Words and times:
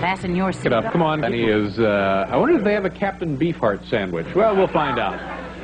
Fasten 0.00 0.36
your 0.36 0.52
Get 0.52 0.72
up, 0.72 0.92
come 0.92 1.02
on. 1.02 1.24
And 1.24 1.34
he 1.34 1.44
is, 1.44 1.78
uh, 1.78 2.28
I 2.30 2.36
wonder 2.36 2.56
if 2.56 2.64
they 2.64 2.72
have 2.72 2.84
a 2.84 2.90
Captain 2.90 3.36
Beefheart 3.36 3.88
sandwich. 3.88 4.32
Well, 4.34 4.54
we'll 4.56 4.68
find 4.68 4.98
out. 4.98 5.18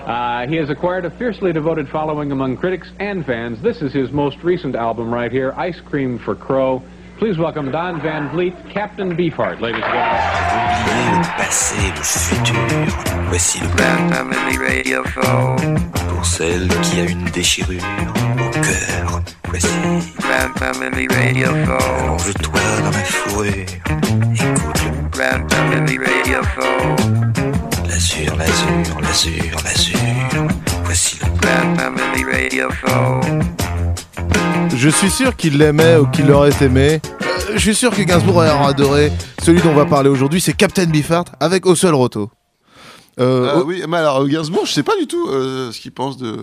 Uh, 0.05 0.47
he 0.49 0.57
has 0.57 0.69
acquired 0.69 1.05
a 1.05 1.11
fiercely 1.11 1.53
devoted 1.53 1.89
following 1.89 2.33
among 2.33 2.57
critics 2.57 2.91
and 2.99 3.25
fans. 3.25 3.63
This 3.63 3.81
is 3.81 3.93
his 3.93 4.11
most 4.11 4.37
recent 4.43 4.75
album 4.75 5.13
right 5.15 5.31
here, 5.33 5.55
Ice 5.57 5.81
Cream 5.81 6.19
for 6.19 6.35
Crow. 6.35 6.83
Please 7.19 7.39
welcome 7.39 7.71
Don 7.71 8.03
Van 8.03 8.29
Vliet, 8.31 8.55
Captain 8.71 9.17
Beefheart, 9.17 9.61
ladies 9.61 9.83
and 9.85 9.93
gentlemen. 9.95 11.19
Le 11.19 11.31
passé, 11.39 11.77
le 11.95 12.03
futur. 12.03 13.29
Voici 13.29 13.61
le 13.61 13.69
plan 13.77 14.09
Family 14.11 14.59
Radio 14.59 15.03
pour 16.09 16.27
celle 16.27 16.69
qui 16.83 17.01
a 17.01 17.05
une 17.05 17.25
déchirure 17.27 17.83
au 18.17 18.24
cœur. 18.65 19.23
Voici 19.49 19.69
Grand 20.19 20.59
Family 20.59 21.07
Radio 21.09 21.47
Show. 21.65 22.03
allonge-toi 22.03 22.61
dans 22.83 22.91
ma 22.91 23.05
fourrure. 23.05 23.53
Écoute 24.35 24.83
le 24.85 25.11
Grand 25.11 25.51
Family 25.51 25.99
Radio 25.99 26.43
Show. 26.55 27.85
l'azur, 27.89 28.37
l'azur, 28.37 29.01
l'azur, 29.03 29.57
l'azur. 29.65 30.49
Voici 30.85 31.19
le 31.23 31.29
Grand 31.41 31.77
Family 31.77 32.25
Radio 32.25 32.69
Show. 32.71 33.21
Je 34.77 34.89
suis 34.89 35.11
sûr 35.11 35.37
qu'il 35.37 35.59
l'aimait 35.59 35.97
ou 35.97 36.07
qu'il 36.07 36.27
l'aurait 36.27 36.51
aimé. 36.61 37.01
Euh, 37.23 37.53
Je 37.55 37.59
suis 37.59 37.75
sûr 37.75 37.91
que 37.95 38.03
Gainsbourg 38.03 38.37
aurait 38.37 38.51
adoré. 38.51 39.13
Celui 39.43 39.61
dont 39.61 39.71
on 39.71 39.75
va 39.75 39.87
parler 39.87 40.09
aujourd'hui, 40.09 40.41
c'est 40.41 40.53
Captain 40.55 40.87
Beefheart 40.87 41.29
avec 41.41 41.67
Oswald 41.67 41.95
Roto. 41.95 42.31
Euh, 43.21 43.51
Ah 43.53 43.59
oh, 43.59 43.65
oui, 43.67 43.83
mais 43.89 43.99
alors 43.99 44.27
Gainsbourg, 44.27 44.67
je 44.67 44.73
sais 44.73 44.83
pas 44.83 44.97
du 44.97 45.07
tout 45.07 45.29
euh, 45.29 45.71
ce 45.71 45.79
qu'il 45.79 45.93
pense 45.93 46.17
de, 46.17 46.37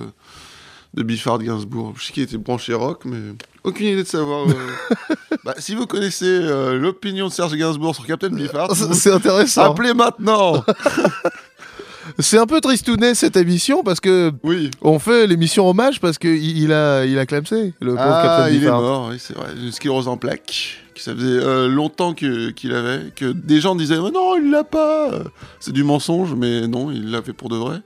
de 0.94 1.04
Biffard 1.04 1.40
Gainsbourg. 1.40 1.94
Je 1.98 2.06
sais 2.06 2.14
qu'il 2.14 2.24
était 2.24 2.38
branché 2.38 2.74
rock, 2.74 3.04
mais 3.06 3.18
aucune 3.64 3.88
idée 3.88 4.04
de 4.04 4.08
savoir. 4.08 4.48
euh. 4.48 4.54
Bah, 5.44 5.56
si 5.58 5.74
vous 5.74 5.88
connaissez 5.88 6.26
euh, 6.28 6.78
l'opinion 6.78 7.28
de 7.28 7.32
Serge 7.32 7.56
Gainsbourg 7.56 7.96
sur 7.96 8.06
Captain 8.06 8.30
Biffard, 8.30 8.76
c'est- 8.76 9.12
intéressant. 9.12 9.72
appelez 9.72 9.94
maintenant 9.96 10.64
C'est 12.20 12.38
un 12.38 12.46
peu 12.48 12.60
tristounet 12.62 13.16
cette 13.16 13.38
émission 13.38 13.84
parce 13.84 14.00
que 14.00 14.32
Oui. 14.44 14.70
on 14.82 15.00
fait 15.00 15.28
l'émission 15.28 15.70
hommage 15.70 16.00
parce 16.00 16.18
que 16.18 16.28
il 16.28 16.74
a 16.74 17.06
il 17.06 17.18
a 17.18 17.26
clamsé 17.26 17.74
le 17.80 17.92
pauvre 17.96 18.02
Ah, 18.08 18.22
Captain 18.24 18.50
il 18.56 18.64
est 18.64 18.70
mort, 18.70 19.10
oui, 19.12 19.18
c'est 19.20 19.36
vrai. 19.36 19.48
Une 19.56 19.72
sclérose 19.72 20.08
en 20.08 20.18
plaques, 20.18 20.80
ça 20.96 21.14
faisait 21.16 21.26
euh, 21.28 21.68
longtemps 21.68 22.14
qu'il 22.14 22.74
avait, 22.74 23.12
que 23.16 23.32
des 23.32 23.62
gens 23.62 23.76
disaient 23.76 23.98
oh 23.98 24.12
non, 24.12 24.36
il 24.36 24.50
l'a 24.52 24.64
pas. 24.64 25.12
C'est 25.60 25.72
du 25.72 25.84
mensonge, 25.84 26.34
mais 26.36 26.68
non, 26.68 26.92
il 26.92 27.12
l'a 27.12 27.22
fait 27.22 27.34
pour 27.34 27.50
de 27.50 27.56
vrai. 27.56 27.78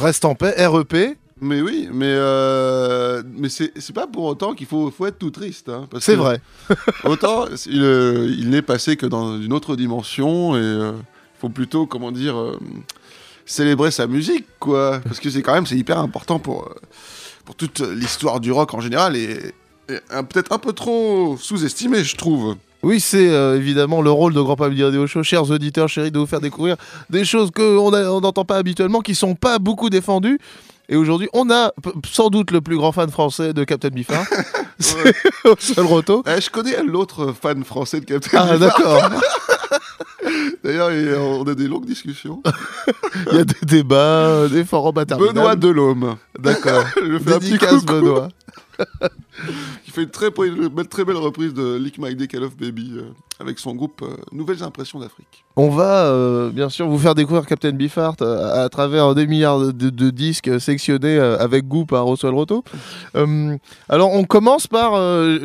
Reste 0.00 0.24
en 0.24 0.34
paix, 0.34 0.54
REP. 0.66 1.16
Mais 1.40 1.62
oui, 1.62 1.88
mais 1.92 2.06
euh, 2.06 3.22
mais 3.36 3.48
c'est 3.48 3.92
pas 3.94 4.06
pour 4.06 4.24
autant 4.24 4.54
qu'il 4.54 4.66
faut 4.66 4.90
faut 4.90 5.06
être 5.06 5.18
tout 5.18 5.30
triste. 5.30 5.70
hein, 5.70 5.88
C'est 5.98 6.14
vrai. 6.14 6.40
Autant 7.04 7.46
il, 7.66 7.82
euh, 7.82 8.34
il 8.38 8.50
n'est 8.50 8.62
passé 8.62 8.96
que 8.96 9.06
dans 9.06 9.40
une 9.40 9.52
autre 9.52 9.74
dimension 9.74 10.56
et 10.56 10.60
il 10.60 11.40
faut 11.40 11.48
plutôt 11.48 11.86
comment 11.86 12.12
dire 12.12 12.38
euh, 12.38 12.58
célébrer 13.46 13.90
sa 13.90 14.06
musique 14.06 14.46
quoi, 14.58 15.00
parce 15.02 15.18
que 15.18 15.30
c'est 15.30 15.42
quand 15.42 15.54
même 15.54 15.66
c'est 15.66 15.76
hyper 15.76 15.98
important 15.98 16.38
pour 16.38 16.64
euh, 16.64 16.74
pour 17.44 17.54
toute 17.54 17.80
l'histoire 17.80 18.40
du 18.40 18.52
rock 18.52 18.74
en 18.74 18.80
général 18.80 19.16
et, 19.16 19.54
peut-être 19.88 20.52
un 20.52 20.58
peu 20.58 20.72
trop 20.72 21.36
sous-estimé 21.36 22.04
je 22.04 22.16
trouve. 22.16 22.54
Oui, 22.82 22.98
c'est 23.00 23.28
euh, 23.28 23.56
évidemment 23.56 24.00
le 24.00 24.10
rôle 24.10 24.32
de 24.32 24.40
Grand 24.40 24.56
Public 24.56 24.82
Radio 24.82 25.06
Show, 25.06 25.22
chers 25.22 25.50
auditeurs, 25.50 25.88
chéris, 25.88 26.10
de 26.10 26.18
vous 26.18 26.26
faire 26.26 26.40
découvrir 26.40 26.76
des 27.10 27.24
choses 27.24 27.50
qu'on 27.50 27.92
on 27.92 28.20
n'entend 28.20 28.44
pas 28.44 28.56
habituellement, 28.56 29.00
qui 29.00 29.14
sont 29.14 29.34
pas 29.34 29.58
beaucoup 29.58 29.90
défendues. 29.90 30.38
Et 30.92 30.96
aujourd'hui, 30.96 31.28
on 31.32 31.48
a 31.50 31.72
sans 32.04 32.28
doute 32.30 32.50
le 32.50 32.60
plus 32.60 32.76
grand 32.76 32.90
fan 32.92 33.08
français 33.10 33.52
de 33.52 33.62
Captain 33.64 33.88
Biffard, 33.90 34.24
Oswald 35.44 35.88
Roto. 35.88 36.24
Eh, 36.26 36.40
je 36.40 36.50
connais 36.50 36.82
l'autre 36.82 37.32
fan 37.40 37.62
français 37.64 38.00
de 38.00 38.04
Captain 38.06 38.46
Ah 38.50 38.58
d'accord, 38.58 39.08
D'ailleurs 40.64 40.90
il- 40.92 41.14
on 41.14 41.44
a 41.44 41.54
des 41.54 41.68
longues 41.68 41.86
discussions. 41.86 42.42
il 43.30 43.36
y 43.38 43.40
a 43.40 43.44
des 43.44 43.54
débats, 43.66 44.48
des 44.48 44.64
forums 44.64 44.98
interminables. 44.98 45.34
Benoît 45.38 45.56
Delhomme. 45.56 46.16
D'accord, 46.38 46.84
Je 46.96 47.18
fais 47.18 47.34
un 47.34 47.38
petit 47.38 47.50
dédicace 47.50 47.80
coucou. 47.80 47.92
Benoît. 47.92 48.28
qui 49.84 49.90
fait 49.90 50.02
une 50.02 50.10
très, 50.10 50.28
une 50.28 50.86
très 50.86 51.04
belle 51.04 51.16
reprise 51.16 51.54
de 51.54 51.76
Lick 51.76 51.98
My 51.98 52.14
Dick 52.14 52.32
I 52.32 52.36
Love 52.36 52.56
Baby 52.56 52.92
euh, 52.96 53.02
avec 53.38 53.58
son 53.58 53.74
groupe 53.74 54.02
euh, 54.02 54.16
Nouvelles 54.32 54.62
Impressions 54.62 54.98
d'Afrique. 54.98 55.44
On 55.56 55.68
va 55.70 56.06
euh, 56.06 56.50
bien 56.50 56.68
sûr 56.68 56.88
vous 56.88 56.98
faire 56.98 57.14
découvrir 57.14 57.46
Captain 57.46 57.72
Beefheart 57.72 58.22
à, 58.22 58.68
travers 58.68 59.14
des 59.14 59.26
milliards 59.26 59.58
de, 59.58 59.90
de 59.90 60.10
disques 60.10 60.60
sectionnés 60.60 61.18
avec 61.18 61.66
goût 61.66 61.84
par 61.86 62.06
Oswald 62.06 62.34
Roto. 62.36 62.64
Alors 63.88 64.12
on 64.12 64.24
commence 64.24 64.66
par, 64.66 64.92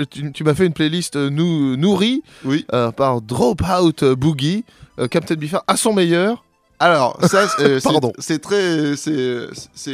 tu, 0.10 0.32
tu 0.32 0.44
m'as 0.44 0.54
fait 0.54 0.66
une 0.66 0.74
playlist 0.74 1.16
nou- 1.16 1.76
nourrie 1.76 2.22
Oui. 2.46 2.66
par 2.96 3.22
Dropout 3.22 4.04
Boogie, 4.14 4.64
Captain 5.10 5.36
Beefheart 5.36 5.64
à 5.68 5.76
son 5.78 5.94
meilleur. 5.94 6.44
Alors, 6.80 7.18
ça, 7.24 7.48
c'est- 7.48 7.64
euh, 7.64 7.80
c'est- 8.20 8.40
très. 8.40 8.96
C'est. 8.98 9.12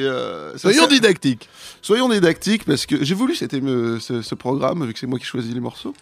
euh, 0.02 0.58
Soyons 0.58 0.88
didactiques. 0.88 1.48
soyons 1.82 2.10
didactiques 2.10 2.66
parce 2.66 2.86
que 2.88 3.04
j'ai 3.04 3.14
voulu 3.14 3.34
éme- 3.34 4.00
ce, 4.00 4.22
ce 4.22 4.36
programme, 4.36 4.86
vu 4.86 4.94
que 4.94 5.00
c'est 5.00 5.06
moi 5.08 5.20
qui 5.20 5.26
choisis 5.26 5.54
les 5.54 5.60
morceaux, 5.60 5.94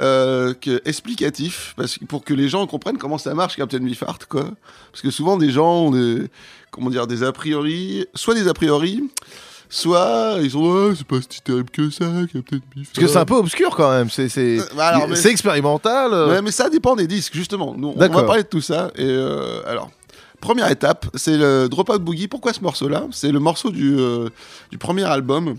euh, 0.00 0.54
que, 0.54 0.80
explicatif, 0.84 1.74
parce 1.76 1.98
que, 1.98 2.04
pour 2.04 2.22
que 2.24 2.32
les 2.32 2.48
gens 2.48 2.66
comprennent 2.68 2.98
comment 2.98 3.18
ça 3.18 3.34
marche, 3.34 3.56
Captain 3.56 3.80
Beefheart, 3.80 4.26
quoi. 4.26 4.44
Parce 4.92 5.02
que 5.02 5.10
souvent, 5.10 5.36
des 5.36 5.50
gens 5.50 5.86
ont 5.86 5.90
des. 5.90 6.28
Comment 6.70 6.90
dire, 6.90 7.06
des 7.06 7.22
a 7.24 7.32
priori. 7.32 8.06
Soit 8.14 8.34
des 8.34 8.46
a 8.48 8.54
priori. 8.54 9.02
Soit 9.70 10.36
ils 10.42 10.50
sont 10.52 10.60
ouais, 10.60 10.94
c'est 10.96 11.06
pas 11.06 11.16
si 11.28 11.40
terrible 11.40 11.70
que 11.70 11.90
ça, 11.90 12.04
Captain 12.32 12.58
Beefheart. 12.58 12.62
Parce 12.94 12.98
que 12.98 13.06
c'est 13.08 13.18
un 13.18 13.24
peu 13.24 13.34
obscur 13.34 13.74
quand 13.74 13.90
même. 13.90 14.10
C'est 14.10 14.28
c'est 14.28 14.60
Euh, 14.60 14.64
bah 14.76 15.06
mais- 15.08 15.26
expérimental. 15.26 16.12
euh. 16.12 16.28
Ouais, 16.28 16.42
mais 16.42 16.52
ça 16.52 16.68
dépend 16.70 16.94
des 16.94 17.08
disques, 17.08 17.34
justement. 17.34 17.74
Nous, 17.76 17.88
on 17.88 17.98
va 17.98 18.22
parler 18.22 18.42
de 18.44 18.48
tout 18.48 18.60
ça. 18.60 18.92
Et 18.96 19.08
alors, 19.66 19.90
première 20.44 20.70
étape, 20.70 21.06
c'est 21.14 21.38
le 21.38 21.68
Dropout 21.68 22.00
Boogie. 22.00 22.28
Pourquoi 22.28 22.52
ce 22.52 22.60
morceau-là? 22.60 23.06
C'est 23.10 23.32
le 23.32 23.40
morceau 23.40 23.70
du, 23.70 23.96
euh, 23.98 24.28
du 24.70 24.78
premier 24.78 25.04
album. 25.04 25.56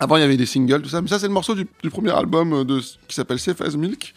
Avant, 0.00 0.16
il 0.16 0.20
y 0.20 0.24
avait 0.24 0.36
des 0.36 0.44
singles, 0.44 0.82
tout 0.82 0.88
ça. 0.88 1.00
Mais 1.00 1.08
ça, 1.08 1.18
c'est 1.20 1.28
le 1.28 1.32
morceau 1.32 1.54
du, 1.54 1.66
du 1.82 1.90
premier 1.90 2.10
album 2.10 2.64
de, 2.64 2.80
qui 3.06 3.14
s'appelle 3.14 3.38
Safe 3.38 3.60
as 3.60 3.76
Milk. 3.76 4.14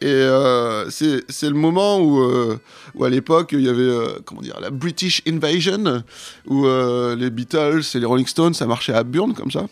Et 0.00 0.06
euh, 0.06 0.90
c'est 0.90 1.48
le 1.48 1.54
moment 1.54 1.98
où, 1.98 2.20
euh, 2.20 2.58
où 2.94 3.04
à 3.04 3.08
l'époque, 3.08 3.50
il 3.52 3.62
y 3.62 3.68
avait 3.68 3.82
euh, 3.82 4.18
comment 4.26 4.42
dire, 4.42 4.58
la 4.60 4.70
British 4.70 5.22
Invasion, 5.26 6.02
où 6.46 6.66
les 7.16 7.30
Beatles 7.30 7.82
et 7.94 7.98
les 7.98 8.04
Rolling 8.04 8.26
Stones, 8.26 8.54
ça 8.54 8.66
marchait 8.66 8.94
à 8.94 9.04
Burn 9.04 9.32
comme 9.32 9.50
ça. 9.50 9.66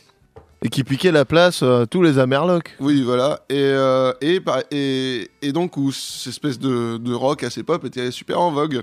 Et 0.63 0.71
qui 0.71 0.83
piquait 0.83 1.13
la 1.13 1.27
place 1.27 1.63
à 1.63 1.85
tous 1.87 2.01
les 2.01 2.19
Amerlocs. 2.19 2.75
Oui, 2.81 3.03
voilà. 3.03 3.41
Et, 3.51 3.75
et, 4.23 4.41
et, 4.71 5.31
et 5.43 5.53
donc, 5.53 5.77
où 5.77 5.93
cette 5.93 6.33
espèce 6.33 6.59
de, 6.59 6.97
de 6.97 7.13
rock 7.13 7.43
assez 7.43 7.63
pop 7.63 7.85
était 7.85 8.11
super 8.11 8.41
en 8.41 8.51
vogue. 8.51 8.83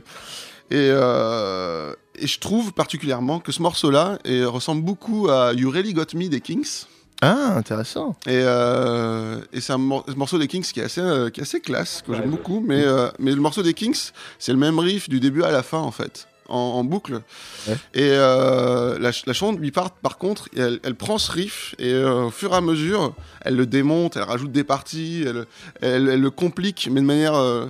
Et, 0.72 0.90
euh, 0.90 1.94
et 2.16 2.28
je 2.28 2.40
trouve 2.40 2.72
particulièrement 2.74 3.40
que 3.40 3.52
ce 3.52 3.62
morceau-là 3.62 4.18
et 4.26 4.44
ressemble 4.46 4.84
beaucoup 4.84 5.30
à 5.30 5.54
You 5.54 5.70
Really 5.70 5.94
Got 5.94 6.16
Me 6.16 6.28
des 6.30 6.40
Kings. 6.42 6.86
Ah, 7.22 7.56
intéressant. 7.58 8.16
Et, 8.26 8.32
euh, 8.32 9.42
et 9.54 9.62
c'est 9.62 9.74
un 9.74 9.78
mor- 9.78 10.06
morceau 10.16 10.40
des 10.40 10.48
Kings 10.48 10.64
qui 10.64 10.80
est 10.80 10.84
assez, 10.86 11.02
euh, 11.02 11.30
qui 11.30 11.40
est 11.42 11.44
assez 11.44 11.60
classe, 11.60 12.02
que 12.08 12.14
j'aime 12.16 12.32
beaucoup. 12.32 12.64
Mais, 12.66 12.84
euh, 12.84 13.10
mais 13.20 13.32
le 13.32 13.42
morceau 13.42 13.62
des 13.62 13.74
Kings, 13.76 14.12
c'est 14.40 14.52
le 14.54 14.58
même 14.58 14.80
riff 14.80 15.08
du 15.08 15.20
début 15.20 15.44
à 15.44 15.52
la 15.52 15.62
fin, 15.62 15.78
en 15.78 15.92
fait, 15.92 16.28
en, 16.50 16.56
en 16.58 16.84
boucle. 16.84 17.22
Ouais. 17.68 17.76
Et 17.94 18.10
euh, 18.14 18.98
la, 18.98 19.12
ch- 19.12 19.26
la 19.28 19.34
chanson 19.34 19.54
de 19.54 19.60
Bipart, 19.60 19.92
par 19.92 20.18
contre, 20.18 20.48
elle, 20.58 20.80
elle 20.84 20.96
prend 20.96 21.20
ce 21.20 21.32
riff 21.32 21.76
et 21.78 21.94
euh, 21.94 22.24
au 22.28 22.32
fur 22.32 22.54
et 22.54 22.56
à 22.56 22.62
mesure, 22.62 23.14
elle 23.42 23.56
le 23.56 23.68
démonte, 23.68 24.16
elle 24.18 24.24
rajoute 24.24 24.52
des 24.52 24.64
parties, 24.64 25.24
elle, 25.28 25.46
elle, 25.82 26.10
elle 26.10 26.22
le 26.22 26.32
complique, 26.32 26.88
mais 26.92 27.02
de 27.02 27.06
manière 27.06 27.36
euh, 27.36 27.68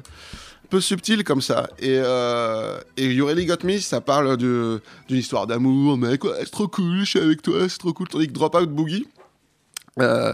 peu 0.71 0.81
subtile 0.81 1.23
comme 1.23 1.41
ça. 1.41 1.69
Et, 1.77 1.99
euh, 1.99 2.79
et 2.97 3.05
You 3.05 3.27
Really 3.27 3.45
Got 3.45 3.63
Me, 3.63 3.77
ça 3.77 4.01
parle 4.01 4.37
d'une 4.37 4.81
histoire 5.09 5.45
d'amour, 5.45 5.97
mec, 5.97 6.23
ouais, 6.23 6.31
c'est 6.39 6.49
trop 6.49 6.67
cool, 6.67 7.01
je 7.01 7.05
suis 7.05 7.19
avec 7.19 7.41
toi, 7.43 7.69
c'est 7.69 7.77
trop 7.77 7.93
cool. 7.93 8.07
Tandis 8.07 8.27
que 8.27 8.31
Dropout 8.31 8.67
Boogie, 8.67 9.05
euh, 9.99 10.33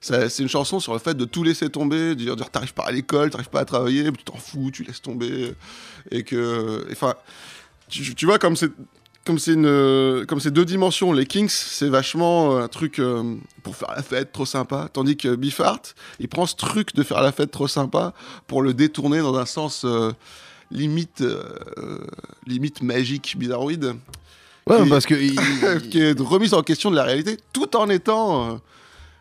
c'est 0.00 0.40
une 0.40 0.48
chanson 0.48 0.80
sur 0.80 0.92
le 0.92 0.98
fait 0.98 1.14
de 1.14 1.24
tout 1.24 1.44
laisser 1.44 1.70
tomber, 1.70 2.10
de 2.10 2.14
dire, 2.14 2.36
dire 2.36 2.50
t'arrives 2.50 2.74
pas 2.74 2.84
à 2.84 2.90
l'école, 2.90 3.30
t'arrives 3.30 3.48
pas 3.48 3.60
à 3.60 3.64
travailler, 3.64 4.02
mais 4.04 4.16
tu 4.18 4.24
t'en 4.24 4.36
fous, 4.36 4.70
tu 4.72 4.82
laisses 4.82 5.00
tomber, 5.00 5.54
et 6.10 6.24
que, 6.24 6.86
enfin, 6.90 7.14
tu, 7.88 8.14
tu 8.14 8.26
vois 8.26 8.38
comme 8.38 8.56
c'est 8.56 8.72
comme 9.26 9.38
c'est 9.38 9.52
une 9.54 10.24
comme 10.26 10.40
c'est 10.40 10.50
deux 10.52 10.64
dimensions, 10.64 11.12
les 11.12 11.26
Kings 11.26 11.48
c'est 11.50 11.88
vachement 11.88 12.56
euh, 12.56 12.62
un 12.62 12.68
truc 12.68 12.98
euh, 13.00 13.34
pour 13.62 13.76
faire 13.76 13.92
la 13.96 14.02
fête 14.02 14.32
trop 14.32 14.46
sympa, 14.46 14.88
tandis 14.92 15.16
que 15.16 15.34
Biffart 15.34 15.80
il 16.20 16.28
prend 16.28 16.46
ce 16.46 16.54
truc 16.56 16.94
de 16.94 17.02
faire 17.02 17.20
la 17.20 17.32
fête 17.32 17.50
trop 17.50 17.68
sympa 17.68 18.14
pour 18.46 18.62
le 18.62 18.72
détourner 18.72 19.18
dans 19.18 19.36
un 19.36 19.46
sens 19.46 19.84
euh, 19.84 20.12
limite 20.70 21.20
euh, 21.20 21.98
limite 22.46 22.82
magique 22.82 23.34
bizarroïde 23.38 23.94
Ouais, 24.68 24.82
Qui- 24.82 24.88
parce 24.88 25.06
que 25.06 25.14
il- 25.14 25.88
qui 25.90 26.00
est 26.00 26.18
remise 26.20 26.52
en 26.54 26.62
question 26.62 26.90
de 26.90 26.96
la 26.96 27.04
réalité 27.04 27.36
tout 27.52 27.76
en 27.76 27.88
étant 27.88 28.50
euh, 28.50 28.56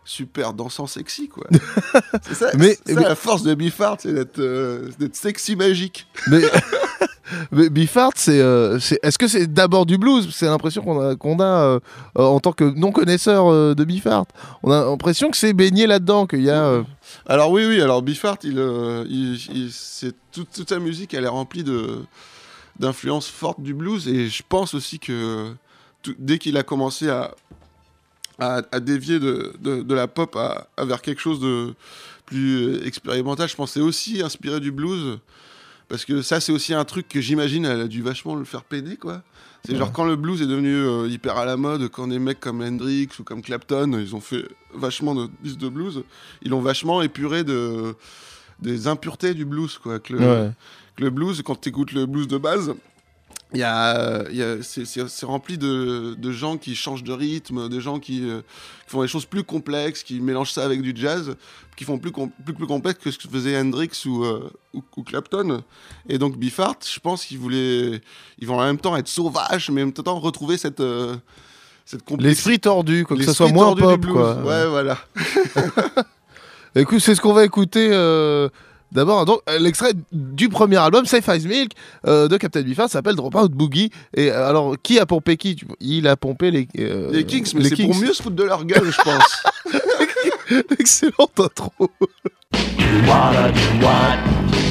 super 0.03 0.53
dansant 0.53 0.87
sexy 0.87 1.27
quoi. 1.29 1.45
c'est 2.23 2.33
ça, 2.35 2.49
Mais- 2.55 2.77
c'est 2.85 2.93
ça 2.93 2.99
mais- 3.01 3.07
la 3.09 3.15
force 3.15 3.43
de 3.43 3.53
Biffard, 3.53 3.97
c'est 3.99 4.13
d'être 4.13 4.39
euh, 4.39 4.89
d'être 4.99 5.15
sexy 5.15 5.55
magique. 5.55 6.07
mais 6.27 6.41
Biffard, 7.51 8.11
c'est, 8.15 8.39
euh, 8.39 8.79
c'est- 8.79 8.99
est-ce 9.03 9.17
que 9.17 9.27
c'est 9.27 9.47
d'abord 9.51 9.85
du 9.85 9.97
blues? 9.97 10.29
C'est 10.33 10.45
l'impression 10.45 10.81
qu'on 10.83 10.99
a, 10.99 11.15
qu'on 11.15 11.39
a 11.39 11.43
euh, 11.43 11.79
euh, 12.17 12.23
en 12.23 12.39
tant 12.39 12.51
que 12.53 12.63
non 12.63 12.91
connaisseur 12.91 13.51
euh, 13.51 13.73
de 13.75 13.83
Biffard. 13.83 14.25
On 14.63 14.71
a 14.71 14.85
l'impression 14.85 15.31
que 15.31 15.37
c'est 15.37 15.53
baigné 15.53 15.87
là-dedans, 15.87 16.27
qu'il 16.27 16.43
y 16.43 16.49
a. 16.49 16.83
Alors 17.25 17.51
oui, 17.51 17.65
oui, 17.65 17.81
alors 17.81 18.01
Biffard, 18.01 18.37
il, 18.43 19.69
c'est 19.71 20.13
toute, 20.31 20.67
sa 20.69 20.79
musique, 20.79 21.13
elle 21.13 21.23
est 21.23 21.27
remplie 21.27 21.63
d'influences 22.79 23.27
fortes 23.27 23.61
du 23.61 23.73
blues 23.73 24.07
et 24.07 24.27
je 24.29 24.43
pense 24.47 24.73
aussi 24.73 24.99
que 24.99 25.51
tout- 26.03 26.15
dès 26.19 26.37
qu'il 26.37 26.57
a 26.57 26.63
commencé 26.63 27.09
à, 27.09 27.33
à, 28.39 28.61
dévier 28.79 29.19
de, 29.19 29.53
de, 29.61 29.93
la 29.93 30.07
pop 30.07 30.35
à, 30.35 30.67
vers 30.83 31.01
quelque 31.01 31.21
chose 31.21 31.39
de 31.39 31.73
plus 32.25 32.85
expérimental, 32.85 33.47
je 33.47 33.55
pense 33.55 33.71
c'est 33.73 33.79
aussi 33.81 34.21
inspiré 34.21 34.59
du 34.59 34.71
blues 34.71 35.19
parce 35.87 36.05
que 36.05 36.21
ça 36.21 36.39
c'est 36.39 36.51
aussi 36.51 36.73
un 36.73 36.85
truc 36.85 37.07
que 37.07 37.21
j'imagine 37.21 37.65
elle 37.65 37.81
a 37.81 37.87
dû 37.87 38.01
vachement 38.01 38.35
le 38.35 38.45
faire 38.45 38.63
peiner 38.63 38.97
quoi. 38.97 39.21
C'est 39.65 39.75
genre 39.75 39.91
quand 39.91 40.05
le 40.05 40.15
blues 40.15 40.43
est 40.43 40.47
devenu 40.47 40.75
euh, 40.75 41.07
hyper 41.07 41.37
à 41.37 41.45
la 41.45 41.57
mode, 41.57 41.89
quand 41.89 42.07
des 42.07 42.19
mecs 42.19 42.39
comme 42.39 42.61
Hendrix 42.61 43.09
ou 43.19 43.23
comme 43.23 43.41
Clapton, 43.41 43.97
ils 43.99 44.15
ont 44.15 44.21
fait 44.21 44.45
vachement 44.75 45.15
de 45.15 45.27
disques 45.41 45.57
de 45.57 45.69
blues, 45.69 46.03
ils 46.43 46.51
l'ont 46.51 46.61
vachement 46.61 47.01
épuré 47.01 47.43
de 47.43 47.95
des 48.59 48.87
impuretés 48.87 49.33
du 49.33 49.43
blues 49.43 49.79
quoi. 49.79 49.99
Que 49.99 50.13
le, 50.13 50.19
ouais. 50.19 50.51
que 50.95 51.03
le 51.03 51.09
blues, 51.09 51.41
quand 51.43 51.59
tu 51.59 51.69
écoutes 51.69 51.93
le 51.93 52.05
blues 52.05 52.27
de 52.27 52.37
base, 52.37 52.75
il 53.55 53.59
y 53.59 53.63
a, 53.63 54.23
il 54.29 54.35
y 54.37 54.43
a- 54.43 54.61
c'est, 54.61 55.25
rempli 55.25 55.57
de, 55.57 56.15
de 56.17 56.31
gens 56.31 56.57
qui 56.57 56.75
changent 56.75 57.03
de 57.03 57.13
rythme, 57.13 57.67
de 57.69 57.79
gens 57.79 57.99
qui, 57.99 58.29
euh, 58.29 58.41
qui 58.85 58.91
font 58.91 59.01
des 59.01 59.07
choses 59.07 59.25
plus 59.25 59.43
complexes, 59.43 60.03
qui 60.03 60.19
mélangent 60.19 60.51
ça 60.51 60.63
avec 60.65 60.81
du 60.81 60.93
jazz, 60.95 61.35
qui 61.75 61.83
font 61.85 61.97
plus, 61.97 62.11
com- 62.11 62.29
plus, 62.45 62.53
plus 62.53 62.67
complexe 62.67 62.99
que 63.03 63.11
ce 63.11 63.17
que 63.17 63.27
faisait 63.27 63.57
Hendrix 63.59 63.89
ou, 64.05 64.23
euh, 64.23 64.49
ou, 64.73 64.83
ou 64.97 65.03
Clapton. 65.03 65.63
Et 66.07 66.17
donc 66.17 66.37
Biffard, 66.37 66.75
je 66.85 66.99
pense 66.99 67.25
qu'ils 67.25 67.39
voulaient, 67.39 68.01
ils 68.39 68.47
vont 68.47 68.59
en 68.59 68.63
même 68.65 68.77
temps 68.77 68.95
être 68.95 69.07
sauvages, 69.07 69.69
mais 69.71 69.81
en 69.81 69.85
même 69.85 69.93
temps 69.93 70.19
retrouver 70.19 70.57
cette, 70.57 70.79
euh, 70.81 71.15
cette 71.85 72.03
complexité. 72.03 72.27
L'esprit 72.49 72.59
tordu, 72.59 73.05
quoi, 73.05 73.15
que 73.15 73.21
l'esprit 73.21 73.35
soit 73.35 73.47
moins 73.53 73.75
pop. 73.75 74.05
Quoi. 74.05 74.35
Ouais, 74.43 74.67
voilà. 74.67 74.97
Écoute, 76.75 76.99
c'est 76.99 77.15
ce 77.15 77.21
qu'on 77.21 77.33
va 77.33 77.45
écouter. 77.45 77.89
D'abord, 78.95 79.25
donc 79.25 79.41
euh, 79.49 79.59
l'extrait 79.59 79.91
du 80.13 80.47
premier 80.47 80.77
album, 80.77 81.05
Safe 81.05 81.27
Ice 81.35 81.45
Milk, 81.45 81.73
euh, 82.07 82.29
de 82.29 82.37
Captain 82.37 82.61
Biffard, 82.61 82.89
s'appelle 82.89 83.15
Dropout 83.15 83.51
Boogie. 83.51 83.91
Et 84.15 84.31
euh, 84.31 84.47
alors, 84.47 84.75
qui 84.81 84.99
a 84.99 85.05
pompé 85.05 85.35
qui? 85.35 85.57
Il 85.81 86.07
a 86.07 86.15
pompé 86.15 86.49
les. 86.49 86.69
euh, 86.79 87.11
Les 87.11 87.25
Kings, 87.25 87.51
mais 87.55 87.65
c'est 87.65 87.75
pour 87.75 87.93
mieux 87.93 88.13
se 88.13 88.23
foutre 88.23 88.37
de 88.37 88.43
leur 88.43 88.63
gueule, 88.63 88.89
je 88.89 89.01
pense. 89.01 89.43
Excellente 90.79 91.37
intro. 91.39 91.73
wanna 93.05 93.51
do 93.51 93.85
what? 93.85 94.17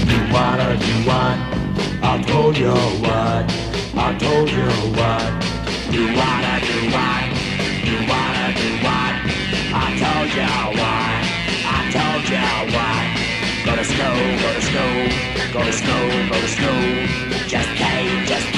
You 0.09 0.33
wanna 0.33 0.77
do 0.77 1.07
what? 1.07 1.37
I 2.03 2.23
told 2.27 2.57
you 2.57 2.75
Gotta 13.65 13.85
snow, 13.85 14.15
gotta 14.43 14.61
snow, 14.61 15.09
gotta 15.53 15.73
snow, 15.73 16.29
gotta 16.29 16.49
snow. 16.49 17.47
Just 17.49 17.69
came, 17.77 18.27
just 18.27 18.54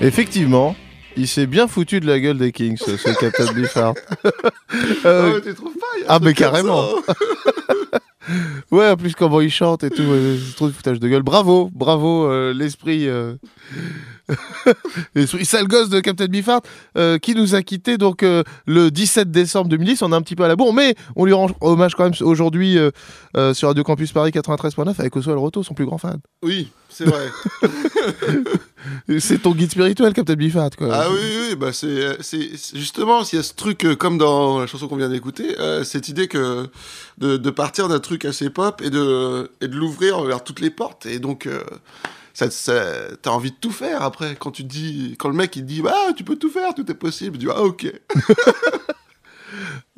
Effectivement, 0.00 0.76
il 1.16 1.28
s'est 1.28 1.46
bien 1.46 1.68
foutu 1.68 2.00
de 2.00 2.06
la 2.06 2.18
gueule 2.20 2.38
des 2.38 2.52
Kings, 2.52 2.78
ce, 2.78 2.96
ce 2.96 3.10
Captain 3.20 3.52
Biffard. 3.52 3.94
Ah 4.24 5.08
Euh, 5.08 5.40
tu 5.40 5.54
trouves 5.54 5.74
pas 5.74 5.86
ah, 6.08 6.18
mais 6.22 6.34
carrément. 6.34 6.86
Ouais, 8.70 8.88
en 8.88 8.96
plus 8.96 9.14
comment 9.16 9.40
il 9.40 9.50
chante 9.50 9.82
et 9.82 9.90
tout, 9.90 10.04
c'est 10.04 10.54
trop 10.54 10.68
de 10.68 10.72
foutage 10.72 11.00
de 11.00 11.08
gueule. 11.08 11.22
Bravo, 11.22 11.68
bravo, 11.74 12.26
euh, 12.26 12.54
l'esprit, 12.54 13.08
euh, 13.08 13.34
l'esprit 15.14 15.44
sale 15.44 15.66
gosse 15.66 15.88
de 15.88 16.00
Captain 16.00 16.26
Biffard, 16.26 16.60
euh, 16.96 17.18
qui 17.18 17.34
nous 17.34 17.54
a 17.54 17.62
quitté 17.62 17.98
donc 17.98 18.22
euh, 18.22 18.42
le 18.66 18.90
17 18.90 19.30
décembre 19.30 19.68
2010. 19.68 20.02
On 20.02 20.12
est 20.12 20.16
un 20.16 20.22
petit 20.22 20.36
peu 20.36 20.44
à 20.44 20.48
la 20.48 20.56
bourre, 20.56 20.72
mais 20.72 20.94
on 21.16 21.24
lui 21.24 21.32
rend 21.32 21.48
hommage 21.60 21.94
quand 21.94 22.04
même 22.04 22.14
aujourd'hui 22.20 22.78
euh, 22.78 23.54
sur 23.54 23.68
Radio 23.68 23.84
Campus 23.84 24.12
Paris 24.12 24.30
93.9 24.30 24.94
avec 24.98 25.16
Oswald 25.16 25.38
Roto, 25.38 25.62
son 25.62 25.74
plus 25.74 25.86
grand 25.86 25.98
fan. 25.98 26.18
Oui, 26.42 26.70
c'est 26.88 27.04
vrai. 27.04 27.28
C'est 29.18 29.42
ton 29.42 29.52
guide 29.52 29.70
spirituel, 29.70 30.14
Captain 30.14 30.36
quoi. 30.78 30.88
Ah 30.90 31.08
oui, 31.10 31.18
oui, 31.20 31.54
bah 31.54 31.70
c'est, 31.70 32.16
justement, 32.74 33.24
s'il 33.24 33.38
y 33.38 33.40
a 33.40 33.42
ce 33.42 33.52
truc, 33.52 33.86
comme 33.98 34.16
dans 34.16 34.58
la 34.58 34.66
chanson 34.66 34.88
qu'on 34.88 34.96
vient 34.96 35.10
d'écouter, 35.10 35.54
cette 35.84 36.08
idée 36.08 36.28
que 36.28 36.66
de, 37.18 37.36
de 37.36 37.50
partir 37.50 37.88
d'un 37.88 37.98
truc 37.98 38.24
assez 38.24 38.48
pop 38.48 38.80
et 38.82 38.88
de, 38.88 39.50
et 39.60 39.68
de 39.68 39.76
l'ouvrir 39.76 40.22
vers 40.22 40.42
toutes 40.42 40.60
les 40.60 40.70
portes. 40.70 41.04
Et 41.04 41.18
donc, 41.18 41.46
ça, 42.34 42.50
ça, 42.50 42.82
t'as 43.22 43.30
envie 43.30 43.50
de 43.50 43.56
tout 43.60 43.70
faire 43.72 44.02
après. 44.02 44.36
Quand 44.38 44.50
tu 44.50 44.64
dis, 44.64 45.16
quand 45.18 45.28
le 45.28 45.34
mec 45.34 45.54
il 45.56 45.64
dit, 45.64 45.82
bah, 45.82 45.94
tu 46.16 46.24
peux 46.24 46.36
tout 46.36 46.50
faire, 46.50 46.74
tout 46.74 46.90
est 46.90 46.94
possible, 46.94 47.38
tu 47.38 47.46
dis, 47.46 47.52
ah, 47.54 47.62
ok. 47.62 47.92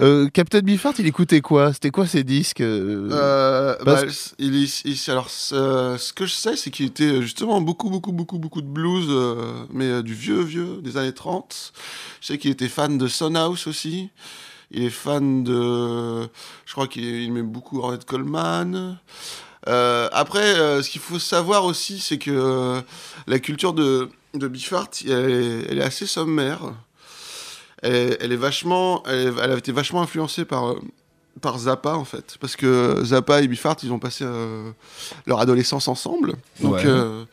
Euh, 0.00 0.28
Captain 0.30 0.60
Biffard, 0.60 0.94
il 0.98 1.06
écoutait 1.06 1.42
quoi? 1.42 1.74
C'était 1.74 1.90
quoi 1.90 2.06
ses 2.06 2.24
disques 2.24 2.62
euh, 2.62 3.10
Euh, 3.12 3.76
bah, 3.84 4.00
il, 4.38 4.62
est- 4.64 4.84
il- 4.86 5.10
alors, 5.10 5.28
ce, 5.28 5.96
ce 5.98 6.12
que 6.14 6.24
je 6.24 6.32
sais, 6.32 6.56
c'est 6.56 6.70
qu'il 6.70 6.86
était 6.86 7.20
justement 7.20 7.60
beaucoup, 7.60 7.90
beaucoup, 7.90 8.12
beaucoup, 8.12 8.38
beaucoup 8.38 8.62
de 8.62 8.66
blues, 8.66 9.08
mais 9.70 10.02
du 10.02 10.14
vieux, 10.14 10.40
vieux, 10.40 10.78
des 10.82 10.96
années 10.96 11.12
30. 11.12 11.72
Je 12.22 12.26
sais 12.28 12.38
qu'il 12.38 12.50
était 12.50 12.68
fan 12.68 12.96
de 12.96 13.06
Son 13.08 13.34
House 13.34 13.66
aussi. 13.66 14.08
il 14.70 14.84
est 14.84 14.90
fan 14.90 15.44
de. 15.44 16.22
Je 16.64 16.72
crois 16.72 16.88
qu'il 16.88 17.04
il 17.04 17.30
met 17.32 17.42
beaucoup 17.42 17.78
Ornette 17.80 18.06
Coleman. 18.06 18.98
Euh, 19.69 20.09
après, 20.12 20.42
euh, 20.59 20.83
ce 20.83 20.90
qu'il 20.90 21.00
faut 21.00 21.19
savoir 21.19 21.64
aussi, 21.64 22.00
c'est 22.00 22.19
que 22.19 22.31
euh, 22.31 22.81
la 23.26 23.38
culture 23.38 23.73
de, 23.73 24.09
de 24.35 24.49
Biffart, 24.49 24.88
elle, 25.07 25.31
est- 25.31 25.66
elle 25.71 25.78
est 25.78 25.83
assez 25.85 26.07
sommaire. 26.07 26.61
Elle, 27.83 27.95
est- 27.95 28.16
elle 28.21 28.33
est 28.33 28.37
vachement, 28.37 29.02
elle, 29.07 29.38
a 29.38 29.57
été 29.57 29.71
vachement 29.73 30.02
influencée 30.02 30.45
par, 30.45 30.75
par 31.40 31.59
Zappa, 31.59 31.95
en 31.95 32.04
fait. 32.04 32.37
Parce 32.40 32.57
que 32.57 33.02
Zappa 33.04 33.40
et 33.42 33.49
Biffart, 33.49 33.76
ils 33.83 33.92
ont 33.92 33.99
passé 34.00 34.25
leur 35.26 35.40
adolescence 35.40 35.87
ensemble. 35.88 36.35
Donc, 36.61 36.75
Ouais. 36.85 37.25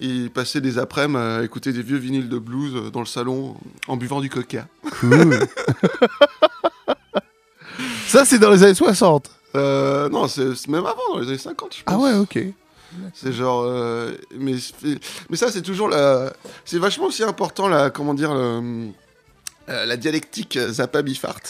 ils 0.00 0.30
passaient 0.30 0.60
des 0.62 0.78
après-midi 0.78 1.18
à 1.18 1.42
écouter 1.44 1.72
des 1.72 1.82
vieux 1.82 1.96
vinyles 1.98 2.28
de 2.28 2.38
blues 2.38 2.90
dans 2.92 3.00
le 3.00 3.06
salon 3.06 3.54
en 3.88 3.96
buvant 3.96 4.20
du 4.20 4.28
coca. 4.30 4.66
Cool. 5.00 5.38
Ça, 8.06 8.24
c'est 8.24 8.38
dans 8.38 8.50
les 8.50 8.62
années 8.62 8.74
60. 8.74 9.30
Euh, 9.56 10.08
non, 10.08 10.28
c'est 10.28 10.66
même 10.68 10.86
avant, 10.86 11.00
dans 11.14 11.18
les 11.20 11.28
années 11.28 11.38
50, 11.38 11.76
je 11.78 11.82
pense. 11.82 11.94
Ah 11.94 11.98
ouais, 11.98 12.14
ok. 12.14 12.38
C'est 13.14 13.32
genre. 13.32 13.62
euh, 13.64 14.12
mais, 14.38 14.54
mais 15.28 15.36
ça, 15.36 15.50
c'est 15.50 15.62
toujours 15.62 15.88
la. 15.88 16.32
C'est 16.64 16.78
vachement 16.78 17.06
aussi 17.06 17.22
important, 17.24 17.68
la, 17.68 17.90
comment 17.90 18.14
dire, 18.14 18.32
le- 18.34 18.88
euh, 19.68 19.84
la 19.84 19.96
dialectique 19.96 20.56
Zappa-Biffart. 20.58 21.40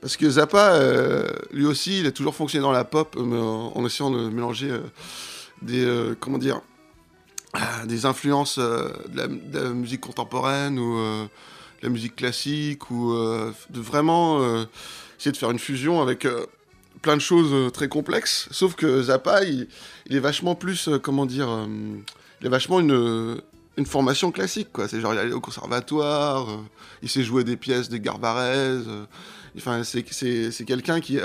Parce 0.00 0.16
que 0.16 0.28
Zappa, 0.28 0.72
euh, 0.74 1.28
lui 1.52 1.64
aussi, 1.64 2.00
il 2.00 2.06
a 2.06 2.10
toujours 2.12 2.34
fonctionné 2.34 2.62
dans 2.64 2.72
la 2.72 2.84
pop, 2.84 3.16
mais 3.18 3.38
en, 3.38 3.72
en 3.74 3.86
essayant 3.86 4.10
de 4.10 4.28
mélanger 4.28 4.72
des. 5.62 5.86
comment 6.20 6.38
dire 6.38 6.60
ah, 7.54 7.86
Des 7.86 8.04
influences 8.04 8.58
de, 8.58 8.92
la, 9.14 9.28
de 9.28 9.58
la 9.60 9.68
musique 9.70 10.00
contemporaine 10.00 10.78
ou 10.78 10.96
de 10.98 11.28
la 11.84 11.88
musique 11.88 12.16
classique, 12.16 12.90
ou 12.90 13.14
de 13.14 13.80
vraiment 13.80 14.40
essayer 15.18 15.32
de 15.32 15.36
faire 15.36 15.52
une 15.52 15.60
fusion 15.60 16.02
avec. 16.02 16.26
Plein 17.02 17.16
de 17.16 17.20
choses 17.20 17.52
euh, 17.52 17.70
très 17.70 17.88
complexes, 17.88 18.48
sauf 18.52 18.74
que 18.74 19.02
Zappa, 19.02 19.44
il, 19.44 19.66
est 20.10 20.20
vachement 20.20 20.54
plus, 20.54 20.88
euh, 20.88 20.98
comment 20.98 21.26
dire, 21.26 21.50
euh, 21.50 21.66
il 22.40 22.46
a 22.46 22.50
vachement 22.50 22.80
une, 22.80 23.40
une 23.76 23.86
formation 23.86 24.30
classique, 24.30 24.68
quoi. 24.72 24.88
C'est 24.88 25.00
genre, 25.00 25.12
il 25.12 25.18
est 25.18 25.22
allé 25.22 25.32
au 25.32 25.40
conservatoire, 25.40 26.46
il 27.02 27.10
sait 27.10 27.24
jouer 27.24 27.44
des 27.44 27.56
pièces 27.56 27.88
de 27.88 27.96
Garbarez, 27.96 28.78
enfin, 29.56 29.82
c'est, 29.84 30.04
quelqu'un 30.64 31.00
qui, 31.00 31.18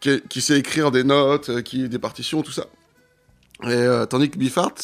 qui, 0.00 0.22
qui 0.28 0.40
sait 0.40 0.58
écrire 0.58 0.90
des 0.90 1.04
notes, 1.04 1.62
qui, 1.62 1.88
des 1.88 1.98
partitions, 1.98 2.42
tout 2.42 2.52
ça. 2.52 2.66
Et, 3.64 3.86
tandis 4.10 4.30
que 4.30 4.38
Biffart, 4.38 4.74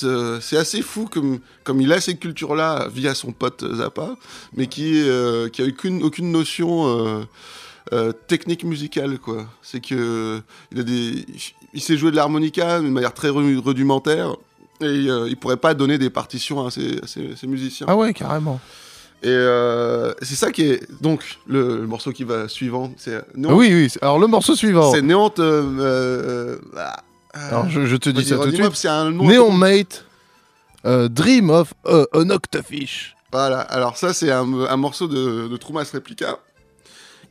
c'est 0.40 0.56
assez 0.56 0.82
fou 0.82 1.08
comme, 1.10 1.40
comme 1.64 1.80
il 1.80 1.92
a 1.92 2.00
cette 2.00 2.20
culture-là 2.20 2.88
via 2.88 3.14
son 3.14 3.32
pote 3.32 3.64
Zappa, 3.74 4.16
mais 4.54 4.68
qui, 4.68 5.02
qui 5.52 5.62
a 5.62 5.64
aucune, 5.64 6.02
aucune 6.04 6.30
notion 6.30 7.26
euh, 7.92 8.12
technique 8.12 8.64
musicale, 8.64 9.18
quoi. 9.18 9.46
C'est 9.62 9.80
que 9.80 10.40
il 10.72 10.80
a 10.80 10.82
des, 10.82 11.24
il 11.74 11.80
sait 11.80 11.96
jouer 11.96 12.10
de 12.10 12.16
l'harmonica 12.16 12.80
de 12.80 12.88
manière 12.88 13.14
très 13.14 13.28
ru- 13.28 13.58
rudimentaire, 13.58 14.36
et 14.80 14.84
euh, 14.86 15.28
il 15.28 15.36
pourrait 15.36 15.56
pas 15.56 15.74
donner 15.74 15.98
des 15.98 16.10
partitions 16.10 16.66
à 16.66 16.70
ses, 16.70 16.98
à 17.02 17.06
ses- 17.06 17.34
ses 17.36 17.46
musiciens. 17.46 17.86
Ah 17.88 17.96
ouais, 17.96 18.12
carrément. 18.14 18.60
Et 19.22 19.28
euh, 19.28 20.14
c'est 20.22 20.36
ça 20.36 20.52
qui 20.52 20.62
est 20.62 20.88
donc 21.02 21.38
le, 21.48 21.78
le 21.78 21.86
morceau 21.88 22.12
qui 22.12 22.22
va 22.24 22.46
suivant, 22.48 22.92
c'est 22.96 23.20
Néant- 23.36 23.54
Oui, 23.56 23.68
oui. 23.72 23.92
Alors, 24.00 24.18
le 24.20 24.28
morceau 24.28 24.54
suivant. 24.54 24.92
c'est 24.92 25.02
Néante. 25.02 25.40
euh, 25.40 26.56
ah, 26.76 27.02
Alors, 27.34 27.68
je, 27.68 27.86
je 27.86 27.96
te 27.96 28.10
dis 28.10 28.24
ça 28.24 28.36
tout 28.36 28.46
de 28.50 28.54
suite. 28.54 28.70
C'est 28.74 28.86
un 28.88 29.10
nom. 29.10 29.24
Neon 29.26 29.50
Mate, 29.50 30.04
Dream 30.84 31.50
of 31.50 31.74
an 31.84 32.30
Octofish. 32.30 33.14
Voilà, 33.30 33.60
alors 33.60 33.98
ça 33.98 34.14
c'est 34.14 34.30
un, 34.30 34.46
un 34.54 34.76
morceau 34.78 35.06
de, 35.06 35.48
de 35.48 35.56
Troumas 35.58 35.84
Replica, 35.92 36.38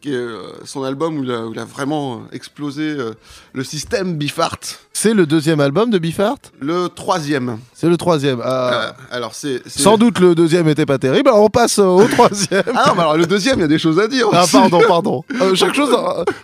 qui 0.01 0.11
est 0.13 0.15
euh, 0.15 0.51
son 0.63 0.83
album 0.83 1.17
où 1.17 1.23
il 1.23 1.31
a, 1.31 1.45
où 1.47 1.53
il 1.53 1.59
a 1.59 1.65
vraiment 1.65 2.15
euh, 2.15 2.35
explosé 2.35 2.83
euh, 2.83 3.13
le 3.53 3.63
système 3.63 4.15
Biffart. 4.15 4.57
C'est 4.93 5.13
le 5.13 5.25
deuxième 5.25 5.59
album 5.59 5.89
de 5.89 5.97
Biffart 5.97 6.37
Le 6.59 6.87
troisième. 6.87 7.57
C'est 7.73 7.89
le 7.89 7.97
troisième. 7.97 8.39
Ah. 8.43 8.95
Alors 9.11 9.33
c'est... 9.33 9.61
Sans 9.67 9.97
doute 9.97 10.19
le 10.19 10.35
deuxième 10.35 10.67
était 10.67 10.85
pas 10.85 10.97
terrible, 10.99 11.29
alors 11.29 11.43
on 11.43 11.49
passe 11.49 11.79
au 11.79 12.05
troisième. 12.11 12.63
Ah 12.75 12.83
non, 12.87 12.93
mais 12.95 13.01
alors 13.01 13.17
le 13.17 13.25
deuxième, 13.25 13.57
il 13.59 13.61
y 13.61 13.65
a 13.65 13.67
des 13.67 13.79
choses 13.79 13.99
à 13.99 14.07
dire 14.07 14.27
Ah 14.33 14.43
aussi. 14.43 14.51
pardon, 14.53 14.81
pardon. 14.87 15.23
Euh, 15.41 15.55
chaque 15.55 15.73
chose. 15.73 15.89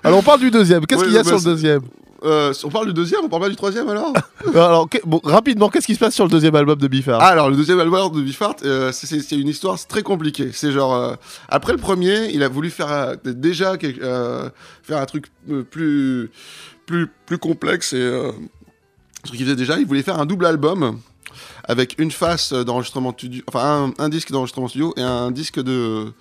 Alors 0.03 0.19
on 0.19 0.23
parle 0.23 0.39
du 0.39 0.49
deuxième. 0.51 0.85
Qu'est-ce 0.85 1.01
Oui, 1.01 1.07
qu'il 1.07 1.15
y 1.15 1.19
a 1.19 1.23
bah, 1.23 1.27
sur 1.29 1.35
le 1.37 1.41
c'est- 1.41 1.49
deuxième? 1.49 1.81
Euh, 2.23 2.53
on 2.63 2.69
parle 2.69 2.87
du 2.87 2.93
deuxième, 2.93 3.21
on 3.25 3.29
parle 3.29 3.41
pas 3.43 3.49
du 3.49 3.55
troisième 3.55 3.89
alors 3.89 4.13
Alors 4.55 4.87
bon, 5.05 5.19
rapidement, 5.23 5.69
qu'est-ce 5.69 5.85
qui 5.87 5.95
se 5.95 5.99
passe 5.99 6.15
sur 6.15 6.23
le 6.23 6.29
deuxième 6.29 6.55
album 6.55 6.77
de 6.79 6.87
Biffart 6.87 7.19
Ah, 7.21 7.27
alors 7.27 7.49
le 7.49 7.55
deuxième 7.57 7.79
album 7.79 8.11
de 8.13 8.21
Biffart, 8.21 8.55
euh, 8.63 8.91
c'est- 8.93 9.31
une 9.35 9.47
histoire 9.49 9.77
très 9.87 10.03
compliquée. 10.03 10.51
C'est 10.53 10.71
genre 10.71 10.93
euh, 10.95 11.15
après 11.49 11.73
le 11.73 11.79
premier, 11.79 12.29
il 12.33 12.41
a 12.43 12.47
voulu 12.47 12.69
faire 12.69 12.91
euh, 12.91 13.15
déjà 13.25 13.77
faire 13.77 14.97
un 14.97 15.05
truc 15.05 15.25
plus 15.69 16.31
plus 16.85 17.07
plus 17.25 17.37
complexe 17.37 17.93
et 17.93 18.31
ce 19.25 19.31
qu'il 19.31 19.41
faisait 19.45 19.55
déjà, 19.55 19.79
il 19.79 19.85
voulait 19.85 20.03
faire 20.03 20.19
un 20.19 20.25
double 20.25 20.45
album 20.45 20.99
avec 21.65 21.95
une 21.97 22.11
face 22.11 22.51
d'enregistrement 22.53 23.11
studio, 23.13 23.41
enfin 23.47 23.93
un, 23.99 24.03
un 24.05 24.09
disque 24.09 24.31
d'enregistrement 24.31 24.67
studio 24.67 24.93
et 24.97 25.01
un 25.01 25.31
disque 25.31 25.61
de 25.61 26.11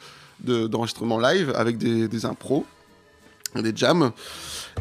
de- 0.41 0.67
d'enregistrement 0.67 1.19
live 1.21 1.53
avec 1.57 1.79
des, 1.79 2.09
des 2.09 2.27
impros, 2.27 2.65
des 3.61 3.73
jams. 3.75 4.13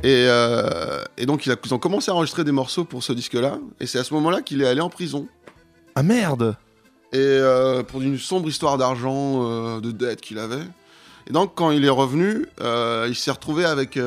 Et, 0.03 0.25
euh, 0.27 1.03
et 1.17 1.25
donc 1.25 1.45
il 1.45 1.51
a, 1.51 1.55
ils 1.63 1.73
ont 1.73 1.79
commencé 1.79 2.11
à 2.11 2.15
enregistrer 2.15 2.43
des 2.43 2.51
morceaux 2.51 2.85
pour 2.85 3.03
ce 3.03 3.13
disque-là. 3.13 3.57
Et 3.79 3.87
c'est 3.87 3.99
à 3.99 4.03
ce 4.03 4.13
moment-là 4.13 4.41
qu'il 4.41 4.61
est 4.61 4.67
allé 4.67 4.81
en 4.81 4.89
prison. 4.89 5.27
Ah 5.95 6.03
merde 6.03 6.55
Et 7.11 7.17
euh, 7.17 7.83
pour 7.83 8.01
une 8.01 8.17
sombre 8.17 8.47
histoire 8.47 8.77
d'argent, 8.77 9.43
euh, 9.43 9.81
de 9.81 9.91
dette 9.91 10.21
qu'il 10.21 10.39
avait. 10.39 10.63
Et 11.27 11.33
donc, 11.33 11.53
quand 11.55 11.71
il 11.71 11.85
est 11.85 11.89
revenu, 11.89 12.47
il 12.59 13.15
s'est 13.15 13.31
retrouvé 13.31 13.63
avec, 13.63 13.99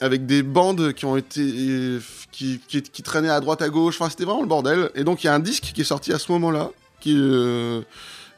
avec 0.00 0.26
des 0.26 0.42
bandes 0.42 0.92
qui 0.94 1.04
ont 1.04 1.16
été. 1.16 1.98
Qui, 2.32 2.58
qui, 2.66 2.80
qui 2.80 3.02
traînaient 3.02 3.28
à 3.28 3.40
droite 3.40 3.60
à 3.60 3.68
gauche. 3.68 4.00
Enfin, 4.00 4.08
c'était 4.08 4.24
vraiment 4.24 4.40
le 4.40 4.48
bordel. 4.48 4.90
Et 4.94 5.04
donc, 5.04 5.22
il 5.22 5.26
y 5.26 5.30
a 5.30 5.34
un 5.34 5.38
disque 5.38 5.72
qui 5.74 5.82
est 5.82 5.84
sorti 5.84 6.14
à 6.14 6.18
ce 6.18 6.32
moment-là, 6.32 6.70
qui. 6.98 7.14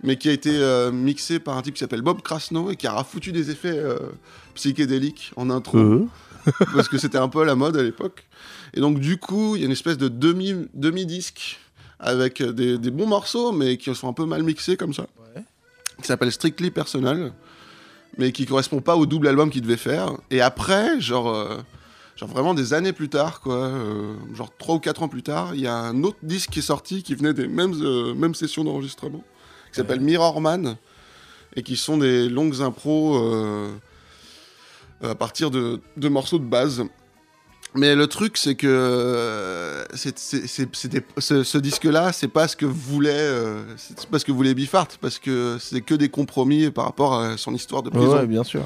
Mais 0.05 0.17
qui 0.17 0.29
a 0.29 0.33
été 0.33 0.51
euh, 0.57 0.93
mixé 0.93 1.41
par 1.41 1.57
un 1.59 1.63
type 1.63 1.75
qui 1.75 1.81
s'appelle 1.81 2.03
Bob 2.03 2.23
Krasno 2.23 2.71
et 2.71 2.77
qui 2.77 2.87
a 2.87 3.03
foutu 3.03 3.33
des 3.33 3.51
effets 3.51 3.77
euh, 3.77 3.99
psychédéliques 4.55 5.33
en 5.37 5.51
intro 5.51 5.79
Euh. 5.79 6.07
parce 6.75 6.89
que 6.89 6.99
c'était 6.99 7.17
un 7.19 7.29
peu 7.29 7.41
à 7.41 7.45
la 7.47 7.55
mode 7.55 7.77
à 7.77 7.83
l'époque. 7.83 8.25
Et 8.75 8.81
donc, 8.81 9.01
du 9.01 9.17
coup, 9.17 9.57
il 9.57 9.61
y 9.61 9.63
a 9.63 9.67
une 9.67 9.73
espèce 9.73 9.97
de 9.97 10.09
demi- 10.09 10.69
demi-disque 10.75 11.59
avec 11.99 12.43
des, 12.43 12.77
des 12.77 12.91
bons 12.91 13.07
morceaux, 13.07 13.51
mais 13.51 13.79
qui 13.79 13.95
sont 13.95 14.09
un 14.09 14.13
peu 14.13 14.27
mal 14.27 14.43
mixés 14.43 14.77
comme 14.77 14.93
ça, 14.93 15.07
qui 16.03 16.07
s'appelle 16.07 16.31
Strictly 16.31 16.71
Personal, 16.71 17.33
mais 18.19 18.31
qui 18.31 18.45
correspond 18.45 18.81
pas 18.83 18.95
au 18.97 19.07
double 19.07 19.29
album 19.29 19.49
qu'il 19.49 19.63
devait 19.63 19.79
faire. 19.79 20.13
Et 20.31 20.43
après, 20.43 21.01
genre, 21.01 21.35
euh, 21.35 21.57
genre 22.17 22.29
vraiment 22.29 22.53
des 22.53 22.75
années 22.75 22.93
plus 22.93 23.09
tard, 23.09 23.41
quoi, 23.41 23.55
euh, 23.57 24.15
genre 24.35 24.51
3 24.59 24.75
ou 24.75 24.79
4 24.81 25.03
ans 25.03 25.09
plus 25.09 25.23
tard, 25.23 25.55
il 25.55 25.63
y 25.63 25.67
a 25.67 25.75
un 25.75 26.03
autre 26.03 26.19
disque 26.23 26.51
qui 26.51 26.59
est 26.59 26.63
sorti 26.63 27.03
qui 27.03 27.15
venait 27.15 27.33
des 27.33 27.49
mêmes, 27.49 27.73
euh, 27.81 28.13
mêmes 28.13 28.35
sessions 28.35 28.65
d'enregistrement, 28.65 29.25
qui 29.75 29.81
s'appelle 29.81 30.01
Mirror 30.01 30.41
Man, 30.41 30.77
et 31.57 31.63
qui 31.65 31.77
sont 31.77 31.99
des 31.99 32.29
longues 32.29 32.63
impros. 32.63 33.17
euh, 33.17 33.71
à 35.03 35.15
partir 35.15 35.51
de, 35.51 35.81
de 35.99 36.09
morceaux 36.09 36.39
de 36.39 36.45
base. 36.45 36.83
Mais 37.75 37.95
le 37.97 38.07
truc, 38.07 38.39
c'est 38.39 38.55
que 38.55 38.67
euh, 38.69 39.85
c'est- 39.95 40.19
c'est- 40.19 40.47
c'est- 40.47 40.75
c'était- 40.75 41.05
ce, 41.19 41.43
ce 41.43 41.59
disque-là, 41.59 42.13
c'est 42.13 42.29
pas 42.29 42.47
ce 42.49 42.57
que 42.57 42.65
voulait, 42.65 43.11
euh, 43.13 43.65
c'est 43.77 44.07
pas 44.07 44.19
ce 44.21 44.25
que 44.25 44.33
voulait 44.33 44.55
Biffart, 44.55 44.87
parce 45.03 45.19
que 45.19 45.59
c'est 45.61 45.81
que 45.83 45.95
des 45.95 46.09
compromis 46.09 46.71
par 46.71 46.85
rapport 46.87 47.19
à 47.21 47.37
son 47.37 47.53
histoire 47.53 47.83
de 47.83 47.91
prison. 47.91 48.17
Ouais, 48.17 48.27
bien 48.27 48.45
sûr. 48.45 48.63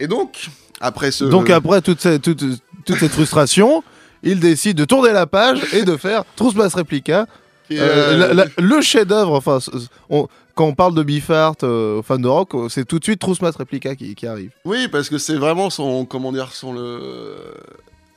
Et 0.00 0.08
donc, 0.08 0.48
après 0.80 1.10
ce, 1.12 1.24
Donc 1.24 1.50
après 1.50 1.82
toute 1.82 2.00
cette, 2.00 2.22
toute, 2.22 2.42
toute 2.86 2.96
cette 2.98 3.12
frustration, 3.12 3.84
il 4.22 4.40
décide 4.40 4.76
de 4.78 4.86
tourner 4.86 5.12
la 5.12 5.26
page 5.26 5.62
et 5.74 5.82
de 5.84 5.96
faire 5.98 6.24
Trousse 6.34 6.54
Basse 6.54 6.74
Réplica. 6.74 7.26
Euh, 7.72 8.12
euh, 8.12 8.16
la- 8.16 8.34
la- 8.34 8.46
le 8.58 8.80
chef-d'œuvre, 8.80 9.32
enfin, 9.34 9.58
on- 10.08 10.26
quand 10.54 10.66
on 10.66 10.74
parle 10.74 10.94
de 10.94 11.02
Biffart, 11.02 11.54
euh, 11.62 12.02
fan 12.02 12.20
de 12.20 12.28
rock, 12.28 12.54
euh, 12.54 12.68
c'est 12.68 12.84
tout 12.84 12.98
de 12.98 13.04
suite 13.04 13.20
Trousse 13.20 13.38
Basse 13.38 13.56
Réplica 13.56 13.94
qui, 13.94 14.14
qui 14.14 14.26
arrive. 14.26 14.50
Oui, 14.64 14.88
parce 14.88 15.08
que 15.08 15.18
c'est 15.18 15.36
vraiment 15.36 15.70
son, 15.70 16.04
comment 16.04 16.32
dire, 16.32 16.52
son 16.52 16.72
le, 16.72 17.36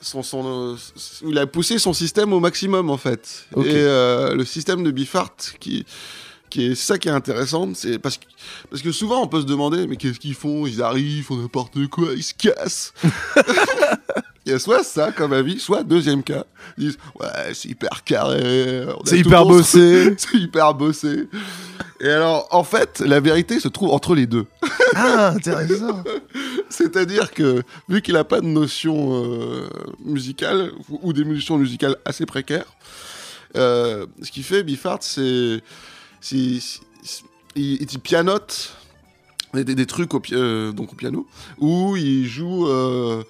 son, 0.00 0.22
son, 0.22 0.76
il 1.26 1.38
a 1.38 1.46
poussé 1.46 1.78
son 1.78 1.92
système 1.92 2.32
au 2.32 2.40
maximum 2.40 2.90
en 2.90 2.98
fait. 2.98 3.46
Et 3.56 3.62
euh, 3.74 4.34
le 4.34 4.44
système 4.44 4.82
de 4.84 4.90
Biffart, 4.90 5.30
qui, 5.60 5.86
qui 6.54 6.66
est 6.66 6.74
c'est 6.76 6.86
ça 6.86 6.98
qui 6.98 7.08
est 7.08 7.12
intéressant, 7.12 7.68
c'est 7.74 7.98
parce 7.98 8.16
que, 8.16 8.26
parce 8.70 8.80
que 8.80 8.92
souvent 8.92 9.22
on 9.22 9.26
peut 9.26 9.40
se 9.40 9.46
demander, 9.46 9.88
mais 9.88 9.96
qu'est-ce 9.96 10.20
qu'ils 10.20 10.34
font? 10.34 10.66
Ils 10.68 10.82
arrivent, 10.82 11.18
ils 11.18 11.22
font 11.24 11.36
n'importe 11.36 11.84
quoi, 11.88 12.08
ils 12.16 12.22
se 12.22 12.32
cassent. 12.32 12.92
Il 14.46 14.52
y 14.52 14.54
a 14.54 14.58
soit 14.58 14.84
ça 14.84 15.10
comme 15.10 15.32
avis, 15.32 15.58
soit 15.58 15.82
deuxième 15.82 16.22
cas, 16.22 16.44
ils 16.76 16.88
disent 16.88 16.98
ouais 17.18 17.54
c'est 17.54 17.70
hyper 17.70 18.04
carré, 18.04 18.86
C'est 19.06 19.18
hyper 19.18 19.46
bossé. 19.46 20.14
c'est 20.18 20.36
hyper 20.36 20.74
bossé. 20.74 21.28
Et 21.98 22.08
alors 22.10 22.46
en 22.50 22.62
fait 22.62 23.00
la 23.00 23.20
vérité 23.20 23.58
se 23.58 23.68
trouve 23.68 23.90
entre 23.90 24.14
les 24.14 24.26
deux. 24.26 24.44
ah, 24.94 25.30
intéressant. 25.30 26.04
C'est-à-dire 26.68 27.32
que, 27.32 27.62
vu 27.88 28.02
qu'il 28.02 28.14
n'a 28.14 28.24
pas 28.24 28.40
de 28.40 28.46
notion 28.46 29.24
euh, 29.24 29.68
musicale, 30.04 30.72
ou, 30.90 31.00
ou 31.02 31.12
des 31.14 31.24
notions 31.24 31.56
musicales 31.56 31.96
assez 32.04 32.26
précaires, 32.26 32.66
euh, 33.56 34.06
ce 34.22 34.30
qu'il 34.30 34.44
fait, 34.44 34.62
Biffart, 34.62 34.98
c'est. 35.00 35.62
Il, 36.32 36.60
il 37.56 38.00
pianote 38.00 38.74
des, 39.52 39.62
des- 39.64 39.74
des 39.74 39.86
trucs 39.86 40.12
au, 40.14 40.22
euh, 40.32 40.72
donc 40.72 40.92
au 40.92 40.96
piano, 40.96 41.26
où 41.58 41.96
il 41.96 42.26
joue 42.26 42.66
euh, 42.68 43.22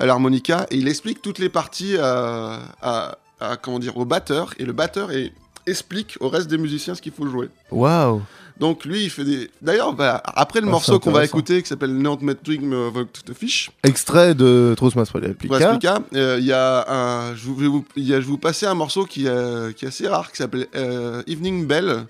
à 0.00 0.06
l'harmonica 0.06 0.66
et 0.70 0.76
il 0.76 0.88
explique 0.88 1.22
toutes 1.22 1.38
les 1.38 1.48
parties 1.48 1.96
à, 1.96 2.60
à- 2.82 3.18
à, 3.40 3.56
comment 3.56 3.78
dire, 3.78 3.96
au 3.96 4.04
batteur, 4.04 4.52
et 4.58 4.64
le 4.64 4.72
batteur 4.72 5.12
est- 5.12 5.32
explique 5.66 6.16
au 6.20 6.28
reste 6.28 6.48
des 6.48 6.58
musiciens 6.58 6.94
ce 6.96 7.02
qu'il 7.02 7.12
faut 7.12 7.26
jouer. 7.28 7.48
Waouh. 7.70 8.22
Donc 8.58 8.84
lui, 8.84 9.04
il 9.04 9.10
fait 9.10 9.22
des... 9.22 9.48
D'ailleurs, 9.62 9.92
bah, 9.92 10.20
après 10.24 10.60
le 10.60 10.66
Ah, 10.66 10.70
morceau 10.70 10.98
qu'on 10.98 11.12
va 11.12 11.24
écouter, 11.24 11.62
qui 11.62 11.68
s'appelle 11.68 11.94
Not 11.96 12.18
Met 12.22 12.38
Dream 12.42 12.72
of 12.72 12.94
the 13.24 13.32
Fish, 13.32 13.70
Extrait 13.84 14.34
de 14.34 14.74
Trousmas 14.76 15.08
Replica. 15.14 16.00
Euh, 16.16 16.36
il 16.40 16.46
y 16.46 16.52
a 16.52 16.84
un... 16.92 17.36
Je 17.36 17.48
vais 17.52 17.68
vous, 17.68 17.84
il 17.94 18.02
y 18.08 18.12
a- 18.14 18.16
je 18.20 18.24
vais 18.26 18.30
vous 18.32 18.38
passer 18.38 18.66
un 18.66 18.74
morceau 18.74 19.04
qui, 19.04 19.28
euh, 19.28 19.70
qui 19.72 19.84
est 19.84 19.88
assez 19.88 20.08
rare, 20.08 20.32
qui 20.32 20.38
s'appelle 20.38 20.66
euh, 20.74 21.22
Evening 21.28 21.66
Bell. 21.68 22.06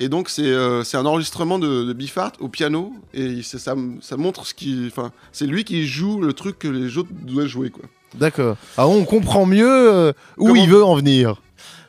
Et 0.00 0.08
donc 0.08 0.28
c'est 0.28 0.42
euh, 0.46 0.82
un 0.94 1.06
enregistrement 1.06 1.58
de, 1.58 1.84
de 1.84 1.92
Biffart 1.92 2.32
au 2.40 2.48
piano 2.48 2.92
et 3.12 3.42
ça, 3.42 3.58
ça 3.58 4.16
montre 4.16 4.44
ce 4.46 4.52
qui, 4.54 4.84
enfin 4.88 5.12
c'est 5.30 5.46
lui 5.46 5.62
qui 5.64 5.86
joue 5.86 6.20
le 6.20 6.32
truc 6.32 6.58
que 6.58 6.66
les 6.68 6.98
autres 6.98 7.10
doivent 7.12 7.46
jouer 7.46 7.70
quoi. 7.70 7.84
D'accord. 8.14 8.56
Alors 8.76 8.90
on 8.90 9.04
comprend 9.04 9.46
mieux 9.46 9.68
euh, 9.68 10.12
où 10.36 10.48
Comment- 10.48 10.60
il 10.62 10.68
veut 10.68 10.84
en 10.84 10.96
venir. 10.96 11.40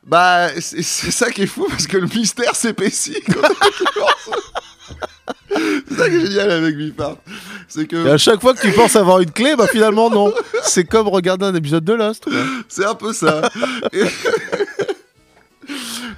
Bah 0.05 0.49
c'est 0.61 0.83
ça 0.83 1.31
qui 1.31 1.41
est 1.41 1.47
fou 1.47 1.65
parce 1.67 1.87
que 1.87 1.97
le 1.97 2.05
mystère 2.07 2.55
s'épaissit. 2.55 3.23
c'est 5.87 5.95
ça 5.97 6.09
qui 6.09 6.15
est 6.15 6.25
génial 6.27 6.51
avec 6.51 6.77
Biffart, 6.77 7.17
c'est 7.67 7.87
que 7.87 8.05
Et 8.07 8.11
à 8.11 8.17
chaque 8.17 8.39
fois 8.41 8.53
que 8.53 8.61
tu 8.61 8.71
penses 8.71 8.95
avoir 8.95 9.19
une 9.21 9.31
clé, 9.31 9.55
bah 9.55 9.65
finalement 9.67 10.09
non. 10.11 10.31
C'est 10.63 10.83
comme 10.85 11.07
regarder 11.07 11.45
un 11.45 11.55
épisode 11.55 11.83
de 11.83 11.93
Lost. 11.93 12.25
C'est 12.67 12.85
un 12.85 12.93
peu 12.95 13.13
ça. 13.13 13.49
Et- 13.93 14.03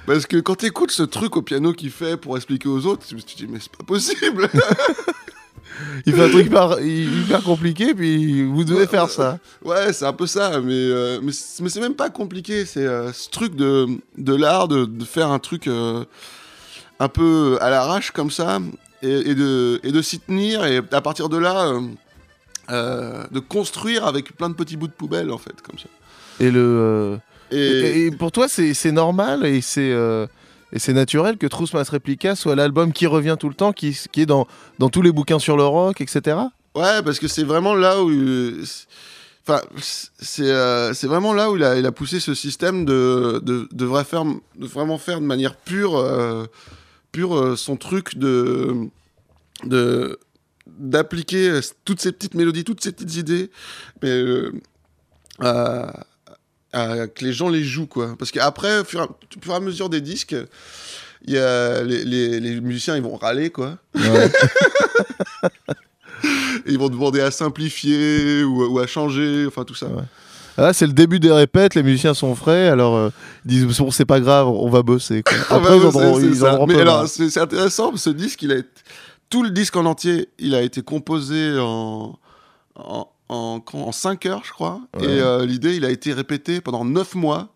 Parce 0.08 0.24
que 0.24 0.38
quand 0.38 0.54
t'écoutes 0.54 0.90
ce 0.90 1.02
truc 1.02 1.36
au 1.36 1.42
piano 1.42 1.74
qu'il 1.74 1.90
fait 1.90 2.16
pour 2.16 2.38
expliquer 2.38 2.66
aux 2.70 2.86
autres, 2.86 3.06
tu 3.06 3.14
te 3.14 3.36
dis 3.36 3.46
mais 3.46 3.58
c'est 3.60 3.70
pas 3.70 3.84
possible. 3.84 4.48
Il 6.06 6.14
fait 6.14 6.24
un 6.24 6.30
truc 6.30 6.46
hyper, 6.46 6.80
hyper 6.80 7.42
compliqué, 7.42 7.94
puis 7.94 8.42
vous 8.42 8.64
devez 8.64 8.86
faire 8.86 9.10
ça. 9.10 9.38
ouais, 9.62 9.92
c'est 9.92 10.06
un 10.06 10.14
peu 10.14 10.26
ça, 10.26 10.62
mais 10.62 10.72
euh, 10.72 11.20
mais 11.22 11.30
c'est 11.30 11.62
mais 11.62 11.68
c'est 11.68 11.80
même 11.80 11.94
pas 11.94 12.08
compliqué. 12.08 12.64
C'est 12.64 12.86
euh, 12.86 13.12
ce 13.12 13.28
truc 13.28 13.54
de 13.54 13.86
de 14.16 14.34
l'art 14.34 14.66
de, 14.66 14.86
de 14.86 15.04
faire 15.04 15.30
un 15.30 15.38
truc 15.38 15.66
euh, 15.66 16.06
un 17.00 17.08
peu 17.08 17.58
à 17.60 17.68
l'arrache 17.68 18.10
comme 18.10 18.30
ça 18.30 18.60
et, 19.02 19.10
et 19.10 19.34
de 19.34 19.78
et 19.82 19.92
de 19.92 20.00
s'y 20.00 20.20
tenir 20.20 20.64
et 20.64 20.78
à 20.90 21.00
partir 21.02 21.28
de 21.28 21.36
là 21.36 21.70
de 22.70 23.40
construire 23.40 24.06
avec 24.06 24.34
plein 24.38 24.48
de 24.48 24.54
petits 24.54 24.78
bouts 24.78 24.88
de 24.88 24.92
poubelle 24.92 25.30
en 25.30 25.38
fait 25.38 25.60
comme 25.60 25.78
ça. 25.78 25.88
Et 26.40 26.50
le. 26.50 27.18
Et, 27.50 27.56
Et, 27.56 28.06
et 28.06 28.10
pour 28.10 28.32
toi, 28.32 28.48
c'est 28.48 28.92
normal 28.92 29.46
et 29.46 29.60
c'est 29.60 29.90
euh, 29.90 30.26
naturel 30.88 31.38
que 31.38 31.46
Trousmas 31.46 31.88
Replica 31.90 32.36
soit 32.36 32.54
l'album 32.54 32.92
qui 32.92 33.06
revient 33.06 33.36
tout 33.38 33.48
le 33.48 33.54
temps, 33.54 33.72
qui, 33.72 33.96
qui 34.12 34.22
est 34.22 34.26
dans, 34.26 34.46
dans 34.78 34.88
tous 34.90 35.02
les 35.02 35.12
bouquins 35.12 35.38
sur 35.38 35.56
le 35.56 35.64
rock, 35.64 36.00
etc. 36.00 36.36
Ouais, 36.74 37.02
parce 37.02 37.18
que 37.18 37.28
c'est 37.28 37.44
vraiment 37.44 37.74
là 37.74 38.02
où. 38.02 38.10
Enfin, 39.46 39.62
c'est 39.78 40.50
euh, 40.50 40.92
vraiment 41.04 41.32
là 41.32 41.50
où 41.50 41.56
il 41.56 41.64
a, 41.64 41.78
il 41.78 41.86
a 41.86 41.92
poussé 41.92 42.20
ce 42.20 42.34
système 42.34 42.84
de, 42.84 43.40
de, 43.42 43.66
de, 43.72 43.84
vrai 43.86 44.04
faire, 44.04 44.24
de 44.24 44.66
vraiment 44.66 44.98
faire 44.98 45.20
de 45.20 45.24
manière 45.24 45.56
pure, 45.56 45.96
euh, 45.96 46.44
pure 47.12 47.34
euh, 47.34 47.56
son 47.56 47.76
truc 47.76 48.16
de. 48.18 48.74
de 49.64 50.18
d'appliquer 50.80 51.60
toutes 51.86 52.00
ces 52.00 52.12
petites 52.12 52.34
mélodies, 52.34 52.62
toutes 52.62 52.82
ces 52.82 52.92
petites 52.92 53.16
idées, 53.16 53.50
mais 54.02 54.10
euh, 54.10 54.52
à- 55.40 56.04
que 57.14 57.24
les 57.24 57.32
gens 57.32 57.48
les 57.48 57.64
jouent, 57.64 57.86
quoi. 57.86 58.14
Parce 58.18 58.30
qu'après, 58.30 58.80
au 58.80 58.84
fur, 58.84 59.00
et 59.00 59.02
à- 59.02 59.06
au 59.06 59.42
fur 59.42 59.52
et 59.52 59.56
à 59.56 59.60
mesure 59.60 59.88
des 59.88 60.00
disques, 60.00 60.36
il 61.26 61.34
y 61.34 61.38
a 61.38 61.82
les, 61.82 62.04
les, 62.04 62.40
les 62.40 62.60
musiciens, 62.60 62.96
ils 62.96 63.02
vont 63.02 63.16
râler, 63.16 63.50
quoi. 63.50 63.78
Et 63.94 64.00
ils 66.66 66.78
vont 66.78 66.88
demander 66.88 67.20
à 67.20 67.30
simplifier 67.30 68.42
ou, 68.44 68.72
ou 68.74 68.78
à 68.78 68.86
changer, 68.86 69.44
enfin 69.46 69.64
tout 69.64 69.74
ça. 69.74 69.86
Ouais. 69.86 70.02
Là, 70.56 70.72
c'est 70.72 70.86
le 70.88 70.92
début 70.92 71.20
des 71.20 71.30
répètes, 71.30 71.76
les 71.76 71.84
musiciens 71.84 72.14
sont 72.14 72.34
frais, 72.34 72.68
alors 72.68 72.96
euh, 72.96 73.10
ils 73.44 73.50
disent 73.66 73.78
bon, 73.78 73.92
c'est 73.92 74.04
pas 74.04 74.18
grave, 74.18 74.48
on 74.48 74.68
va 74.68 74.82
bosser. 74.82 75.22
quoi. 75.22 75.36
Ah 75.50 75.54
Après, 75.56 75.76
ils 75.76 76.24
ils 76.34 76.44
en 76.44 76.66
Mais 76.66 76.80
alors, 76.80 77.06
c'est 77.08 77.30
c'est 77.30 77.38
intéressant, 77.40 77.96
ce 77.96 78.10
disque, 78.10 78.42
il 78.42 78.50
a 78.50 78.56
été... 78.56 78.68
tout 79.30 79.44
le 79.44 79.50
disque 79.50 79.76
en 79.76 79.86
entier, 79.86 80.28
il 80.40 80.56
a 80.56 80.62
été 80.62 80.82
composé 80.82 81.56
en, 81.60 82.18
en, 82.74 83.08
en, 83.28 83.62
en 83.72 83.92
5 83.92 84.26
heures, 84.26 84.42
je 84.44 84.52
crois. 84.52 84.80
Ouais. 84.98 85.04
Et 85.04 85.20
euh, 85.20 85.46
l'idée, 85.46 85.76
il 85.76 85.84
a 85.84 85.90
été 85.90 86.12
répété 86.12 86.60
pendant 86.60 86.84
9 86.84 87.14
mois. 87.14 87.54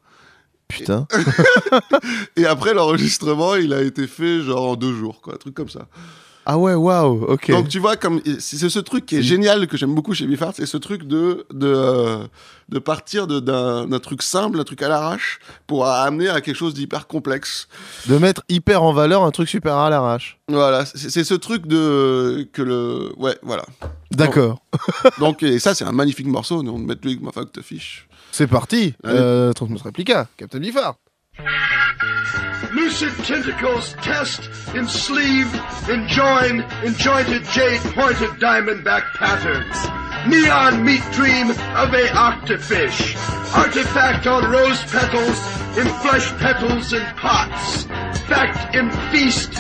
Putain. 0.69 1.07
Et 2.37 2.47
après 2.47 2.73
l'enregistrement, 2.73 3.57
il 3.57 3.73
a 3.73 3.83
été 3.83 4.07
fait 4.07 4.41
genre 4.41 4.71
en 4.71 4.77
2 4.77 4.95
jours, 4.95 5.21
quoi, 5.21 5.35
un 5.35 5.39
truc 5.39 5.55
comme 5.55 5.69
ça. 5.69 5.89
Ah 6.45 6.59
ouais, 6.59 6.75
waouh, 6.75 7.25
ok. 7.25 7.51
Donc 7.51 7.69
tu 7.69 7.79
vois, 7.79 7.97
comme 7.97 8.21
c'est 8.41 8.69
ce 8.69 8.79
truc 8.81 9.07
qui 9.07 9.17
est 9.17 9.23
génial 9.23 9.67
que 9.67 9.77
j'aime 9.77 9.95
beaucoup 9.95 10.13
chez 10.15 10.27
Biffard, 10.27 10.53
c'est 10.55 10.67
ce 10.67 10.77
truc 10.77 11.05
de 11.05 11.47
de, 11.53 11.73
euh, 11.73 12.27
de 12.69 12.79
partir 12.79 13.27
d'un 13.27 13.99
truc 14.01 14.23
simple, 14.23 14.59
un 14.59 14.65
truc 14.65 14.83
à 14.83 14.89
l'arrache, 14.89 15.39
pour 15.67 15.87
amener 15.87 16.29
à 16.29 16.41
quelque 16.41 16.57
chose 16.57 16.75
d'hyper 16.75 17.07
complexe. 17.07 17.69
De 18.07 18.19
mettre 18.19 18.43
hyper 18.49 18.83
en 18.83 18.93
valeur 18.93 19.23
un 19.23 19.31
truc 19.31 19.49
super 19.49 19.77
à 19.77 19.89
l'arrache. 19.89 20.39
Voilà, 20.49 20.85
c'est 20.85 21.25
ce 21.25 21.35
truc 21.35 21.67
de 21.67 22.49
que 22.53 22.63
le 22.63 23.13
ouais 23.17 23.39
voilà. 23.43 23.65
D'accord. 24.11 24.63
Donc 25.21 25.43
et 25.43 25.59
ça 25.59 25.75
c'est 25.75 25.85
un 25.85 25.93
magnifique 25.93 26.27
morceau, 26.27 26.61
on 26.67 26.79
met 26.79 26.97
lui 27.03 27.19
ma 27.23 27.31
fuck 27.31 27.53
te 27.53 27.61
fiche. 27.61 28.09
C'est 28.33 28.47
parti. 28.47 28.95
Euh, 29.05 29.53
Transmos 29.53 29.83
Replica, 29.83 30.27
Captain 30.39 30.59
Biffard. 30.59 30.97
Lucid 32.73 33.13
tentacles 33.25 33.93
test 33.95 34.49
in 34.75 34.87
sleeve, 34.87 35.53
in 35.89 36.07
join, 36.09 36.61
in 36.85 36.95
jointed 36.95 37.45
jade 37.45 37.81
pointed 37.93 38.31
diamondback 38.41 39.03
patterns. 39.15 39.77
Neon 40.29 40.85
meat 40.85 41.03
dream 41.13 41.51
of 41.51 41.93
a 41.93 42.07
octofish. 42.13 43.17
Artifact 43.55 44.27
on 44.27 44.51
rose 44.51 44.83
petals, 44.85 45.39
in 45.77 45.87
flesh 46.01 46.31
petals 46.39 46.93
and 46.93 47.17
pots. 47.17 47.85
Fact 48.27 48.75
in 48.75 48.91
feast, 49.11 49.53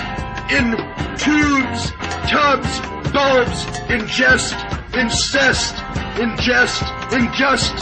in 0.50 0.76
tubes, 1.16 1.90
tubs, 2.30 2.80
bulbs, 3.12 3.64
ingest, 3.88 4.56
incest, 4.94 5.74
ingest, 6.16 6.82
ingest, 7.10 7.76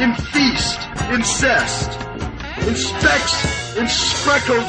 in 0.00 0.10
in 0.10 0.14
feast, 0.16 0.80
incest 1.12 2.11
in 2.68 2.76
specks, 2.76 3.76
in 3.76 3.88
speckled, 3.88 4.66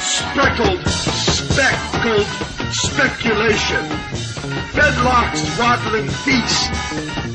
speckled, 0.00 0.86
speckled 0.88 2.26
speculation. 2.72 3.84
Bedlocks 4.74 5.42
waddling 5.58 6.08
feast, 6.08 6.70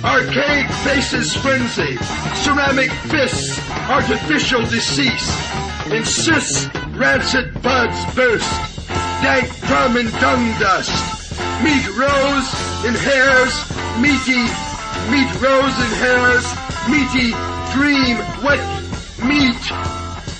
archaic 0.03 0.69
faces 0.83 1.35
frenzy, 1.35 1.97
ceramic 2.35 2.91
fists, 3.11 3.59
artificial 3.89 4.61
decease. 4.61 5.29
Insists 5.91 6.67
rancid 6.95 7.61
buds 7.61 8.15
burst, 8.15 8.49
dank 9.21 9.49
drum 9.67 9.97
and 9.97 10.11
dung 10.21 10.59
dust. 10.59 10.93
Meat 11.63 11.87
rose 11.97 12.49
in 12.85 12.95
hairs, 12.95 13.53
meaty, 13.99 14.43
meat 15.11 15.31
rose 15.41 15.77
in 15.85 15.91
hairs, 15.99 16.45
meaty, 16.89 17.31
dream, 17.73 18.17
wet 18.43 18.82
meat, 19.27 19.63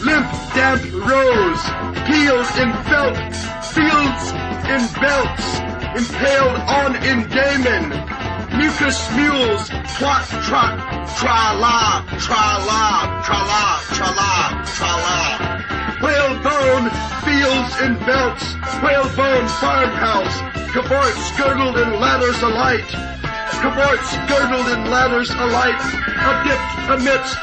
limp, 0.02 0.30
damp 0.54 0.84
rose, 0.92 1.64
peeled 2.08 2.50
in 2.60 2.72
felt, 2.90 3.18
fields 3.72 4.26
in 4.68 4.82
belts, 5.00 5.48
impaled 5.96 6.58
on 6.68 6.96
in 7.04 7.28
daemon, 7.30 7.90
mucus 8.58 9.00
mules, 9.16 9.70
twat, 9.96 10.26
trot, 10.44 10.78
tra-la, 11.18 12.06
tra-la, 12.20 13.24
tra-la, 13.24 13.80
tra-la, 13.96 14.64
tra-la. 14.76 15.64
Whalebone 16.02 16.90
fields 17.24 17.74
in 17.82 17.94
belts, 18.06 18.56
whalebone 18.84 19.48
farmhouse, 19.60 20.38
cavorts 20.74 21.32
girdled 21.38 21.78
in 21.78 22.00
ladders 22.00 22.42
alight, 22.42 23.23
cavorts 23.64 24.12
girdled 24.28 24.68
in 24.76 24.92
ladders 24.92 25.32
alight, 25.32 25.80
a 25.80 26.34
dip 26.44 26.60
amidst 27.00 27.40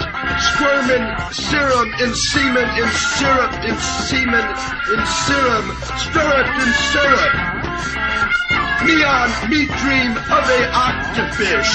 squirming 0.52 1.00
serum 1.32 1.88
in 2.04 2.12
semen 2.14 2.68
in 2.76 2.88
syrup 3.16 3.48
in 3.64 3.72
semen 4.04 4.44
in 4.92 5.00
serum, 5.24 5.64
stirrup 5.96 6.44
in 6.60 6.70
syrup. 6.92 7.32
Neon 8.84 9.32
meat 9.48 9.72
dream 9.80 10.12
of 10.28 10.44
a 10.44 10.60
octofish. 10.76 11.72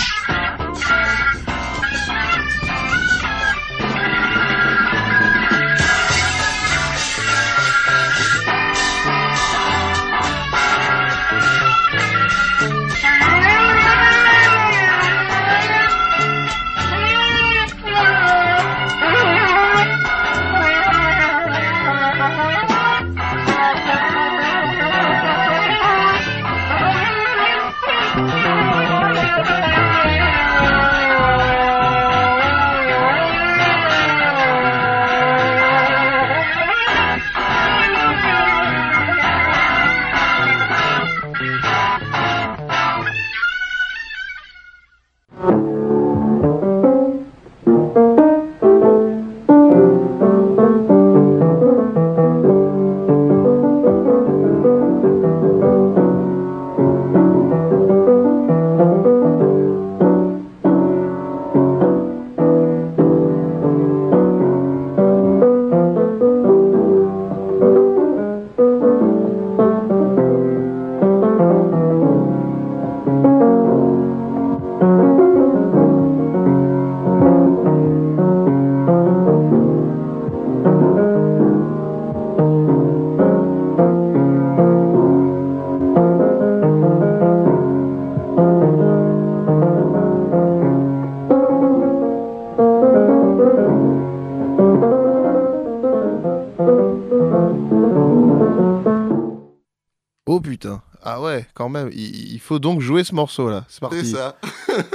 Putain. 100.46 100.82
Ah 101.04 101.22
ouais, 101.22 101.46
quand 101.54 101.70
même. 101.70 101.90
Il, 101.94 102.34
il 102.34 102.40
faut 102.40 102.60
donc 102.60 102.82
jouer 102.82 103.04
ce 103.04 103.14
morceau-là. 103.14 103.66
C'est 103.68 103.76
C'est 103.76 103.82
parti. 103.82 104.06
ça. 104.12 104.38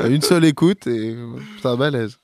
Une 0.08 0.22
seule 0.22 0.44
écoute 0.44 0.86
et 0.86 1.16
putain, 1.56 1.76
balèze. 1.76 2.18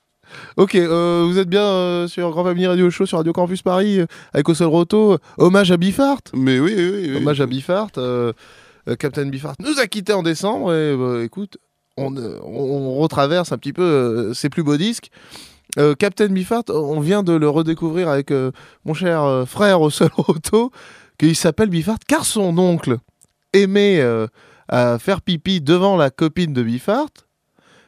Ok, 0.56 0.74
euh, 0.74 1.24
vous 1.26 1.38
êtes 1.38 1.48
bien 1.48 1.62
euh, 1.62 2.08
sur 2.08 2.30
Grand 2.30 2.42
Family 2.42 2.66
Radio 2.66 2.90
Show 2.90 3.06
sur 3.06 3.18
Radio 3.18 3.32
Campus 3.32 3.62
Paris 3.62 4.00
euh, 4.00 4.06
avec 4.32 4.48
seul 4.56 4.66
roto. 4.66 5.18
Hommage 5.38 5.70
à 5.70 5.76
Biffart. 5.76 6.18
Mais 6.34 6.58
oui, 6.58 6.74
oui, 6.76 7.08
oui. 7.10 7.16
Hommage 7.16 7.40
à 7.40 7.46
euh, 7.98 8.32
Captain 8.98 9.26
Biffart 9.26 9.54
nous 9.60 9.78
a 9.78 9.86
quittés 9.86 10.12
en 10.12 10.22
décembre 10.22 10.72
et 10.74 10.96
bah, 10.96 11.22
écoute, 11.24 11.58
on, 11.96 12.10
retraverse 12.98 13.52
un 13.52 13.58
petit 13.58 13.72
peu 13.72 14.32
ses 14.34 14.48
plus 14.48 14.62
beaux 14.62 14.76
disques. 14.76 15.10
Euh, 15.78 15.94
Captain 15.94 16.28
Biffart, 16.28 16.64
on 16.68 17.00
vient 17.00 17.22
de 17.22 17.32
le 17.32 17.48
redécouvrir 17.48 18.08
avec 18.08 18.30
euh, 18.30 18.50
mon 18.84 18.94
cher 18.94 19.22
euh, 19.22 19.44
frère 19.44 19.80
au 19.80 19.90
seul 19.90 20.10
roto, 20.16 20.70
qu'il 21.18 21.36
s'appelle 21.36 21.68
Biffart 21.68 21.98
car 22.06 22.24
son 22.24 22.56
oncle 22.58 22.98
aimait 23.56 24.00
euh, 24.00 24.26
à 24.68 24.98
faire 24.98 25.20
pipi 25.22 25.60
devant 25.60 25.96
la 25.96 26.10
copine 26.10 26.52
de 26.52 26.62
Biffart 26.62 27.08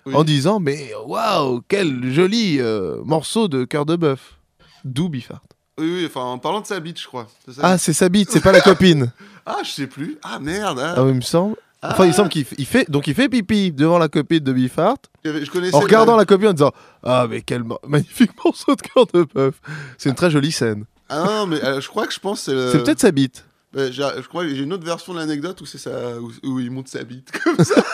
Oui. 0.07 0.14
en 0.14 0.24
disant 0.24 0.61
mais 0.61 0.90
waouh 1.07 1.62
quel 1.68 2.12
joli 2.12 2.59
euh, 2.61 3.02
morceau 3.04 3.48
de 3.48 3.64
cœur 3.64 3.87
de 3.87 3.96
bœuf. 3.96 4.38
D'où 4.85 5.09
Biffart. 5.09 5.42
Oui, 5.78 5.90
oui, 5.92 6.07
enfin, 6.07 6.22
en 6.22 6.38
parlant 6.38 6.61
de 6.61 6.66
sa 6.66 6.81
bite, 6.81 7.00
je 7.00 7.07
crois. 7.07 7.28
Ah 7.62 7.78
c'est 7.78 7.92
sa 7.92 8.09
bite, 8.09 8.31
c'est 8.31 8.40
pas 8.40 8.52
la 8.52 8.61
copine. 8.61 9.12
Ah, 9.50 9.61
je 9.64 9.70
sais 9.70 9.87
plus. 9.87 10.18
Ah, 10.22 10.38
merde. 10.38 10.78
ah. 10.78 10.92
Ah, 10.98 11.04
il 11.09 11.14
me 11.14 11.22
semble. 11.22 11.57
Enfin, 11.83 12.04
il 12.04 12.12
semble 12.12 12.28
qu'il 12.28 12.44
fait 12.44 12.90
donc 12.90 13.07
il 13.07 13.14
fait 13.14 13.28
pipi 13.28 13.72
devant 13.72 13.98
la 13.98 14.09
copine 14.09 14.40
de 14.40 14.52
Biffart 14.52 14.98
Je 15.24 15.74
en 15.74 15.78
regardant 15.78 16.16
la 16.16 16.24
copine 16.24 16.48
en 16.48 16.52
disant 16.52 16.72
ah 17.02 17.26
mais 17.31 17.40
quel 17.40 17.62
magnifique 17.87 18.33
morceau 18.44 18.74
de 18.74 18.83
cœur 18.83 19.07
de 19.07 19.24
bœuf. 19.33 19.54
C'est 19.96 20.09
une 20.09 20.14
très 20.16 20.31
jolie 20.31 20.52
scène. 20.52 20.85
Ah 21.09 21.24
non, 21.24 21.46
mais 21.46 21.64
euh, 21.64 21.81
je 21.81 21.88
crois 21.88 22.07
que 22.07 22.12
je 22.12 22.18
pense 22.20 22.42
c'est 22.42 22.52
le... 22.52 22.70
C'est 22.70 22.83
peut-être 22.83 23.00
sa 23.00 23.12
bite. 23.12 23.44
Ouais, 23.74 23.92
j'ai- 23.92 24.09
je 24.16 24.26
crois 24.28 24.44
que 24.44 24.54
j'ai 24.54 24.62
une 24.62 24.72
autre 24.72 24.85
version 24.87 25.12
de 25.14 25.18
l'anecdote 25.18 25.61
où 25.61 25.66
c'est 25.66 25.78
ça 25.78 26.18
où, 26.20 26.33
où 26.42 26.59
il 26.61 26.70
monte 26.70 26.88
sa 26.88 27.04
bite 27.04 27.31
comme 27.44 27.62
ça. 27.64 27.85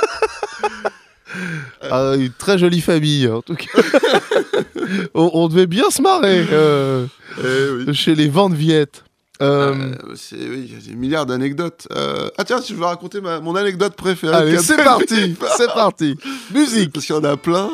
Ah, 1.82 2.14
une 2.16 2.30
très 2.30 2.58
jolie 2.58 2.80
famille 2.80 3.28
en 3.28 3.42
tout 3.42 3.56
cas. 3.56 3.66
on, 5.14 5.30
on 5.34 5.48
devait 5.48 5.66
bien 5.66 5.90
se 5.90 6.00
marrer 6.00 6.46
euh, 6.52 7.06
Eh 7.40 7.87
oui. 7.88 7.94
chez 7.94 8.14
les 8.14 8.28
Ventes 8.28 8.54
Viettes. 8.54 9.04
Euh, 9.42 9.74
Euh, 9.74 9.94
c'est 10.14 10.37
oui, 10.37 10.66
il 10.68 10.72
y 10.74 10.76
a 10.76 10.80
des 10.80 10.94
milliards 10.94 11.26
d'anecdotes. 11.26 11.88
Euh, 11.90 12.30
Ah 12.38 12.44
tiens, 12.44 12.60
je 12.66 12.72
veux 12.72 12.84
raconter 12.84 13.20
ma... 13.20 13.40
mon 13.40 13.56
anecdote 13.56 13.96
préférée. 13.96 14.32
de 14.32 14.37
allez, 14.37 14.58
c'est 14.58 14.76
parti, 14.76 15.37
c'est 15.56 15.72
parti. 15.74 16.16
Musique. 16.54 16.92
Parce 16.92 17.04
qu'il 17.04 17.16
y 17.16 17.18
en 17.18 17.24
a 17.24 17.37
plein. 17.37 17.70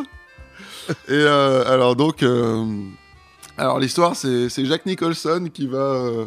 Et 1.07 1.13
euh, 1.13 1.71
alors 1.71 1.97
donc, 1.97 2.23
euh, 2.23 2.65
alors 3.59 3.79
l'histoire 3.79 4.17
c'est 4.17 4.49
c'est 4.49 4.65
Jack 4.65 4.87
Nicholson 4.87 5.49
qui 5.53 5.67
va 5.67 5.79
euh, 5.79 6.25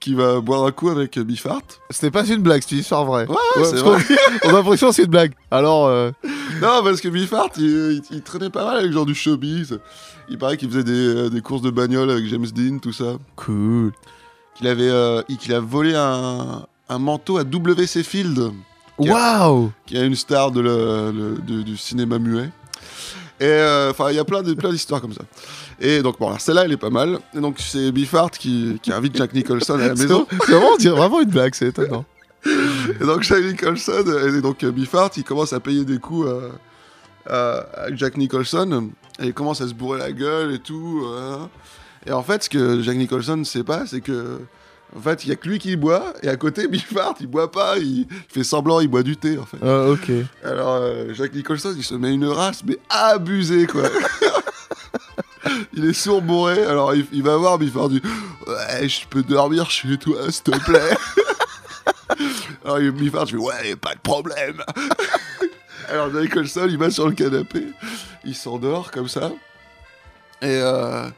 qui 0.00 0.14
va 0.14 0.40
boire 0.40 0.64
un 0.64 0.70
coup 0.70 0.88
avec 0.90 1.18
Biffart. 1.18 1.62
C'était 1.90 2.10
pas 2.10 2.24
une 2.26 2.42
blague, 2.42 2.62
c'est 2.62 2.72
une 2.76 2.80
histoire 2.82 3.04
vraie. 3.04 3.26
Ouais, 3.26 3.36
c'est 3.64 3.82
qu'on- 3.82 3.90
vrai. 3.92 4.04
On 4.44 4.48
a 4.50 4.52
l'impression 4.52 4.88
que 4.90 4.94
c'est 4.94 5.02
une 5.04 5.10
blague. 5.10 5.32
Alors, 5.50 5.86
euh, 5.86 6.10
Non, 6.62 6.82
parce 6.82 7.00
que 7.00 7.08
Biffart, 7.08 7.50
il, 7.56 7.64
il- 7.64 8.02
il 8.16 8.22
traînait 8.22 8.50
pas 8.50 8.64
mal 8.64 8.76
avec 8.76 8.88
le 8.88 8.92
genre 8.92 9.06
du 9.06 9.14
showbiz. 9.14 9.78
Il 10.28 10.38
paraît 10.38 10.56
qu'il 10.56 10.68
faisait 10.70 10.84
des, 10.84 10.92
euh, 10.92 11.28
des 11.30 11.40
courses 11.40 11.62
de 11.62 11.70
bagnole 11.70 12.10
avec 12.10 12.26
James 12.26 12.46
Dean, 12.46 12.78
tout 12.78 12.92
ça. 12.92 13.16
cool. 13.36 13.92
Qu'il 14.56 14.66
avait, 14.66 14.88
euh, 14.90 15.22
qu'il 15.38 15.52
a 15.54 15.60
volé 15.60 15.94
un, 15.94 16.66
un 16.88 16.98
manteau 16.98 17.38
à 17.38 17.44
W.C. 17.44 18.02
Field, 18.02 18.50
Waouh. 18.98 19.70
qui 19.86 19.96
est 19.96 20.04
une 20.06 20.16
star 20.16 20.50
de 20.50 20.60
le- 20.60 21.12
le- 21.12 21.38
de- 21.38 21.62
du 21.62 21.76
cinéma 21.76 22.18
muet. 22.18 22.50
Et 23.40 23.44
euh, 23.46 23.90
enfin, 23.90 24.10
il 24.10 24.16
y 24.16 24.18
a 24.18 24.24
plein 24.24 24.42
de- 24.42 24.54
plein 24.54 24.70
d'histoires 24.70 25.00
comme 25.00 25.12
ça. 25.12 25.22
Et 25.80 26.02
donc, 26.02 26.18
bon, 26.18 26.26
alors 26.28 26.40
celle-là, 26.40 26.64
elle 26.64 26.72
est 26.72 26.76
pas 26.76 26.90
mal. 26.90 27.18
Et 27.36 27.40
donc, 27.40 27.56
c'est 27.60 27.92
Biffart 27.92 28.30
qui, 28.32 28.78
qui 28.82 28.92
invite 28.92 29.16
Jack 29.16 29.32
Nicholson 29.32 29.74
à 29.74 29.78
la 29.88 29.94
maison. 29.94 30.26
c'est 30.30 30.52
vraiment, 30.52 30.70
on 30.72 30.76
dirait 30.76 30.96
vraiment 30.96 31.20
une 31.20 31.30
blague, 31.30 31.54
c'est 31.54 31.68
étonnant. 31.68 32.04
Et 32.46 33.04
donc 33.04 33.22
Jack 33.22 33.42
Nicholson, 33.44 34.04
et 34.26 34.40
donc 34.40 34.62
euh, 34.64 34.70
Biffart, 34.70 35.10
il 35.16 35.24
commence 35.24 35.52
à 35.52 35.60
payer 35.60 35.84
des 35.84 35.98
coups 35.98 36.28
à, 37.28 37.32
à- 37.32 37.82
à 37.86 37.94
Jack 37.94 38.16
Nicholson, 38.16 38.90
et 39.20 39.26
il 39.26 39.34
commence 39.34 39.60
à 39.60 39.68
se 39.68 39.74
bourrer 39.74 39.98
la 39.98 40.12
gueule 40.12 40.52
et 40.54 40.58
tout. 40.60 41.02
euh. 41.06 41.38
et 42.06 42.12
en 42.12 42.22
fait, 42.22 42.44
ce 42.44 42.48
que 42.48 42.80
Jack 42.80 42.96
Nicholson 42.96 43.36
ne 43.36 43.44
sait 43.44 43.64
pas, 43.64 43.86
c'est 43.86 44.00
que 44.00 44.38
en 44.96 45.00
fait, 45.00 45.24
il 45.24 45.28
y 45.28 45.32
a 45.32 45.36
que 45.36 45.48
lui 45.48 45.58
qui 45.58 45.76
boit, 45.76 46.14
et 46.22 46.28
à 46.28 46.36
côté, 46.36 46.66
Biffart, 46.68 47.14
il 47.20 47.26
boit 47.26 47.50
pas, 47.50 47.76
il, 47.78 48.00
il 48.00 48.06
fait 48.28 48.44
semblant, 48.44 48.80
il 48.80 48.88
boit 48.88 49.02
du 49.02 49.16
thé, 49.16 49.38
en 49.38 49.44
fait. 49.44 49.58
Ah, 49.62 49.88
ok. 49.90 50.10
Alors, 50.44 50.74
euh, 50.74 51.12
Jack 51.14 51.34
Nicholson, 51.34 51.74
il 51.76 51.84
se 51.84 51.94
met 51.94 52.12
une 52.12 52.26
race, 52.26 52.62
mais 52.64 52.78
abusé, 52.88 53.66
quoi. 53.66 53.84
il 55.74 55.84
est 55.84 55.92
sourd 55.92 56.22
bourré, 56.22 56.64
alors 56.64 56.94
il, 56.94 57.06
il 57.12 57.22
va 57.22 57.36
voir 57.36 57.58
Biffart, 57.58 57.88
il 57.90 58.00
dit 58.00 58.08
Ouais, 58.46 58.88
je 58.88 59.06
peux 59.08 59.22
dormir 59.22 59.70
chez 59.70 59.96
toi, 59.98 60.30
s'il 60.30 60.42
te 60.44 60.58
plaît. 60.64 60.96
alors 62.64 62.78
Biffart, 62.92 63.26
je 63.26 63.36
fais 63.36 63.42
Ouais, 63.42 63.76
pas 63.76 63.94
de 63.94 64.00
problème. 64.00 64.62
alors 65.90 66.10
Jack 66.12 66.22
Nicholson, 66.22 66.66
il 66.68 66.78
va 66.78 66.90
sur 66.90 67.06
le 67.08 67.14
canapé, 67.14 67.66
il 68.24 68.34
s'endort 68.34 68.90
comme 68.90 69.08
ça. 69.08 69.30
Et, 70.40 70.46
euh, 70.62 71.08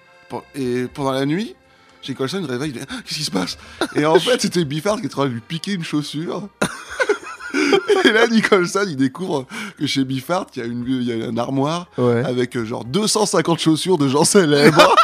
et 0.54 0.87
pendant 0.92 1.12
la 1.12 1.26
nuit, 1.26 1.54
Jack 2.02 2.08
Nicholson 2.10 2.40
il 2.42 2.50
réveille, 2.50 2.70
il 2.70 2.78
dit 2.80 2.86
Ah, 2.88 2.94
Qu'est-ce 3.04 3.18
qui 3.18 3.24
se 3.24 3.30
passe? 3.30 3.58
Et 3.94 4.04
en 4.06 4.18
fait, 4.20 4.40
c'était 4.40 4.64
Biffart 4.64 4.96
qui 5.00 5.06
était 5.06 5.14
en 5.14 5.18
train 5.18 5.26
de 5.28 5.34
lui 5.34 5.40
piquer 5.40 5.72
une 5.74 5.84
chaussure. 5.84 6.48
Et 8.04 8.12
là, 8.12 8.26
Nicholson, 8.28 8.84
il 8.88 8.96
découvre 8.96 9.46
que 9.78 9.86
chez 9.86 10.04
Biffart, 10.04 10.46
il 10.56 10.58
y 10.60 10.62
a 10.62 10.66
une, 10.66 10.84
il 10.86 11.02
y 11.02 11.12
a 11.12 11.26
une 11.26 11.38
armoire 11.38 11.86
Ouais. 11.98 12.24
avec 12.24 12.56
euh, 12.56 12.64
genre 12.64 12.84
250 12.84 13.58
chaussures 13.58 13.98
de 13.98 14.08
gens 14.08 14.24
célèbres. 14.24 14.94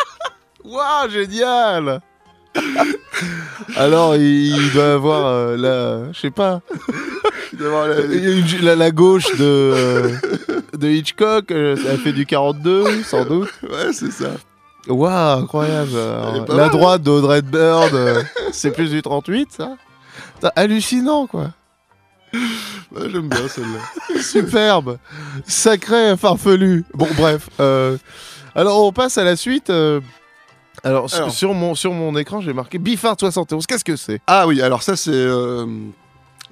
Waouh, 0.64 1.10
génial 1.10 2.00
Alors, 3.76 4.16
il 4.16 4.70
doit 4.72 4.92
avoir 4.94 5.26
euh, 5.26 5.56
la... 5.56 6.12
Je 6.12 6.18
sais 6.20 6.30
pas. 6.30 6.60
Il 7.52 7.58
doit 7.58 7.68
avoir 7.68 7.88
la- 7.88 8.00
Une- 8.04 8.62
La, 8.62 8.74
la 8.76 8.90
gauche 8.90 9.30
de, 9.36 9.44
euh, 9.44 10.16
de 10.76 10.88
Hitchcock, 10.88 11.50
euh, 11.50 11.76
elle 11.88 11.98
fait 11.98 12.12
du 12.12 12.26
42, 12.26 13.02
sans 13.04 13.24
doute. 13.24 13.50
Ouais, 13.62 13.92
c'est 13.92 14.10
ça. 14.12 14.30
Waouh, 14.88 15.42
incroyable. 15.42 15.96
Alors, 15.96 16.46
la 16.48 16.54
mal, 16.56 16.70
droite 16.70 17.02
d'Audrey 17.02 17.38
Hepburn, 17.38 17.90
euh, 17.94 18.22
c'est 18.52 18.72
plus 18.72 18.90
du 18.90 19.00
38, 19.02 19.48
ça 19.52 19.76
Putain, 20.34 20.50
Hallucinant, 20.56 21.26
quoi. 21.26 21.50
Ouais, 22.34 23.08
J'aime 23.10 23.28
bien 23.28 23.46
celle-là. 23.48 24.20
Superbe. 24.22 24.98
Sacré 25.46 26.16
farfelu. 26.16 26.84
Bon, 26.94 27.06
bref. 27.16 27.48
euh, 27.60 27.96
alors, 28.54 28.84
on 28.84 28.92
passe 28.92 29.18
à 29.18 29.24
la 29.24 29.36
suite. 29.36 29.70
euh, 29.70 30.00
alors, 30.84 31.08
sur- 31.08 31.18
Alors. 31.18 31.30
Sur, 31.30 31.54
mon, 31.54 31.74
sur 31.74 31.92
mon 31.92 32.16
écran, 32.16 32.40
j'ai 32.40 32.52
marqué 32.52 32.78
Biffard 32.78 33.16
71. 33.18 33.66
Qu'est-ce 33.66 33.84
que 33.84 33.96
c'est? 33.96 34.20
Ah 34.26 34.46
oui, 34.46 34.60
alors 34.62 34.82
ça, 34.82 34.96
c'est. 34.96 35.10
euh, 35.12 35.64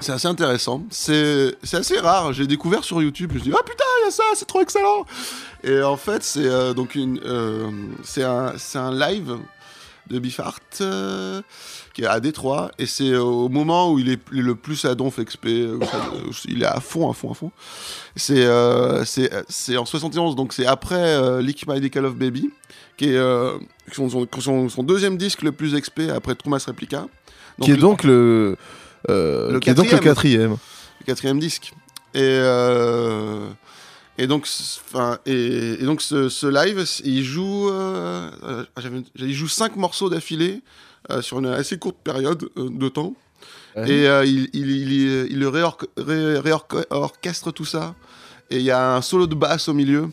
C'est 0.00 0.12
assez 0.12 0.28
intéressant. 0.28 0.82
C'est 0.90 1.54
assez 1.72 1.98
rare. 1.98 2.32
J'ai 2.32 2.46
découvert 2.46 2.84
sur 2.84 3.02
YouTube. 3.02 3.30
Je 3.34 3.38
me 3.38 3.44
dis, 3.44 3.52
ah 3.54 3.62
putain, 3.64 3.84
il 4.00 4.04
y 4.06 4.08
a 4.08 4.10
ça, 4.10 4.22
c'est 4.34 4.46
trop 4.46 4.60
excellent. 4.62 5.04
Et 5.62 5.82
en 5.82 5.96
fait, 5.96 6.22
c'est 6.22 6.46
euh, 6.46 6.72
donc 6.72 6.94
une, 6.94 7.20
euh, 7.24 7.70
c'est 8.02 8.24
un, 8.24 8.54
un 8.76 8.94
live 8.98 9.36
de 10.08 10.18
Biffart 10.18 10.58
euh, 10.80 11.42
qui 11.92 12.02
est 12.02 12.06
à 12.06 12.18
Détroit. 12.18 12.70
Et 12.78 12.86
c'est 12.86 13.14
au 13.14 13.48
moment 13.50 13.92
où 13.92 13.98
il 13.98 14.08
est 14.08 14.18
le 14.30 14.54
plus 14.54 14.84
à 14.86 14.94
Donf 14.94 15.20
XP. 15.20 15.46
où 15.46 15.80
il 16.48 16.62
est 16.62 16.66
à 16.66 16.80
fond, 16.80 17.10
à 17.10 17.14
fond, 17.14 17.30
à 17.32 17.34
fond. 17.34 17.52
C'est 18.16 18.44
euh, 18.46 19.04
en 19.76 19.84
71, 19.84 20.34
donc 20.34 20.54
c'est 20.54 20.66
après 20.66 20.96
euh, 20.96 21.42
Lick 21.42 21.66
My 21.68 21.78
Dick 21.80 21.94
Love 21.96 22.14
Baby, 22.16 22.50
qui 22.96 23.10
est 23.10 23.16
euh, 23.16 23.58
son, 23.92 24.08
son, 24.08 24.68
son- 24.70 24.82
deuxième 24.82 25.16
disque 25.18 25.42
le 25.42 25.52
plus 25.52 25.74
XP 25.78 26.10
après 26.16 26.34
Trumas 26.34 26.64
Replica. 26.66 27.06
Qui 27.60 27.72
est 27.72 27.76
donc 27.76 28.04
le, 28.04 28.12
euh, 28.12 28.56
Le 29.08 29.58
qui 29.60 29.70
est 29.70 29.74
donc 29.74 29.90
le 29.90 29.98
quatrième. 29.98 30.56
le 31.00 31.06
quatrième 31.06 31.38
disque. 31.38 31.72
Et, 32.14 32.18
euh, 32.22 33.48
et 34.18 34.26
donc, 34.26 34.46
enfin, 34.86 35.18
et, 35.26 35.74
et 35.80 35.84
donc 35.84 36.02
ce, 36.02 36.28
ce 36.28 36.46
live, 36.46 36.84
il 37.04 37.22
joue, 37.24 37.68
euh, 37.70 38.30
euh, 38.42 38.64
j'avais- 38.78 39.02
il 39.16 39.32
joue 39.34 39.48
cinq 39.48 39.76
morceaux 39.76 40.10
d'affilée 40.10 40.62
euh, 41.10 41.22
sur 41.22 41.38
une 41.38 41.46
assez 41.46 41.78
courte 41.78 41.96
période 42.02 42.48
euh, 42.56 42.68
de 42.70 42.88
temps. 42.88 43.14
Et 43.76 44.08
euh, 44.08 44.24
il, 44.24 44.50
il, 44.52 44.70
il, 44.70 44.92
il 45.30 45.38
le 45.38 45.48
réorc- 45.48 45.86
ré- 45.96 46.38
réorchestre 46.40 47.52
tout 47.52 47.64
ça. 47.64 47.94
Et 48.50 48.56
il 48.56 48.62
y 48.64 48.72
a 48.72 48.96
un 48.96 49.00
solo 49.02 49.28
de 49.28 49.36
basse 49.36 49.68
au 49.68 49.74
milieu. 49.74 50.08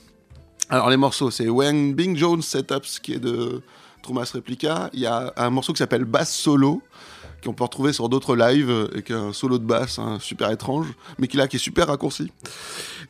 Alors 0.70 0.90
les 0.92 0.98
morceaux, 0.98 1.32
c'est 1.32 1.50
When 1.50 1.96
Bing 1.96 2.16
Jones 2.16 2.42
Setups 2.44 3.00
qui 3.02 3.14
est 3.14 3.20
de 3.20 3.62
Trumas 4.04 4.30
Replica. 4.34 4.90
Il 4.94 5.00
y 5.00 5.08
a 5.08 5.34
un 5.36 5.50
morceau 5.50 5.74
qui 5.74 5.80
s'appelle 5.80 6.06
Bass 6.06 6.32
Solo 6.32 6.84
qu'on 7.48 7.54
peut 7.54 7.64
retrouver 7.64 7.94
sur 7.94 8.10
d'autres 8.10 8.36
lives 8.36 8.70
euh, 8.70 8.88
et 8.94 9.02
qui 9.04 9.14
est 9.14 9.16
un 9.16 9.32
solo 9.32 9.58
de 9.58 9.64
basse 9.64 10.00
super 10.20 10.52
étrange, 10.52 10.88
mais 11.18 11.28
qui 11.28 11.38
là 11.38 11.48
qui 11.48 11.56
est 11.56 11.60
super 11.60 11.88
raccourci. 11.88 12.30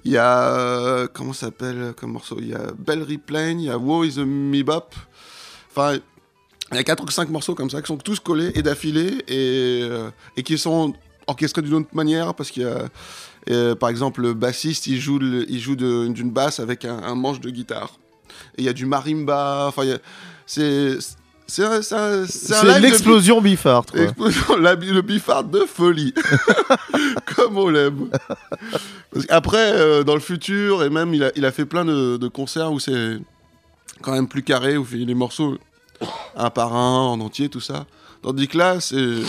Il 0.06 0.12
y 0.12 0.18
a 0.18 0.54
euh, 0.54 1.08
comment 1.12 1.34
s'appelle 1.34 1.94
comme 1.98 2.12
morceau? 2.12 2.38
Il 2.40 2.50
y 2.50 2.54
a 2.54 2.72
Bell 2.78 3.02
Replane, 3.02 3.60
il 3.60 3.66
y 3.66 3.70
a 3.72 3.78
Woe 3.80 4.06
is 4.06 4.20
a 4.20 4.26
Me 4.26 4.62
Bop. 4.62 4.94
Enfin, 5.72 5.98
il 6.72 6.76
y 6.76 6.80
a 6.80 6.84
quatre 6.84 7.04
ou 7.04 7.10
cinq 7.10 7.30
morceaux 7.30 7.56
comme 7.56 7.70
ça 7.72 7.82
qui 7.82 7.88
sont 7.88 7.98
tous 7.98 8.20
collés 8.20 8.52
et 8.54 8.62
d'affilée 8.62 9.24
et, 9.28 9.82
euh, 9.84 10.12
qui 10.46 10.58
sont 10.60 10.94
orchestrés 11.26 11.64
d'une 11.64 11.74
autre 11.74 11.90
manière 11.94 12.36
parce 12.36 12.52
qu'il 12.52 12.62
y 12.64 12.66
a 12.66 12.90
euh, 13.50 13.74
par 13.76 13.90
exemple 13.90 14.22
le 14.22 14.34
bassiste 14.34 14.86
il 14.88 15.00
joue 15.00 15.20
il 15.22 15.60
joue 15.60 15.76
d'une 15.76 16.32
basse 16.32 16.60
avec 16.60 16.86
un, 16.86 17.16
manche 17.16 17.40
de 17.40 17.50
guitare 17.50 17.98
il 18.58 18.66
y 18.66 18.70
a 18.70 18.74
du 18.74 18.86
marimba 18.86 19.66
enfin 19.68 19.88
a- 19.90 19.98
c'est 20.46 20.98
C'est 21.48 21.64
un, 21.64 21.80
un- 21.92 22.26
un 22.70 22.80
l'explosion 22.80 23.42
Bifart. 23.42 23.86
Explosion, 23.96 24.58
la- 24.58 24.76
le 24.76 25.02
bifard 25.02 25.46
de 25.46 25.60
folie. 25.62 26.14
Comme 27.36 27.58
on 27.58 27.70
l'aime. 27.70 28.10
Qu'après, 29.28 29.72
euh, 29.74 30.04
dans 30.04 30.14
le 30.16 30.20
futur, 30.20 30.84
et 30.84 30.90
même, 30.90 31.14
il 31.14 31.24
a, 31.24 31.32
il 31.36 31.46
a 31.46 31.52
fait 31.52 31.66
plein 31.66 31.86
de, 31.86 32.18
de 32.18 32.28
concerts 32.28 32.72
où 32.72 32.80
c'est 32.80 33.18
quand 34.02 34.12
même 34.12 34.28
plus 34.28 34.44
carré, 34.44 34.78
où 34.78 34.82
il 34.82 35.00
fait 35.00 35.06
les 35.06 35.14
morceaux 35.16 35.58
un 36.36 36.50
par 36.50 36.76
un, 36.76 37.00
en 37.08 37.20
entier, 37.22 37.48
tout 37.50 37.62
ça. 37.62 37.86
Tandis 38.22 38.48
que 38.48 38.58
là, 38.58 38.80
c'est. 38.80 39.22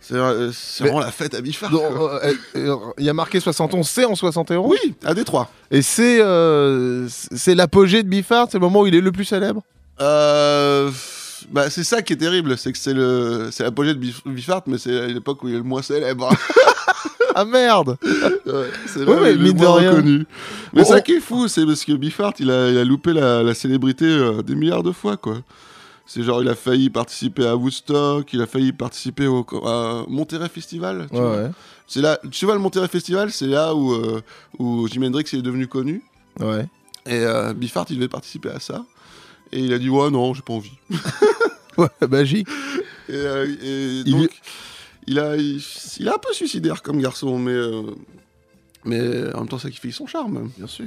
C'est 0.00 0.14
euh, 0.14 0.50
vraiment 0.80 1.00
la 1.00 1.10
fête 1.10 1.34
à 1.34 1.40
bifard. 1.40 1.70
Euh, 1.74 2.32
euh, 2.56 2.76
Il 2.98 3.04
y 3.04 3.10
a 3.10 3.12
marqué 3.14 3.40
71, 3.40 3.86
c'est 3.86 4.04
en 4.06 4.14
71 4.14 4.64
Oui, 4.66 4.94
à 5.04 5.12
Détroit. 5.12 5.50
Et 5.70 5.82
c'est 5.82 6.18
l'apogée 7.54 8.02
de 8.02 8.08
Bifart, 8.08 8.48
c'est 8.50 8.58
le 8.58 8.62
moment 8.62 8.80
où 8.80 8.86
il 8.86 8.94
est 8.94 9.00
le 9.02 9.12
plus 9.12 9.24
célèbre? 9.26 9.62
Euh, 10.00 10.90
bah, 11.50 11.70
c'est 11.70 11.84
ça 11.84 12.02
qui 12.02 12.12
est 12.12 12.16
terrible, 12.16 12.56
c'est 12.58 12.72
que 12.72 12.78
c'est 12.78 12.94
le 12.94 13.48
c'est 13.52 13.62
l'apogée 13.64 13.94
de 13.94 13.98
Bif- 14.00 14.22
Bifart, 14.26 14.62
mais 14.66 14.78
c'est 14.78 15.08
l'époque 15.08 15.42
où 15.42 15.48
il 15.48 15.54
est 15.54 15.58
le 15.58 15.62
moins 15.64 15.82
célèbre. 15.82 16.30
Ah 17.34 17.44
merde 17.44 17.96
Ouais, 18.02 18.70
c'est 18.86 19.00
Ouais, 19.00 19.04
là 19.06 19.12
où 19.12 19.22
mais 19.22 19.32
il 19.34 19.46
est 19.46 19.52
le 19.52 19.52
moins 19.52 19.90
reconnu. 19.90 20.26
Mais 20.72 20.82
On- 20.82 20.84
ça 20.84 21.00
qui 21.00 21.12
est 21.12 21.20
fou, 21.20 21.46
c'est 21.46 21.64
parce 21.64 21.84
que 21.84 21.92
Biffart, 21.92 22.32
il 22.40 22.50
a, 22.50 22.68
il 22.70 22.78
a 22.78 22.84
loupé 22.84 23.12
la, 23.12 23.42
la 23.44 23.54
célébrité 23.54 24.06
euh, 24.06 24.42
des 24.42 24.56
milliards 24.56 24.82
de 24.82 24.90
fois, 24.90 25.16
quoi. 25.16 25.36
C'est 26.06 26.22
genre, 26.24 26.42
il 26.42 26.48
a 26.48 26.54
failli 26.56 26.90
participer 26.90 27.46
à 27.46 27.54
Woodstock, 27.54 28.32
il 28.32 28.40
a 28.42 28.46
failli 28.46 28.72
participer 28.72 29.26
au 29.28 29.46
à 29.64 30.04
Monterey 30.08 30.48
Festival. 30.48 31.06
Tu, 31.10 31.16
Ouais, 31.16 31.22
vois. 31.22 31.36
ouais. 31.36 31.50
C'est 31.86 32.00
là, 32.00 32.18
tu 32.30 32.44
vois, 32.44 32.54
le 32.54 32.60
Monterey 32.60 32.88
Festival, 32.88 33.30
c'est 33.30 33.46
là 33.46 33.72
où, 33.74 33.92
euh, 33.92 34.20
où 34.58 34.88
Jimi 34.88 35.06
Hendrix 35.06 35.26
est 35.32 35.42
devenu 35.42 35.68
connu. 35.68 36.02
ouais. 36.40 36.66
Et 37.06 37.20
euh, 37.24 37.54
Biffart, 37.54 37.86
il 37.90 37.96
devait 37.96 38.08
participer 38.08 38.50
à 38.50 38.58
ça. 38.58 38.84
Et 39.52 39.60
il 39.60 39.72
a 39.72 39.78
dit, 39.78 39.88
ouais, 39.88 40.10
non, 40.10 40.34
j'ai 40.34 40.42
pas 40.42 40.52
envie. 40.54 40.72
Ouais, 41.78 41.86
magique. 42.10 42.48
Et, 43.08 43.12
euh, 43.14 43.46
et 43.62 44.02
Il- 44.04 44.12
donc, 44.12 44.30
il, 45.06 45.18
a, 45.20 45.36
il, 45.36 45.62
il 46.00 46.06
est 46.08 46.10
un 46.10 46.18
peu 46.18 46.32
suicidaire 46.32 46.82
comme 46.82 47.00
garçon, 47.00 47.38
mais, 47.38 47.52
euh, 47.52 47.82
mais 48.84 48.98
en 49.32 49.38
même 49.40 49.48
temps, 49.48 49.58
ça 49.60 49.70
qui 49.70 49.78
fait 49.78 49.92
son 49.92 50.08
charme, 50.08 50.50
bien 50.58 50.66
sûr. 50.66 50.86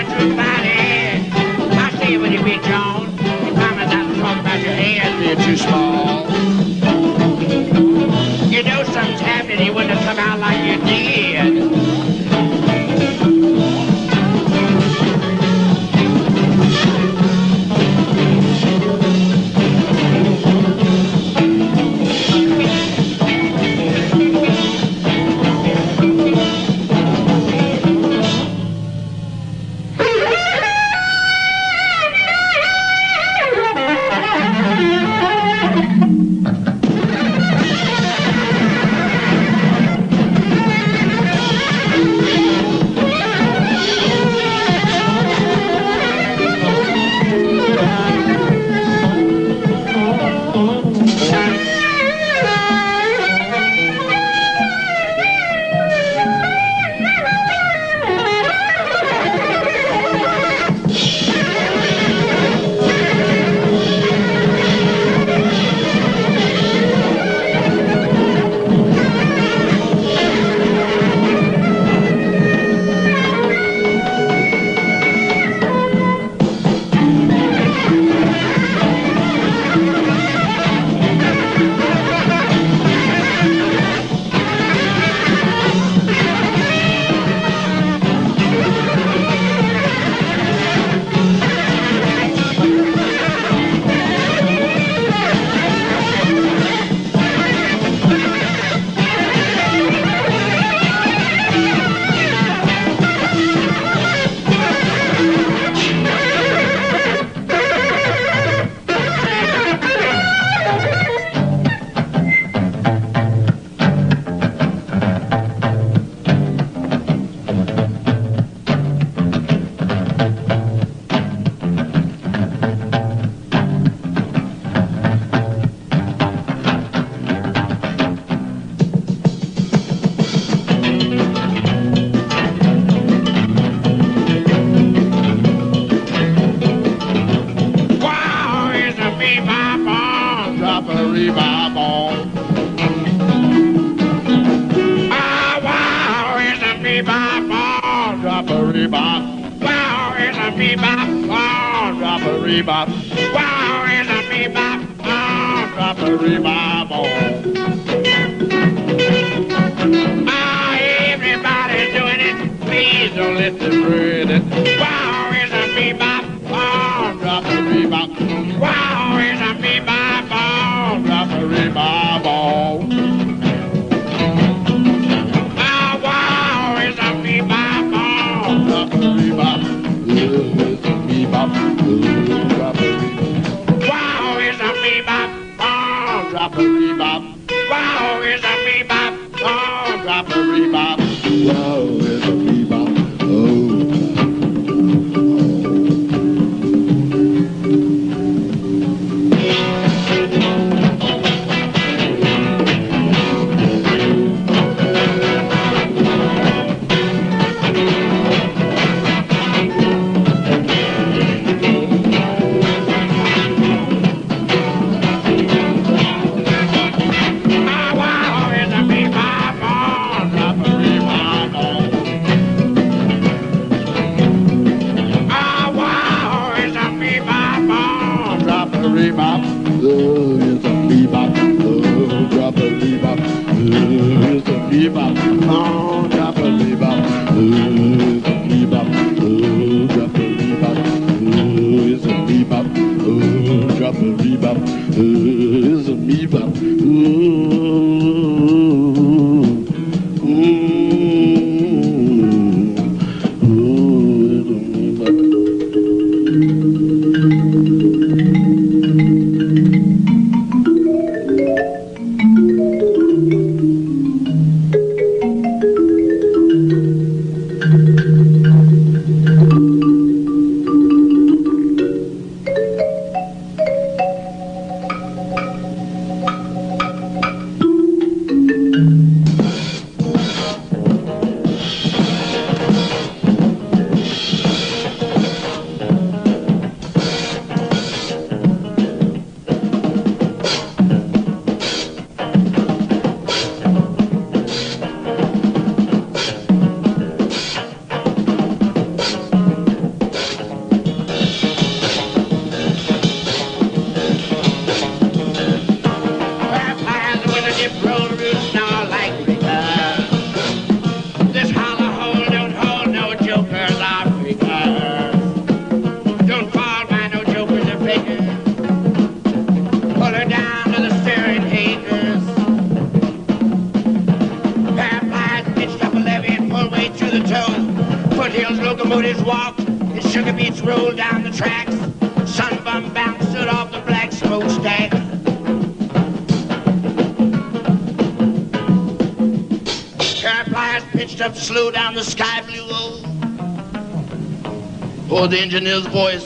With 0.00 0.08
a 0.08 0.10
sort 0.10 0.22
of 0.22 0.26
droop 0.26 0.36
my 0.36 0.42
head. 0.42 1.32
I 1.72 1.90
you, 2.46 2.60
John. 2.62 3.10
You 3.44 3.52
promise 3.54 3.92
not 3.92 4.14
to 4.14 4.20
talk 4.20 4.40
about 4.40 4.60
your 4.60 4.72
hands 4.72 5.26
too 5.44 5.56
small. 5.56 6.30
You 8.50 8.62
know 8.62 8.82
something's 8.84 9.20
happening, 9.20 9.66
you 9.66 9.72
wouldn't 9.72 9.92
have 9.92 10.04
come 10.04 10.18
out 10.18 10.38
like 10.38 10.58
you 10.64 10.84
did. 10.86 11.79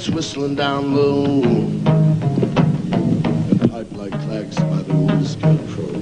Engineer's 0.04 0.10
whistling 0.10 0.54
down 0.54 0.94
low. 0.94 1.42
And 3.42 3.70
pipe 3.70 3.92
like 3.92 4.12
clacks 4.22 4.56
by 4.56 4.82
the 4.82 4.92
old 4.94 5.26
scarecrow. 5.26 5.93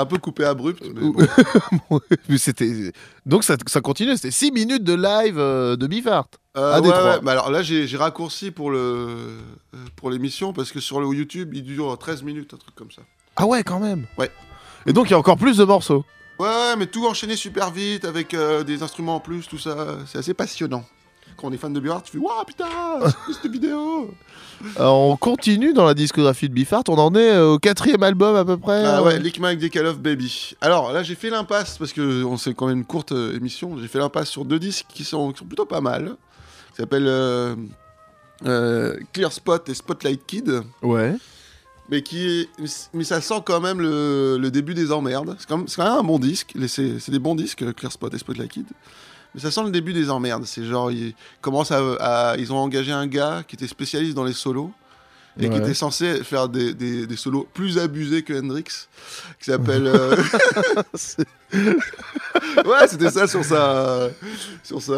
Un 0.00 0.06
peu 0.06 0.18
coupé 0.18 0.44
abrupt. 0.44 0.82
Mais 0.94 1.00
bon. 1.90 2.00
Mais 2.28 2.38
c'était. 2.38 2.92
Donc 3.26 3.44
ça, 3.44 3.56
ça 3.66 3.80
continue, 3.80 4.16
c'était 4.16 4.30
6 4.30 4.52
minutes 4.52 4.84
de 4.84 4.94
live 4.94 5.38
euh, 5.38 5.76
de 5.76 5.86
Bifart. 5.86 6.28
Euh, 6.56 6.72
à 6.72 6.80
ouais, 6.80 6.82
Détroit. 6.88 7.18
ouais, 7.20 7.30
alors 7.30 7.50
là 7.50 7.62
j'ai 7.62 7.86
j'ai 7.86 7.96
raccourci 7.96 8.50
pour 8.50 8.70
le 8.72 8.78
euh, 8.78 9.38
pour 9.94 10.10
l'émission 10.10 10.52
parce 10.52 10.72
que 10.72 10.80
sur 10.80 11.00
le 11.00 11.06
YouTube 11.14 11.54
il 11.54 11.62
dure 11.62 11.96
13 11.96 12.22
minutes, 12.24 12.54
un 12.54 12.56
truc 12.56 12.74
comme 12.74 12.90
ça. 12.90 13.02
Ah 13.36 13.46
ouais, 13.46 13.62
quand 13.62 13.78
même. 13.78 14.06
Ouais. 14.18 14.30
Et 14.86 14.92
donc 14.92 15.08
il 15.08 15.12
y 15.12 15.14
a 15.14 15.18
encore 15.18 15.36
plus 15.36 15.56
de 15.58 15.64
morceaux. 15.64 16.04
Ouais, 16.40 16.48
ouais, 16.48 16.76
mais 16.76 16.86
tout 16.86 17.06
enchaîné 17.06 17.36
super 17.36 17.70
vite 17.70 18.04
avec 18.04 18.34
euh, 18.34 18.64
des 18.64 18.82
instruments 18.82 19.16
en 19.16 19.20
plus, 19.20 19.46
tout 19.46 19.58
ça, 19.58 19.98
c'est 20.06 20.18
assez 20.18 20.34
passionnant. 20.34 20.84
Quand 21.40 21.48
on 21.48 21.52
est 21.52 21.56
fan 21.56 21.72
de 21.72 21.80
Björk, 21.80 22.04
tu 22.04 22.12
fais 22.12 22.18
Waouh 22.18 22.44
putain, 22.44 22.66
c'est 23.26 23.32
cette 23.42 23.50
vidéo 23.50 24.12
Alors, 24.76 25.00
on 25.00 25.16
continue 25.16 25.72
dans 25.72 25.86
la 25.86 25.94
discographie 25.94 26.48
de 26.48 26.54
Bifart. 26.54 26.84
On 26.88 26.98
en 26.98 27.14
est 27.14 27.30
euh, 27.30 27.52
au 27.54 27.58
quatrième 27.58 28.02
album 28.02 28.36
à 28.36 28.44
peu 28.44 28.56
près. 28.58 28.84
Ah 28.84 28.98
euh, 28.98 29.04
ouais, 29.04 29.18
Lick 29.18 29.40
Mike 29.40 29.76
of 29.76 29.98
Baby. 30.00 30.52
Alors 30.60 30.92
là, 30.92 31.02
j'ai 31.02 31.14
fait 31.14 31.30
l'impasse 31.30 31.78
parce 31.78 31.92
que 31.94 32.24
on 32.24 32.36
sait 32.36 32.52
quand 32.52 32.66
même 32.66 32.78
une 32.78 32.84
courte 32.84 33.12
euh, 33.12 33.34
émission. 33.36 33.78
J'ai 33.78 33.88
fait 33.88 33.98
l'impasse 33.98 34.28
sur 34.28 34.44
deux 34.44 34.58
disques 34.58 34.86
qui 34.92 35.04
sont, 35.04 35.32
qui 35.32 35.38
sont 35.38 35.46
plutôt 35.46 35.64
pas 35.66 35.80
mal. 35.80 36.16
Ça 36.72 36.82
s'appelle 36.84 37.06
euh, 37.06 37.56
euh, 38.46 38.96
Clear 39.12 39.32
Spot 39.32 39.66
et 39.68 39.74
Spotlight 39.74 40.26
Kid. 40.26 40.62
Ouais. 40.82 41.14
Mais 41.88 42.02
qui, 42.02 42.48
mais 42.94 43.02
ça 43.04 43.20
sent 43.20 43.42
quand 43.44 43.60
même 43.60 43.80
le, 43.80 44.36
le 44.38 44.50
début 44.50 44.74
des 44.74 44.92
emmerdes. 44.92 45.34
C'est 45.40 45.48
quand, 45.48 45.58
même- 45.58 45.68
c'est 45.68 45.76
quand 45.76 45.88
même 45.88 45.98
un 46.00 46.04
bon 46.04 46.18
disque. 46.20 46.54
C'est 46.68 47.00
c'est 47.00 47.10
des 47.10 47.18
bons 47.18 47.34
disques, 47.34 47.64
Clear 47.74 47.90
Spot 47.90 48.12
et 48.14 48.18
Spotlight 48.18 48.50
Kid. 48.52 48.66
Mais 49.34 49.40
ça 49.40 49.50
sent 49.50 49.62
le 49.64 49.70
début 49.70 49.92
des 49.92 50.10
emmerdes. 50.10 50.44
C'est 50.44 50.64
genre, 50.64 50.90
ils 50.90 51.14
commencent 51.40 51.70
à, 51.72 51.80
à- 52.00 52.36
ils 52.36 52.52
ont 52.52 52.56
engagé 52.58 52.92
un 52.92 53.06
gars 53.06 53.42
qui 53.46 53.56
était 53.56 53.68
spécialiste 53.68 54.14
dans 54.14 54.24
les 54.24 54.32
solos 54.32 54.72
et 55.38 55.48
qui 55.48 55.56
était 55.56 55.74
censé 55.74 56.22
faire 56.24 56.48
des, 56.48 56.74
des- 56.74 57.06
des 57.06 57.16
solos 57.16 57.46
plus 57.54 57.78
abusés 57.78 58.22
que 58.22 58.32
Hendrix, 58.34 58.64
qui 58.64 59.44
s'appelle. 59.50 59.86
euh, 59.86 60.16
ouais, 61.54 62.88
c'était 62.88 63.10
ça 63.10 63.26
sur 63.26 63.44
sa, 63.44 64.08
sur 64.62 64.82
sa, 64.82 64.92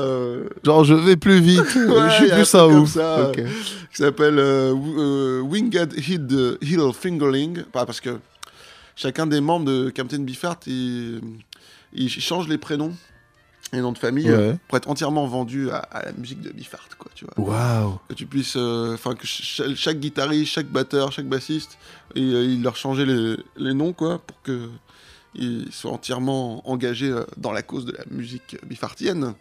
Genre, 0.65 0.85
je 0.85 0.95
vais 0.95 1.17
plus 1.17 1.41
vite. 1.41 1.63
je 1.75 1.79
Ouais, 1.87 2.11
suis 2.11 2.31
a 2.31 2.35
un 2.35 2.39
plus 2.39 2.45
ça 2.47 2.67
ouf. 2.67 2.91
ça. 2.93 3.29
Ok. 3.29 3.37
qui 3.37 3.97
s'appelle 4.03 4.39
euh, 4.39 4.75
euh, 4.75 5.41
Winged 5.43 5.93
Hill, 5.97 6.57
Hill 6.63 6.81
Fingerling. 6.99 7.65
Parce 7.73 8.01
que 8.01 8.19
chacun 8.97 9.27
des 9.27 9.41
membres 9.41 9.67
de 9.67 9.91
Captain 9.91 10.21
Beefheart, 10.21 10.67
il, 10.67 11.21
il 11.93 12.09
change 12.11 12.49
les 12.49 12.59
prénoms 12.59 12.95
et 13.73 13.81
noms 13.81 13.93
de 13.93 13.99
famille 13.99 14.29
Ouais. 14.31 14.37
euh, 14.37 14.53
pour 14.69 14.77
être 14.77 14.89
entièrement 14.91 15.27
vendu 15.27 15.71
à, 15.71 15.77
à 15.79 16.05
la 16.07 16.13
musique 16.13 16.41
de 16.43 16.51
Beefheart, 16.51 16.95
quoi, 16.99 17.11
tu 17.15 17.25
vois. 17.37 17.49
Waouh. 17.49 17.99
Que 18.09 18.15
tu 18.15 18.27
puisses, 18.27 18.55
euh, 18.57 18.95
enfin 18.95 19.15
que 19.15 19.27
ch- 19.27 19.63
chaque, 19.77 19.99
guitariste, 19.99 20.53
chaque 20.53 20.67
batteur, 20.69 21.11
chaque 21.13 21.27
bassiste, 21.29 21.79
et, 22.15 22.21
euh, 22.21 22.45
il 22.45 22.63
leur 22.63 22.77
changeait 22.77 23.07
les, 23.07 23.37
les 23.57 23.75
noms, 23.75 23.93
quoi, 23.93 24.19
pour 24.19 24.41
que 24.43 24.69
ils 25.35 25.73
soient 25.73 25.93
entièrement 25.93 26.69
engagés 26.71 27.11
dans 27.39 27.53
la 27.53 27.63
cause 27.63 27.87
de 27.87 27.93
la 27.93 28.05
musique 28.11 28.59
beefartienne. 28.67 29.33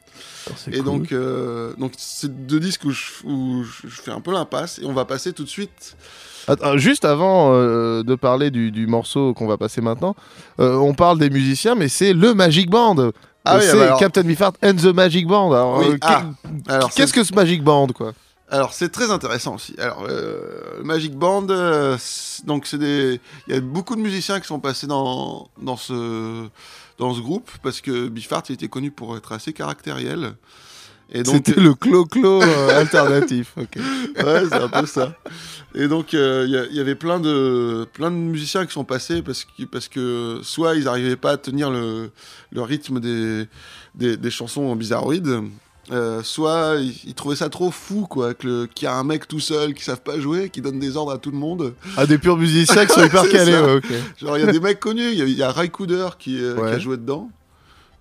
C'est 0.56 0.74
Et 0.74 0.78
cool. 0.78 0.86
donc, 0.86 1.14
donc 1.78 1.92
c'est 1.98 2.48
deux 2.48 2.62
disques 2.62 2.86
où, 2.86 2.92
je, 2.92 3.04
où 3.26 3.64
je- 3.66 3.90
je 3.90 4.02
fais 4.02 4.12
un 4.12 4.22
peu 4.22 4.32
l'impasse 4.32 4.80
et 4.80 4.86
on 4.86 4.94
va 4.94 5.04
passer 5.04 5.34
tout 5.34 5.44
de 5.44 5.50
suite. 5.50 5.98
Attends, 6.48 6.78
juste 6.78 7.04
avant 7.04 7.52
euh, 7.54 8.04
de 8.04 8.16
parler 8.16 8.52
du, 8.52 8.72
du 8.72 8.88
morceau 8.88 9.34
qu'on 9.34 9.48
va 9.48 9.58
passer 9.58 9.82
maintenant, 9.82 10.16
euh, 10.62 10.76
on 10.78 10.94
parle 10.94 11.20
des 11.20 11.30
musiciens, 11.30 11.76
mais 11.76 11.90
c'est 11.90 12.14
le 12.14 12.34
Magic 12.34 12.70
Band. 12.70 13.12
Ah 13.46 13.58
oui, 13.58 13.64
c'est 13.66 13.76
bah 13.78 13.84
alors- 13.86 14.00
Captain 14.00 14.24
Beefheart 14.24 14.56
and 14.64 14.76
the 14.76 14.94
Magic 14.94 15.28
Band. 15.28 15.52
Alors, 15.52 15.80
Oui, 15.80 15.88
euh, 15.94 15.98
ah, 16.02 16.26
alors 16.68 16.92
qu'est-ce 16.92 17.14
que 17.14 17.24
ce 17.24 17.34
Magic 17.34 17.64
Band, 17.64 17.88
quoi 17.88 18.14
Alors 18.50 18.74
c'est 18.74 18.90
très 18.90 19.10
intéressant 19.10 19.56
aussi. 19.56 19.76
Alors 19.80 20.06
euh, 20.08 20.82
Magic 20.84 21.16
Band, 21.16 21.48
euh, 21.50 21.98
donc 22.46 22.68
c'est 22.68 22.78
des, 22.78 23.20
il 23.48 23.54
y 23.54 23.58
a 23.58 23.62
beaucoup 23.62 23.96
de 23.96 24.02
musiciens 24.02 24.40
qui 24.40 24.48
sont 24.48 24.60
passés 24.60 24.88
dans 24.88 25.50
dans 25.62 25.78
ce 25.78 26.48
dans 27.00 27.14
ce 27.16 27.20
groupe 27.22 27.50
parce 27.64 27.82
que 27.82 28.08
Biffart 28.10 28.44
il 28.50 28.54
était 28.54 28.68
connu 28.68 28.92
pour 28.92 29.18
être 29.18 29.32
assez 29.32 29.54
caractériel. 29.54 30.34
Et 31.14 31.24
donc 31.24 31.36
C'était 31.36 31.60
le 31.60 31.74
clo-clo 31.74 32.42
euh, 32.42 32.70
alternatif. 32.80 33.54
ok. 33.58 33.76
ouais, 33.76 34.44
c'est 34.50 34.54
un 34.56 34.70
peu 34.70 34.86
ça. 34.86 35.14
Et 35.76 35.88
donc, 35.88 36.14
euh, 36.14 36.46
il 36.70 36.76
y 36.76 36.80
avait 36.80 36.96
plein 36.96 37.20
de, 37.20 37.88
plein 37.94 38.12
de 38.12 38.16
musiciens 38.16 38.66
qui 38.66 38.74
sont 38.74 38.84
passés 38.84 39.22
parce 39.22 39.46
que, 39.46 39.64
parce 39.64 39.88
que 39.88 40.40
soit 40.44 40.76
ils 40.76 40.86
n'arrivaient 40.86 41.16
pas 41.16 41.32
à 41.32 41.38
tenir 41.38 41.70
le, 41.70 42.12
le 42.52 42.62
rythme 42.62 43.00
des, 43.00 43.48
des, 43.96 44.18
des 44.18 44.32
chansons 44.32 44.76
bizarroïdes, 44.76 45.42
euh, 45.92 46.22
soit 46.24 46.76
ils, 46.80 46.96
ils 47.06 47.14
trouvaient 47.14 47.36
ça 47.36 47.50
trop 47.50 47.72
fou, 47.72 48.06
quoi, 48.10 48.34
qu'il 48.34 48.68
y 48.84 48.86
a 48.86 48.96
un 48.96 49.04
mec 49.04 49.28
tout 49.28 49.40
seul 49.40 49.74
qui 49.74 49.84
savent 49.84 50.02
pas 50.02 50.20
jouer, 50.20 50.50
qui 50.50 50.62
donne 50.62 50.80
des 50.80 50.96
ordres 50.96 51.12
à 51.12 51.18
tout 51.18 51.32
le 51.32 51.38
monde. 51.38 51.74
Ah, 51.98 52.06
des 52.06 52.18
purs 52.18 52.38
musiciens 52.38 52.86
qui 52.86 52.94
sont 52.94 53.04
hyper 53.06 53.28
calés. 53.30 53.54
ouais, 53.54 53.76
ok. 53.78 53.92
Genre, 54.22 54.38
il 54.38 54.46
y 54.46 54.48
a 54.48 54.52
des 54.52 54.60
mecs 54.60 54.80
connus, 54.80 55.12
il 55.12 55.18
y 55.18 55.22
a, 55.22 55.26
il 55.26 55.38
y 55.38 55.44
a 55.44 55.52
Ray 55.52 55.70
Cooder 55.70 56.10
qui, 56.20 56.38
euh, 56.42 56.62
a 56.64 56.80
joué 56.80 56.98
dedans. 56.98 57.30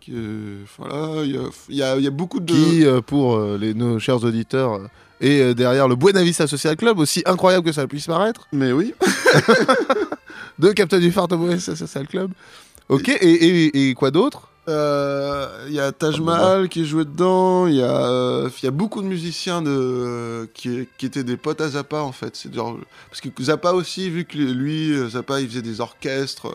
Euh, 0.09 0.63
voilà, 0.79 1.25
il 1.25 1.77
y 1.77 1.83
a, 1.83 1.97
y 1.99 2.05
y 2.05 2.11
beaucoup 2.11 2.41
de. 2.41 2.53
Qui, 2.53 2.85
euh, 2.87 3.01
pour 3.01 3.37
euh, 3.37 3.59
les, 3.61 3.75
nos 3.75 3.99
chers 3.99 4.23
auditeurs, 4.25 4.81
est 5.21 5.55
derrière 5.55 5.87
le 5.89 5.97
Buena 5.97 6.23
Vista 6.23 6.47
Social 6.47 6.77
Club, 6.77 6.99
aussi 6.99 7.23
incroyable 7.27 7.65
que 7.67 7.73
ça 7.73 7.87
puisse 7.87 8.07
paraître, 8.07 8.49
Mais 8.53 8.73
oui. 8.73 8.95
de 10.59 10.73
Captain 10.73 10.99
du 10.99 11.11
Phare 11.13 11.25
au 11.31 11.37
Buena 11.37 11.55
Vista 11.55 11.77
Social 11.77 12.07
Club. 12.07 12.33
Ok, 12.89 13.09
et, 13.09 13.15
et- 13.15 13.89
et 13.91 13.95
quoi 13.95 14.11
d'autre? 14.11 14.49
Euh, 14.69 15.47
Il 15.69 15.75
y 15.75 15.81
a 15.81 15.91
Taj 15.93 16.21
Mahal 16.21 16.69
qui 16.69 16.85
jouait 16.85 17.05
dedans. 17.05 17.67
Il 17.67 17.77
y, 17.77 17.83
a, 17.83 18.07
euh, 18.11 18.51
il 18.63 18.65
y 18.65 18.69
a 18.69 18.73
beaucoup 18.73 19.01
de 19.03 19.07
musiciens 19.07 19.63
de, 19.63 20.49
qui, 20.55 20.87
qui 20.99 21.07
étaient 21.07 21.25
des 21.25 21.37
potes 21.37 21.61
à 21.61 21.69
Zappa 21.71 22.01
en 22.01 22.13
fait. 22.13 22.47
Genre, 22.53 22.79
parce 23.09 23.21
que 23.21 23.29
Zappa 23.43 23.73
aussi, 23.73 24.11
vu 24.11 24.25
que 24.25 24.37
lui, 24.39 24.93
Zappa, 25.09 25.41
il 25.41 25.49
faisait 25.49 25.63
des 25.63 25.81
orchestres. 25.81 26.49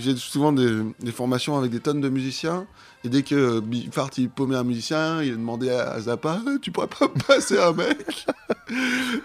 Faisait 0.00 0.16
souvent 0.16 0.52
des, 0.52 0.82
des 1.00 1.12
formations 1.12 1.58
avec 1.58 1.70
des 1.70 1.80
tonnes 1.80 2.00
de 2.00 2.08
musiciens. 2.08 2.66
Et 3.04 3.08
dès 3.08 3.22
que 3.22 3.60
Biffart 3.60 4.10
il 4.16 4.30
paumait 4.30 4.56
un 4.56 4.62
musicien, 4.64 5.22
il 5.22 5.32
demandait 5.32 5.70
à, 5.70 5.90
à 5.90 6.00
Zappa 6.00 6.40
Tu 6.62 6.70
pourrais 6.70 6.86
pas 6.86 7.08
passer 7.26 7.58
un 7.58 7.72
mec? 7.72 7.98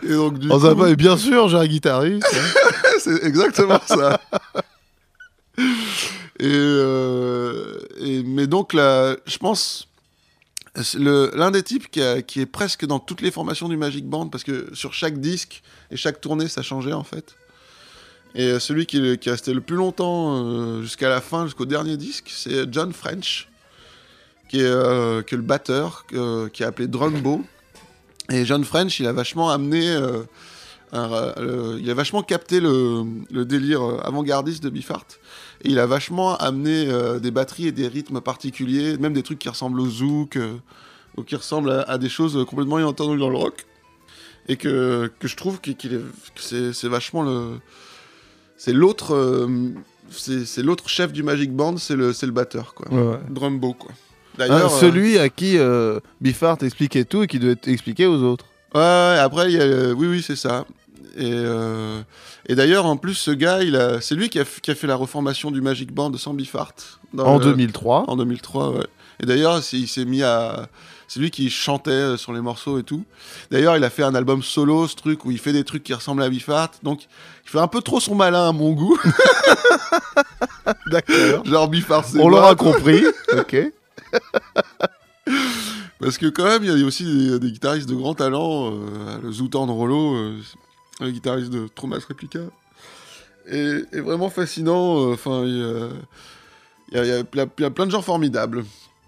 Et 0.03 0.13
donc, 0.13 0.39
du 0.39 0.51
En 0.51 0.55
coup, 0.59 0.65
Zappa, 0.65 0.89
et 0.89 0.95
bien 0.95 1.15
sûr, 1.15 1.47
j'ai 1.47 1.57
un 1.57 1.67
guitariste. 1.67 2.25
hein. 2.33 2.69
c'est 2.99 3.23
exactement 3.23 3.79
ça. 3.85 4.19
Et, 6.39 6.45
euh, 6.45 7.79
et- 7.99 8.23
mais 8.23 8.47
donc 8.47 8.73
là, 8.73 9.15
je 9.25 9.37
pense 9.37 9.87
l'un 10.99 11.49
des 11.49 11.63
types 11.63 11.89
qui, 11.89 12.01
a- 12.01 12.21
qui 12.21 12.39
est 12.41 12.45
presque 12.45 12.85
dans 12.85 12.99
toutes 12.99 13.21
les 13.21 13.31
formations 13.31 13.67
du 13.67 13.77
Magic 13.77 14.05
Band 14.07 14.27
parce 14.27 14.43
que 14.43 14.69
sur 14.75 14.93
chaque 14.93 15.19
disque 15.19 15.63
et 15.89 15.97
chaque 15.97 16.21
tournée 16.21 16.47
ça 16.47 16.61
changeait 16.61 16.93
en 16.93 17.03
fait. 17.03 17.35
Et 18.35 18.59
celui 18.59 18.85
qui, 18.85 19.17
qui 19.17 19.29
est 19.29 19.31
resté 19.31 19.53
le 19.53 19.61
plus 19.61 19.75
longtemps 19.75 20.45
euh, 20.45 20.81
jusqu'à 20.81 21.09
la 21.09 21.21
fin, 21.21 21.45
jusqu'au 21.45 21.65
dernier 21.65 21.97
disque, 21.97 22.31
c'est 22.33 22.71
John 22.71 22.93
French, 22.93 23.49
qui 24.49 24.59
est, 24.59 24.63
euh, 24.63 25.21
qui 25.23 25.33
est 25.33 25.37
le 25.37 25.43
batteur, 25.43 26.05
euh, 26.13 26.49
qui 26.49 26.63
est 26.63 26.65
appelé 26.65 26.87
Drumbo. 26.87 27.43
Et 28.29 28.45
John 28.45 28.63
French, 28.63 28.99
il 28.99 29.07
a 29.07 29.13
vachement 29.13 29.49
amené 29.49 29.97
il 30.93 31.89
a 31.89 31.93
vachement 31.93 32.23
capté 32.23 32.61
le, 32.61 33.03
délire 33.43 33.81
avant-gardiste 34.03 34.63
de 34.63 34.69
Biffart. 34.69 35.05
Et 35.63 35.69
il 35.69 35.79
a 35.79 35.85
vachement 35.85 36.37
amené 36.37 36.87
des 37.19 37.31
batteries 37.31 37.67
et 37.67 37.71
des 37.71 37.87
rythmes 37.87 38.21
particuliers, 38.21 38.97
même 38.97 39.13
des 39.13 39.23
trucs 39.23 39.39
qui 39.39 39.49
ressemblent 39.49 39.79
au 39.81 39.89
zouk, 39.89 40.37
ou 41.17 41.23
qui 41.23 41.35
ressemblent 41.35 41.85
à, 41.87 41.97
des 41.97 42.09
choses 42.09 42.45
complètement 42.45 42.79
inattendues 42.79 43.19
dans 43.19 43.29
le 43.29 43.37
rock. 43.37 43.65
Et 44.47 44.55
que, 44.55 45.11
que 45.19 45.27
je 45.27 45.35
trouve 45.35 45.59
que 45.59 45.71
c'est 46.37 46.87
vachement 46.87 47.23
le. 47.23 47.59
C'est 48.57 48.73
l'autre. 48.73 49.13
euh, 49.15 49.47
c'est, 50.09 50.63
l'autre 50.63 50.87
chef 50.89 51.11
du 51.11 51.21
Magic 51.23 51.51
Band, 51.53 51.77
c'est 51.77 51.95
le, 51.95 52.13
c'est 52.13 52.25
le 52.25 52.31
batteur, 52.31 52.73
quoi. 52.73 52.87
Ouais, 52.91 53.01
ouais. 53.11 53.19
Drumbo, 53.29 53.73
quoi. 53.73 53.91
Ah, 54.39 54.47
D'ailleurs. 54.47 54.73
euh, 54.73 54.79
celui 54.79 55.17
à 55.17 55.29
qui 55.29 55.57
euh, 55.57 55.99
Biffart 56.21 56.57
expliquait 56.61 57.03
tout 57.05 57.23
et 57.23 57.27
qui 57.27 57.39
devait 57.39 57.57
expliquer 57.67 58.05
aux 58.05 58.21
autres. 58.23 58.45
Ouais, 58.73 58.79
ouais, 58.81 59.17
après, 59.19 59.51
il 59.51 59.57
y 59.57 59.59
a, 59.59 59.63
euh, 59.63 59.93
oui, 59.93 60.07
oui, 60.07 60.21
c'est 60.25 60.35
ça. 60.35 60.65
Et, 61.17 61.31
euh, 61.33 62.01
et 62.47 62.55
d'ailleurs, 62.55 62.85
en 62.85 62.95
plus, 62.97 63.15
ce 63.15 63.31
gars, 63.31 63.63
il 63.63 63.75
a, 63.75 63.99
c'est 64.01 64.13
lui 64.15 64.29
qui 64.29 64.39
a, 64.39 64.45
qui 64.61 64.69
a 64.71 64.75
fait 64.75 64.87
la 64.87 64.95
reformation 64.95 65.49
du 65.51 65.61
Magic 65.61 65.91
Band 65.91 66.09
de 66.11 66.17
Sambifart. 66.17 66.73
dans 67.13 67.25
En 67.25 67.37
le- 67.39 67.45
2003. 67.45 68.05
En 68.07 68.15
2003, 68.15 68.71
ouais. 68.71 68.85
Et 69.21 69.25
d'ailleurs, 69.25 69.61
il 69.73 69.87
s'est 69.87 70.05
mis 70.05 70.21
à. 70.23 70.69
C'est 71.07 71.19
lui 71.21 71.31
qui 71.31 71.49
chantait 71.49 71.89
euh, 71.91 72.17
sur 72.17 72.33
les 72.33 72.41
morceaux 72.41 72.79
et 72.79 72.83
tout. 72.83 73.05
D'ailleurs, 73.49 73.77
il 73.77 73.83
a 73.83 73.89
fait 73.89 74.03
un 74.03 74.13
album 74.13 74.43
solo, 74.43 74.87
ce 74.87 74.95
truc, 74.95 75.23
où 75.25 75.31
il 75.31 75.39
fait 75.39 75.53
des 75.53 75.63
trucs 75.63 75.83
qui 75.83 75.93
ressemblent 75.93 76.21
à 76.23 76.29
Biffart. 76.29 76.71
Donc, 76.83 77.03
il 77.45 77.49
fait 77.49 77.59
un 77.59 77.67
peu 77.67 77.81
trop 77.81 77.99
son 78.01 78.13
malin 78.15 78.49
à 78.49 78.51
mon 78.51 78.71
goût. 78.73 78.99
D'accord. 80.91 81.45
Genre 81.45 81.67
Biffart, 81.69 82.03
c'est 82.05 82.19
On 82.19 82.27
l'aura 82.27 82.55
compris. 82.55 83.03
ok. 83.37 83.71
Parce 85.99 86.17
que 86.17 86.27
quand 86.27 86.43
même, 86.45 86.63
il 86.63 86.77
y 86.77 86.83
a 86.83 86.85
aussi 86.85 87.03
des, 87.05 87.39
des 87.39 87.51
guitaristes 87.51 87.89
de 87.89 87.95
grand 87.95 88.13
talent. 88.13 88.71
euh, 88.73 89.19
le 89.23 89.31
Zoutan 89.31 89.65
Rollo, 89.65 90.13
euh, 90.15 90.37
le 91.01 91.11
guitariste 91.11 91.49
de 91.51 91.67
Tromas 91.73 91.97
Replica, 92.07 92.39
est, 93.47 93.83
est 93.93 93.99
vraiment 94.01 94.29
fascinant. 94.29 95.09
euh, 95.09 95.13
Enfin, 95.13 95.43
il 95.43 95.57
y 95.57 95.63
a- 95.63 95.89
il 96.91 96.97
y, 96.97 96.99
a- 96.99 97.03
il 97.03 97.09
y 97.09 97.11
a 97.19 97.23
plein- 97.23 97.47
il 97.57 97.61
y 97.61 97.65
a 97.65 97.69
plein 97.71 97.85
de 97.85 97.91
gens 97.91 98.01
formidables. 98.01 98.63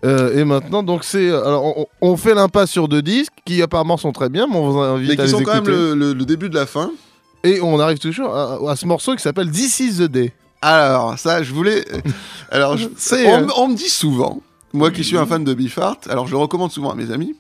Euh, 0.06 0.40
et 0.40 0.46
maintenant, 0.46 0.82
donc 0.84 1.04
c'est. 1.04 1.30
Alors, 1.30 1.78
on, 1.78 1.86
on 2.02 2.16
fait 2.18 2.34
l'impasse 2.34 2.72
sur 2.72 2.88
deux 2.88 3.02
disques 3.02 3.34
qui 3.46 3.62
apparemment 3.62 3.98
sont 3.98 4.12
très 4.14 4.30
bien, 4.30 4.48
mais 4.50 4.56
on 4.56 4.70
vous 4.72 4.80
invite 4.80 5.08
Mais 5.10 5.14
à 5.14 5.16
qui 5.18 5.22
les 5.24 5.28
sont 5.30 5.44
quand 5.44 5.56
même 5.56 5.68
le, 5.68 5.94
le- 5.94 6.14
le 6.14 6.26
début 6.26 6.50
de 6.50 6.56
la 6.56 6.66
fin. 6.66 6.92
Et 7.44 7.60
on 7.62 7.80
arrive 7.80 8.00
toujours 8.00 8.34
à, 8.36 8.72
à 8.72 8.76
ce 8.76 8.86
morceau 8.86 9.16
qui 9.16 9.22
s'appelle 9.22 9.52
This 9.52 9.80
is 9.82 9.98
the 9.98 10.04
Day. 10.10 10.34
Alors, 10.62 11.18
ça, 11.20 11.44
je 11.44 11.54
voulais. 11.54 11.86
Alors, 12.52 12.78
je- 12.78 12.88
C'est, 12.98 13.26
on, 13.28 13.34
euh, 13.40 13.46
me- 13.46 13.58
on 13.60 13.68
me 13.70 13.76
dit 13.76 13.90
souvent, 13.90 14.42
moi 14.74 14.92
qui 14.92 15.04
suis 15.04 15.18
un 15.18 15.26
fan 15.26 15.44
de 15.44 15.54
Biffart, 15.54 15.98
alors 16.10 16.28
je 16.28 16.32
le 16.32 16.38
recommande 16.38 16.72
souvent 16.72 16.92
à 16.92 16.96
mes 16.96 17.12
amis, 17.12 17.36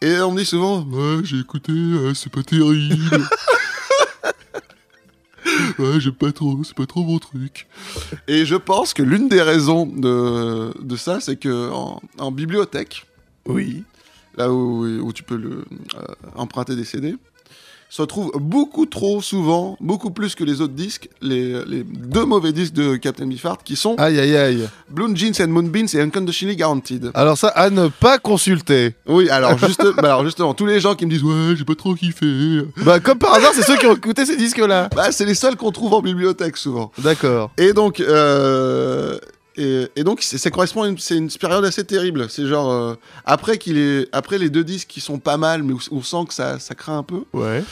et 0.00 0.18
on 0.20 0.32
me 0.32 0.38
dit 0.38 0.46
souvent 0.46 0.80
Ouais, 0.90 1.20
j'ai 1.24 1.38
écouté, 1.38 1.72
euh, 1.72 2.12
c'est 2.14 2.32
pas 2.32 2.42
terrible. 2.42 3.20
ouais, 5.78 6.00
j'aime 6.00 6.12
pas 6.14 6.32
trop, 6.32 6.62
c'est 6.64 6.74
pas 6.76 6.86
trop 6.86 7.02
mon 7.04 7.18
truc. 7.18 7.66
Et 8.28 8.44
je 8.46 8.56
pense 8.56 8.94
que 8.94 9.02
l'une 9.02 9.28
des 9.28 9.42
raisons 9.42 9.86
de, 9.86 10.72
de 10.82 10.96
ça, 10.96 11.20
c'est 11.20 11.36
que 11.36 11.70
en, 11.70 12.00
en 12.18 12.30
bibliothèque, 12.32 13.06
Oui. 13.46 13.84
là 14.36 14.50
où, 14.52 14.84
où 14.84 15.12
tu 15.12 15.22
peux 15.22 15.36
le, 15.36 15.64
euh, 15.96 16.04
emprunter 16.34 16.76
des 16.76 16.84
CD, 16.84 17.16
se 17.92 18.00
retrouvent 18.00 18.32
beaucoup 18.40 18.86
trop 18.86 19.20
souvent, 19.20 19.76
beaucoup 19.78 20.10
plus 20.10 20.34
que 20.34 20.44
les 20.44 20.62
autres 20.62 20.72
disques, 20.72 21.10
les, 21.20 21.62
les 21.66 21.84
deux 21.84 22.24
mauvais 22.24 22.52
disques 22.52 22.72
de 22.72 22.96
Captain 22.96 23.26
Biffart 23.26 23.58
qui 23.62 23.76
sont 23.76 23.96
Aïe, 23.98 24.18
aïe, 24.18 24.34
aïe. 24.34 24.66
Blue 24.88 25.14
Jeans 25.14 25.34
and 25.42 25.48
Moonbeams 25.48 25.88
et 25.92 26.00
Unconditionally 26.00 26.56
Guaranteed. 26.56 27.10
Alors, 27.12 27.36
ça, 27.36 27.48
à 27.48 27.68
ne 27.68 27.88
pas 27.88 28.18
consulter. 28.18 28.94
Oui, 29.06 29.28
alors, 29.28 29.58
juste, 29.58 29.84
bah 29.96 30.04
alors 30.04 30.24
justement, 30.24 30.54
tous 30.54 30.64
les 30.64 30.80
gens 30.80 30.94
qui 30.94 31.04
me 31.04 31.10
disent 31.10 31.22
Ouais, 31.22 31.54
j'ai 31.54 31.66
pas 31.66 31.74
trop 31.74 31.94
kiffé. 31.94 32.62
Bah, 32.78 32.98
comme 32.98 33.18
par 33.18 33.34
hasard, 33.34 33.50
c'est 33.54 33.62
ceux 33.62 33.76
qui 33.76 33.84
ont 33.84 33.94
écouté 33.94 34.24
ces 34.24 34.36
disques-là. 34.36 34.88
Bah, 34.96 35.12
c'est 35.12 35.26
les 35.26 35.34
seuls 35.34 35.56
qu'on 35.56 35.70
trouve 35.70 35.92
en 35.92 36.00
bibliothèque 36.00 36.56
souvent. 36.56 36.92
D'accord. 36.96 37.50
Et 37.58 37.74
donc, 37.74 38.00
euh, 38.00 39.18
et, 39.56 39.88
et 39.96 40.04
donc, 40.04 40.22
c'est- 40.22 40.38
ça 40.38 40.50
correspond 40.50 40.94
c'est 40.98 41.16
une 41.16 41.28
période 41.30 41.64
assez 41.64 41.84
terrible. 41.84 42.28
C'est 42.30 42.46
genre 42.46 42.70
euh, 42.70 42.94
après 43.24 43.58
qu'il 43.58 43.76
est, 43.78 44.08
après 44.12 44.38
les 44.38 44.50
deux 44.50 44.64
disques 44.64 44.88
qui 44.88 45.00
sont 45.00 45.18
pas 45.18 45.36
mal, 45.36 45.62
mais 45.62 45.74
on 45.90 46.02
sent 46.02 46.24
que 46.28 46.34
ça, 46.34 46.58
ça 46.58 46.74
craint 46.74 46.98
un 46.98 47.02
peu. 47.02 47.24
Ouais. 47.32 47.62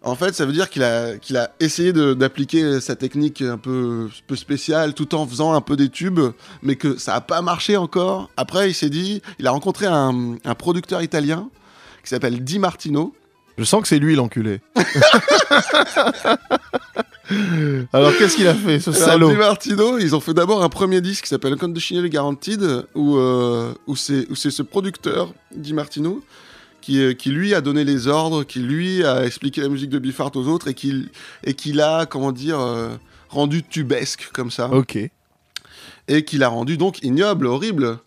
En 0.00 0.14
fait, 0.14 0.32
ça 0.32 0.46
veut 0.46 0.52
dire 0.52 0.70
qu'il 0.70 0.84
a, 0.84 1.16
qu'il 1.18 1.36
a 1.36 1.50
essayé 1.58 1.92
d'appliquer 1.92 2.80
sa 2.80 2.94
technique 2.94 3.42
un 3.42 3.58
peu, 3.58 4.08
peu 4.28 4.36
spéciale, 4.36 4.94
tout 4.94 5.12
en 5.16 5.26
faisant 5.26 5.54
un 5.54 5.60
peu 5.60 5.74
des 5.76 5.88
tubes, 5.88 6.20
mais 6.62 6.76
que 6.76 6.96
ça 6.98 7.16
a 7.16 7.20
pas 7.20 7.42
marché 7.42 7.76
encore. 7.76 8.30
Après, 8.36 8.70
il 8.70 8.74
s'est 8.74 8.90
dit, 8.90 9.20
il 9.40 9.46
a 9.48 9.50
rencontré 9.50 9.86
un, 9.86 10.36
un 10.44 10.54
producteur 10.54 11.02
italien 11.02 11.48
qui 12.04 12.10
s'appelle 12.10 12.44
Di 12.44 12.60
Martino. 12.60 13.12
Je 13.58 13.64
sens 13.64 13.82
que 13.82 13.88
c'est 13.88 13.98
lui 13.98 14.14
l'enculé. 14.14 14.60
Alors, 17.92 18.16
qu'est-ce 18.16 18.36
qu'il 18.36 18.46
a 18.46 18.54
fait, 18.54 18.78
ce 18.80 18.92
salaud 18.92 19.34
Martino, 19.34 19.98
ils 19.98 20.14
ont 20.14 20.20
fait 20.20 20.32
d'abord 20.32 20.62
un 20.62 20.68
premier 20.68 21.00
disque 21.00 21.24
qui 21.24 21.28
s'appelle 21.28 21.56
Conditionally 21.56 22.08
Guaranteed, 22.08 22.86
où, 22.94 23.16
euh, 23.16 23.74
où 23.86 23.96
c'est 23.96 24.26
ce 24.32 24.62
producteur, 24.62 25.34
Di 25.54 25.74
Martino, 25.74 26.22
qui, 26.80 27.02
euh, 27.02 27.14
qui 27.14 27.30
lui 27.30 27.52
a 27.52 27.60
donné 27.60 27.84
les 27.84 28.06
ordres, 28.06 28.44
qui 28.44 28.60
lui 28.60 29.04
a 29.04 29.26
expliqué 29.26 29.60
la 29.60 29.68
musique 29.68 29.90
de 29.90 29.98
Biffart 29.98 30.30
aux 30.36 30.46
autres, 30.46 30.68
et 30.68 30.74
qui, 30.74 31.08
et 31.44 31.54
qui 31.54 31.72
l'a, 31.72 32.06
comment 32.08 32.32
dire, 32.32 32.60
euh, 32.60 32.90
rendu 33.28 33.62
tubesque 33.64 34.30
comme 34.32 34.52
ça. 34.52 34.70
Ok. 34.70 34.98
Et 36.06 36.24
qui 36.24 36.38
l'a 36.38 36.48
rendu 36.48 36.78
donc 36.78 37.02
ignoble, 37.02 37.46
horrible. 37.46 37.98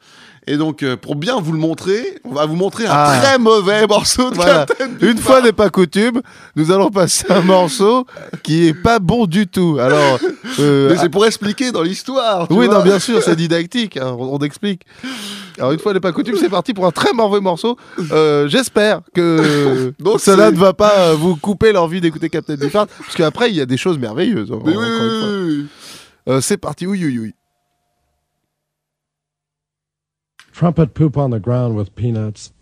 Et 0.47 0.57
donc, 0.57 0.81
euh, 0.81 0.97
pour 0.97 1.15
bien 1.15 1.39
vous 1.39 1.51
le 1.51 1.59
montrer, 1.59 2.19
on 2.23 2.33
va 2.33 2.47
vous 2.47 2.55
montrer 2.55 2.85
un 2.87 2.91
Ah. 2.91 3.19
très 3.21 3.37
mauvais 3.37 3.85
morceau 3.85 4.31
de 4.31 4.35
Voilà. 4.35 4.65
Captain 4.65 4.89
Une 4.99 5.17
fois 5.19 5.39
n'est 5.41 5.51
pas 5.53 5.69
coutume, 5.69 6.21
nous 6.55 6.71
allons 6.71 6.89
passer 6.89 7.25
un 7.29 7.41
morceau 7.41 8.07
qui 8.41 8.65
est 8.67 8.73
pas 8.73 8.97
bon 8.97 9.27
du 9.27 9.45
tout. 9.45 9.77
Alors, 9.79 10.19
euh, 10.59 10.89
Mais 10.91 10.97
c'est 10.97 11.09
pour 11.09 11.27
expliquer 11.27 11.71
dans 11.71 11.83
l'histoire. 11.83 12.47
oui, 12.49 12.65
vois. 12.65 12.79
non, 12.79 12.83
bien 12.83 12.97
sûr, 12.97 13.21
c'est 13.21 13.35
didactique. 13.35 13.97
hein, 13.97 14.15
on, 14.17 14.35
on 14.35 14.39
explique. 14.39 14.81
Alors, 15.59 15.73
une 15.73 15.79
fois 15.79 15.93
n'est 15.93 15.99
pas 15.99 16.11
coutume, 16.11 16.35
c'est 16.37 16.49
parti 16.49 16.73
pour 16.73 16.87
un 16.87 16.91
très 16.91 17.13
mauvais 17.13 17.39
morceau. 17.39 17.77
Euh, 18.11 18.47
J'espère 18.47 19.01
que 19.13 19.93
Donc, 19.99 20.19
cela 20.21 20.49
ne 20.49 20.57
va 20.57 20.73
pas 20.73 21.13
vous 21.13 21.35
couper 21.35 21.71
l'envie 21.71 22.01
d'écouter 22.01 22.29
Captain 22.29 22.55
Beefheart, 22.55 22.89
parce 22.99 23.15
qu'après, 23.15 23.51
il 23.51 23.55
y 23.57 23.61
a 23.61 23.67
des 23.67 23.77
choses 23.77 23.99
merveilleuses. 23.99 24.51
hein, 24.51 24.59
Mais 24.65 24.75
oui, 24.75 24.83
oui, 24.89 25.09
oui, 25.21 25.67
oui. 26.27 26.41
C'est 26.41 26.57
parti, 26.57 26.87
oui, 26.87 26.99
oui, 27.05 27.19
oui. 27.19 27.33
Trumpet 30.61 30.93
poop 30.93 31.17
on 31.17 31.31
the 31.31 31.39
ground 31.39 31.75
with 31.75 31.95
peanuts. 31.95 32.53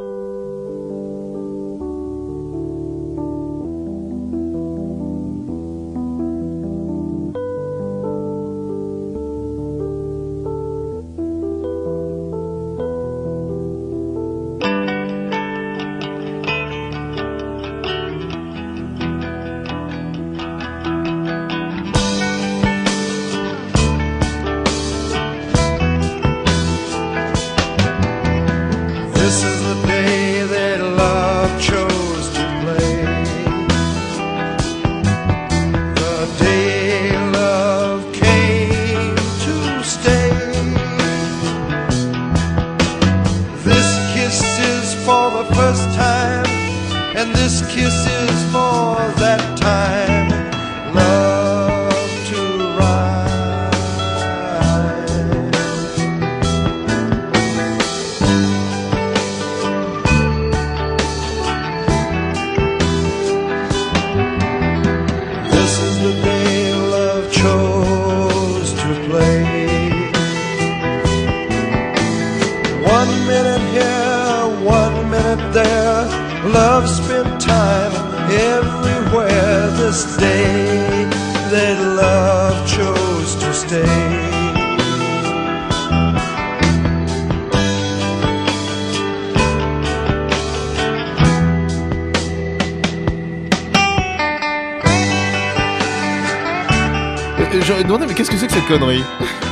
J'aurais 97.70 97.84
demandé, 97.84 98.08
mais 98.08 98.16
qu'est-ce 98.16 98.32
que 98.32 98.38
c'est 98.38 98.48
que 98.48 98.54
cette 98.54 98.66
connerie 98.68 99.04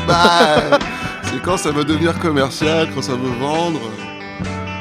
Bah, 0.07 0.79
c'est 1.23 1.39
quand 1.43 1.55
ça 1.55 1.69
veut 1.71 1.83
devenir 1.83 2.17
commercial, 2.17 2.89
quand 2.95 3.03
ça 3.03 3.13
veut 3.13 3.29
vendre. 3.39 3.79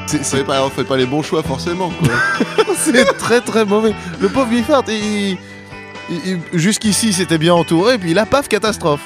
C'est, 0.07 0.25
c'est 0.25 0.43
pas, 0.43 0.65
on 0.65 0.71
fait 0.71 0.83
pas 0.83 0.97
les 0.97 1.05
bons 1.05 1.21
choix 1.21 1.43
forcément. 1.43 1.91
Quoi. 1.91 2.65
C'est 2.77 3.05
très 3.17 3.41
très 3.41 3.63
mauvais. 3.63 3.93
Le 4.21 4.27
pauvre 4.29 4.47
Biffard, 4.47 4.83
il- 4.87 5.37
il- 6.09 6.21
il- 6.25 6.39
jusqu'ici 6.59 7.13
c'était 7.13 7.37
bien 7.37 7.53
entouré, 7.53 7.99
puis 7.99 8.15
là, 8.15 8.25
paf, 8.25 8.47
catastrophe. 8.47 9.01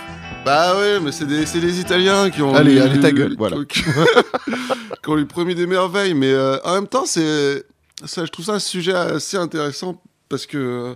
bah 0.46 0.78
ouais, 0.78 1.00
mais 1.02 1.12
c'est 1.12 1.26
des, 1.26 1.46
c'est 1.46 1.60
des 1.60 1.80
Italiens 1.82 2.30
qui 2.30 2.42
ont. 2.42 2.54
Allez, 2.56 2.80
allez, 2.80 3.00
ta 3.02 3.12
gueule, 3.12 3.36
voilà. 3.38 3.58
Qui 3.68 5.10
ont 5.10 5.16
lui 5.16 5.26
promis 5.26 5.56
des 5.56 5.66
merveilles, 5.68 6.14
mais 6.14 6.32
euh, 6.32 6.58
en 6.64 6.76
même 6.76 6.88
temps, 6.88 7.06
c'est, 7.06 7.64
ça, 8.06 8.24
je 8.24 8.30
trouve 8.32 8.46
ça 8.46 8.54
un 8.54 8.60
sujet 8.60 8.94
assez 8.94 9.36
intéressant 9.38 10.00
parce 10.30 10.46
que, 10.46 10.58
euh, 10.58 10.94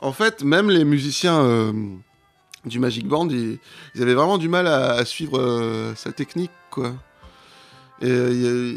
en 0.00 0.12
fait, 0.12 0.42
même 0.42 0.68
les 0.68 0.84
musiciens 0.84 1.38
euh, 1.40 1.72
du 2.66 2.78
Magic 2.78 3.06
Band, 3.06 3.28
ils, 3.30 3.58
ils 3.94 4.02
avaient 4.02 4.14
vraiment 4.14 4.38
du 4.38 4.48
mal 4.48 4.66
à, 4.66 4.90
à 4.92 5.04
suivre 5.04 5.38
euh, 5.40 5.94
sa 5.94 6.12
technique, 6.12 6.50
quoi. 6.70 6.92
Et 8.02 8.10
euh, 8.10 8.76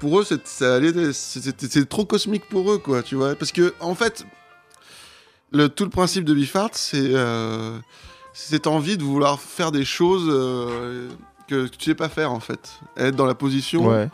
pour 0.00 0.18
eux, 0.20 0.24
c'était 0.24 1.84
trop 1.84 2.04
cosmique 2.04 2.48
pour 2.48 2.72
eux, 2.72 2.78
quoi, 2.78 3.02
tu 3.02 3.14
vois. 3.14 3.34
Parce 3.36 3.52
que, 3.52 3.74
en 3.80 3.94
fait, 3.94 4.24
le, 5.52 5.68
tout 5.68 5.84
le 5.84 5.90
principe 5.90 6.24
de 6.24 6.34
Biffart, 6.34 6.70
c'est 6.72 6.98
euh, 7.14 7.78
cette 8.32 8.66
envie 8.66 8.96
de 8.96 9.04
vouloir 9.04 9.38
faire 9.40 9.70
des 9.70 9.84
choses 9.84 10.26
que 11.48 11.66
tu 11.68 11.84
sais 11.84 11.94
pas 11.94 12.08
faire, 12.08 12.32
en 12.32 12.40
fait. 12.40 12.72
Être 12.96 13.14
dans 13.16 13.26
la 13.26 13.34
position 13.36 13.86
Ouais. 13.86 14.08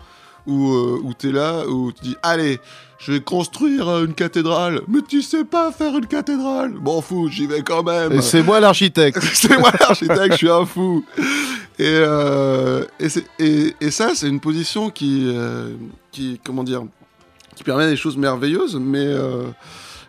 où, 0.46 0.68
où 0.74 1.14
tu 1.18 1.30
es 1.30 1.32
là, 1.32 1.66
où 1.66 1.92
tu 1.92 2.02
dis 2.02 2.16
Allez, 2.22 2.60
je 3.04 3.12
vais 3.12 3.20
construire 3.20 3.88
euh, 3.88 4.04
une 4.06 4.14
cathédrale. 4.14 4.80
Mais 4.86 5.00
tu 5.02 5.22
sais 5.22 5.44
pas 5.44 5.72
faire 5.72 5.96
une 5.96 6.06
cathédrale. 6.06 6.72
M'en 6.80 7.00
fous, 7.00 7.28
j'y 7.28 7.46
vais 7.46 7.62
quand 7.62 7.82
même. 7.82 8.12
Et 8.12 8.22
C'est 8.22 8.42
moi 8.42 8.60
l'architecte. 8.60 9.18
c'est 9.34 9.58
moi 9.58 9.72
l'architecte, 9.80 10.32
je 10.32 10.36
suis 10.36 10.50
un 10.50 10.64
fou. 10.64 11.04
Et, 11.78 11.84
euh, 11.88 12.84
et, 13.00 13.08
c'est- 13.08 13.26
et- 13.40 13.74
et 13.80 13.90
ça, 13.90 14.12
c'est 14.14 14.28
une 14.28 14.38
position 14.40 14.88
qui, 14.90 15.24
euh, 15.26 15.74
qui, 16.12 16.40
comment 16.44 16.62
dire, 16.62 16.82
qui 17.56 17.64
permet 17.64 17.88
des 17.88 17.96
choses 17.96 18.16
merveilleuses, 18.16 18.76
mais, 18.76 18.98
euh, 19.04 19.44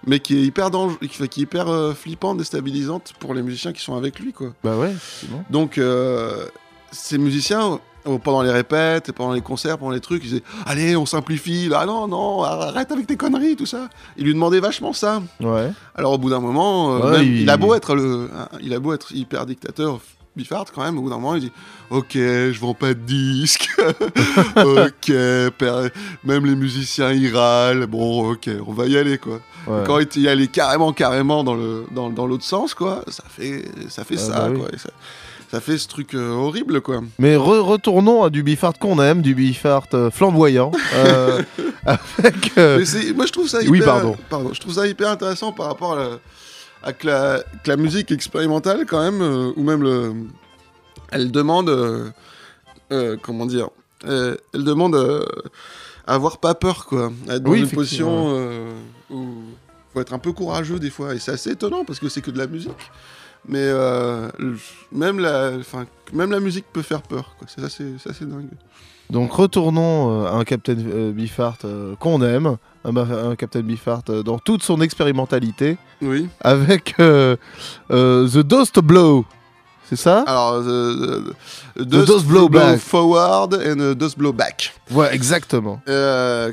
mais 0.06 0.20
qui 0.20 0.38
est 0.38 0.44
hyper 0.44 0.70
dangereux, 0.70 0.98
qui, 1.02 1.08
qui 1.28 1.40
est 1.42 1.44
hyper 1.44 1.94
flippante, 1.96 2.38
déstabilisante 2.38 3.14
pour 3.20 3.34
les 3.34 3.42
musiciens 3.42 3.74
qui 3.74 3.82
sont 3.82 3.96
avec 3.96 4.20
lui, 4.20 4.34
quoi. 4.34 4.54
Bah 4.64 4.76
ouais, 4.78 4.94
c'est 5.20 5.30
bon. 5.32 5.44
Donc, 5.50 5.80
ces 6.92 7.18
musiciens, 7.18 7.80
pendant 8.24 8.42
les 8.42 8.52
répètes, 8.52 9.12
pendant 9.12 9.34
les 9.34 9.42
concerts, 9.42 9.78
pendant 9.78 9.92
les 9.92 10.00
trucs, 10.02 10.24
ils 10.24 10.30
disaient 10.30 10.44
Allez, 10.66 10.96
on 10.96 11.06
simplifie, 11.06 11.68
là, 11.70 11.86
non, 11.86 12.08
non, 12.08 12.44
arrête 12.44 12.92
avec 12.92 13.08
tes 13.08 13.16
conneries, 13.18 13.56
tout 13.56 13.66
ça. 13.66 13.90
Ils 14.18 14.26
lui 14.26 14.34
demandaient 14.34 14.60
vachement 14.60 14.94
ça. 14.94 15.22
Ouais. 15.40 15.72
Alors, 15.96 16.14
au 16.14 16.18
bout 16.18 16.30
d'un 16.30 16.40
moment, 16.40 16.96
euh, 16.96 17.00
Ouais, 17.00 17.12
même- 17.20 17.24
il- 17.24 17.42
il... 17.42 17.50
a 17.50 17.58
beau 17.58 17.74
être 17.76 17.96
le, 17.96 18.30
il 18.62 18.74
a 18.74 18.80
beau 18.80 18.94
être 18.94 19.12
hyper 19.14 19.46
dictateur, 19.46 20.00
Biffard, 20.36 20.66
quand 20.74 20.84
même, 20.84 20.98
au 20.98 21.04
bout 21.04 21.10
d'un 21.12 21.18
moment, 21.18 21.36
il 21.36 21.42
dit 21.42 21.52
Ok, 21.92 22.14
je 22.16 22.60
vends 22.60 22.74
pas 22.74 22.90
de 22.96 23.00
disques. 23.00 23.70
ok, 24.56 25.10
même 26.24 26.46
les 26.46 26.56
musiciens, 26.56 27.12
ils 27.12 27.36
râlent. 27.36 27.86
Bon, 27.88 28.32
ok, 28.32 28.50
on 28.66 28.74
va 28.74 28.88
y 28.88 28.98
aller, 28.98 29.18
quoi. 29.18 29.40
Ouais. 29.68 29.84
Quand 29.86 30.00
il 30.16 30.22
y 30.24 30.28
allait 30.28 30.48
carrément, 30.48 30.92
carrément 30.92 31.44
dans 31.44 31.54
le 31.56 31.86
dans, 31.92 32.10
dans 32.10 32.26
l'autre 32.28 32.44
sens, 32.44 32.74
quoi, 32.74 33.04
ça 33.08 33.24
fait 33.30 33.64
ça 33.90 34.04
fait 34.04 34.16
Ah, 34.18 34.22
ça, 34.22 34.34
bah 34.34 34.48
oui. 34.52 34.60
quoi. 34.60 34.68
Et 34.74 34.78
ça, 34.78 34.90
ça 35.54 35.62
fait 35.62 35.78
ce 35.78 35.88
truc 35.88 36.16
euh, 36.16 36.32
horrible, 36.32 36.82
quoi. 36.82 37.04
Mais 37.20 37.36
re- 37.36 37.60
retournons 37.60 38.24
à 38.24 38.32
du 38.32 38.42
Biffard 38.42 38.74
qu'on 38.80 39.00
aime, 39.00 39.22
du 39.22 39.36
Biffard 39.36 39.86
euh, 39.94 40.10
flamboyant. 40.10 40.72
euh, 40.96 41.44
avec. 41.86 42.58
euh, 42.58 42.80
Mais 42.80 43.14
moi, 43.14 43.28
je 43.28 43.32
trouve 43.32 43.48
ça 43.48 43.62
hyper, 43.62 43.72
Oui, 43.72 43.82
pardon. 43.82 44.16
Je 44.52 44.60
trouve 44.60 44.74
ça 44.74 44.88
hyper 44.88 45.10
intéressant 45.12 45.52
par 45.52 45.68
rapport 45.68 45.94
à, 45.94 45.96
la, 45.98 46.10
à 46.82 46.92
que, 46.94 47.06
la, 47.06 47.44
que 47.64 47.70
la 47.70 47.78
musique 47.78 48.12
expérimentale, 48.12 48.86
quand 48.88 49.00
même, 49.04 49.22
ou 49.56 49.62
même 49.64 49.84
le, 49.84 50.14
elle 51.12 51.30
demande, 51.32 51.72
comment 53.22 53.46
dire, 53.46 53.70
elle 54.08 54.64
demande 54.64 54.96
à 56.08 56.16
avoir 56.16 56.40
pas 56.40 56.56
peur, 56.56 56.88
quoi, 56.88 57.12
à 57.30 57.36
être 57.36 57.44
dans 57.44 57.52
Oui, 57.52 57.60
une 57.60 57.70
position 57.70 58.36
où 59.12 59.26
faut 59.94 60.02
être 60.02 60.14
un 60.16 60.20
peu 60.20 60.32
courageux 60.34 60.80
des 60.80 60.90
fois, 60.90 61.14
et 61.14 61.20
c'est 61.20 61.34
assez 61.34 61.52
étonnant 61.52 61.86
parce 61.86 62.00
que 62.00 62.10
c'est 62.10 62.22
que 62.22 62.32
de 62.32 62.40
la 62.40 62.48
musique. 62.48 62.72
Mais 63.48 63.60
euh, 63.60 64.30
même, 64.92 65.20
la, 65.20 65.52
enfin, 65.60 65.86
même 66.14 66.32
la 66.32 66.40
musique 66.40 66.66
peut 66.72 66.82
faire 66.82 67.02
peur. 67.02 67.36
C'est 67.48 67.64
assez, 67.64 67.86
c'est 68.02 68.10
assez 68.12 68.26
dingue. 68.26 68.48
Donc 69.10 69.34
retournons 69.34 70.24
euh, 70.24 70.28
à 70.28 70.32
un 70.36 70.44
Captain 70.46 70.78
euh, 70.78 71.12
Biffard 71.12 71.58
euh, 71.66 71.96
qu'on 71.98 72.22
aime, 72.22 72.56
un, 72.86 73.36
Captain 73.36 73.60
Biffard 73.62 74.02
euh, 74.10 74.24
dans 74.24 74.40
toute 74.40 74.64
son 74.64 74.80
expérimentalité, 74.82 75.78
Oui. 76.02 76.30
avec 76.40 76.96
euh, 77.00 77.36
euh, 77.92 78.28
The 78.30 78.38
Dust 78.40 78.80
Blow. 78.80 79.26
C'est 79.90 79.98
ça? 79.98 80.24
Alors, 80.26 80.62
the, 80.64 80.66
the- 80.66 81.80
the 81.80 81.82
Dust 81.84 82.08
dust 82.08 82.26
blow 82.26 82.50
forward 82.78 83.54
and 83.56 83.76
the 83.76 83.94
dust 83.98 84.18
blow 84.18 84.32
back. 84.32 84.74
Ouais, 84.90 85.14
exactement. 85.14 85.82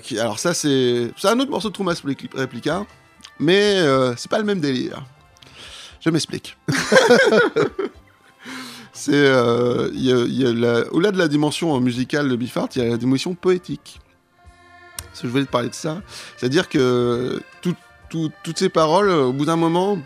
Qui, 0.03 0.19
alors 0.19 0.41
ça, 0.41 0.53
c'est 0.53 1.13
un 1.23 1.39
autre 1.39 1.51
morceau 1.51 1.71
de 1.71 1.77
Repli- 1.77 2.29
Replica, 2.37 2.83
mais 3.39 3.77
c'est 4.17 4.29
pas 4.29 4.39
le 4.39 4.45
même 4.45 4.61
délire. 4.61 5.05
Je 6.01 6.11
m'explique. 6.11 6.57
c'est 8.93 9.13
euh, 9.15 9.91
au-delà 10.91 11.11
de 11.13 11.19
la 11.19 11.29
dimension 11.29 11.79
musicale 11.81 12.29
de 12.29 12.37
Biffard, 12.37 12.69
il 12.77 12.83
y 12.83 12.85
a 12.85 12.89
la 12.89 12.97
dimension 12.97 13.35
poétique. 13.35 14.01
Je 15.23 15.27
voulais 15.29 15.45
te 15.45 15.51
parler 15.51 15.69
de 15.69 15.75
ça. 15.75 16.03
C'est-à-dire 16.37 16.69
que 16.69 17.41
tout- 17.61 17.75
tout- 18.09 18.31
toutes 18.43 18.59
ces 18.59 18.71
paroles, 18.71 19.11
au 19.11 19.33
bout 19.33 19.45
d'un 19.45 19.57
moment, 19.57 19.99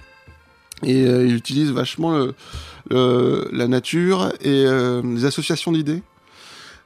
et 0.82 1.06
euh, 1.06 1.24
il 1.26 1.34
utilise 1.36 1.70
vachement 1.70 2.26
la 2.90 3.68
nature 3.68 4.32
et 4.40 4.64
euh, 4.66 5.00
les 5.04 5.24
associations 5.24 5.72
d'idées. 5.72 6.02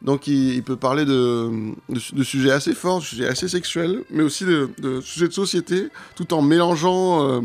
Donc 0.03 0.29
il, 0.29 0.63
peut 0.63 0.77
parler 0.77 1.05
de, 1.05 1.51
de, 1.89 2.23
sujets 2.23 2.53
assez 2.53 2.73
forts, 2.73 3.01
de 3.01 3.05
sujets 3.05 3.27
assez 3.27 3.49
sexuels, 3.49 4.05
mais 4.11 4.23
aussi 4.23 4.45
de, 4.45 4.71
de 4.79 5.01
sujets 5.01 5.27
de 5.27 5.33
société, 5.33 5.89
tout 6.15 6.33
en 6.35 6.41
mélangeant, 6.43 7.29
euh, 7.29 7.41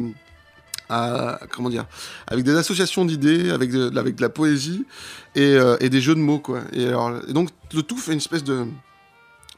à, 0.90 1.40
comment 1.52 1.70
dire, 1.70 1.86
avec 2.28 2.44
des 2.44 2.56
associations 2.56 3.06
d'idées, 3.06 3.50
avec 3.52 3.72
de, 3.72 3.92
avec 3.98 4.16
de 4.16 4.22
la 4.22 4.30
poésie 4.30 4.86
et, 5.36 5.56
euh, 5.56 5.78
et 5.80 5.90
des 5.90 6.02
jeux 6.02 6.16
de 6.16 6.20
mots, 6.20 6.40
quoi. 6.40 6.62
Et, 6.74 6.88
alors, 6.88 7.12
et 7.28 7.34
donc 7.34 7.50
le 7.74 7.82
tout 7.84 7.98
fait 7.98 8.12
une 8.12 8.18
espèce 8.18 8.44
de, 8.44 8.66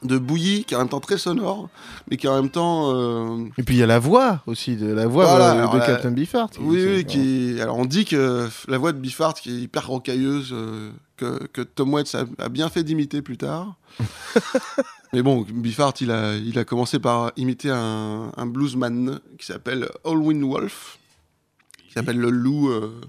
de 0.02 0.18
bouillie 0.18 0.64
qui 0.64 0.74
est 0.74 0.76
en 0.76 0.80
même 0.80 0.88
temps 0.88 1.00
très 1.00 1.18
sonore, 1.18 1.68
mais 2.10 2.16
qui 2.16 2.26
est 2.26 2.30
en 2.30 2.40
même 2.40 2.50
temps... 2.50 2.94
euh, 2.94 3.44
Et 3.58 3.62
puis 3.62 3.76
il 3.76 3.78
y 3.78 3.82
a 3.82 3.86
la 3.86 3.98
voix 3.98 4.42
aussi, 4.46 4.76
de 4.76 4.86
la 4.92 5.06
voix 5.06 5.26
Voilà, 5.26 5.54
de, 5.54 5.58
alors 5.58 5.74
de 5.74 5.78
la- 5.78 5.86
Captain 5.86 6.10
Biffard. 6.12 6.50
qui- 6.50 6.60
Oui, 6.60 6.76
qui- 6.78 6.86
oui, 6.86 7.04
qui... 7.54 7.60
Alors 7.60 7.78
on 7.78 7.86
dit 7.86 8.04
que 8.04 8.48
la 8.68 8.78
voix 8.78 8.92
de 8.92 8.98
Biffard, 8.98 9.34
qui 9.34 9.50
est 9.50 9.60
hyper 9.62 9.86
rocailleuse, 9.88 10.50
euh, 10.52 10.90
que, 11.16 11.46
que 11.46 11.62
Tom 11.62 11.92
Waits 11.94 12.14
a, 12.14 12.24
a 12.44 12.48
bien 12.48 12.68
fait 12.68 12.82
d'imiter 12.84 13.22
plus 13.22 13.38
tard. 13.38 13.74
Mais 15.12 15.22
bon, 15.22 15.46
Biffard, 15.48 15.94
il 16.00 16.10
a, 16.10 16.34
il 16.36 16.58
a 16.58 16.64
commencé 16.64 16.98
par 16.98 17.32
imiter 17.36 17.70
un, 17.70 18.32
un 18.36 18.46
bluesman 18.46 19.18
qui 19.38 19.46
s'appelle 19.46 19.88
Alwyn 20.04 20.42
Wolf, 20.42 20.98
s'appelle 22.00 22.18
le 22.18 22.30
loup 22.30 22.68
euh, 22.70 23.00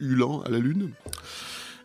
hulant 0.00 0.42
à 0.42 0.48
la 0.50 0.58
lune. 0.58 0.90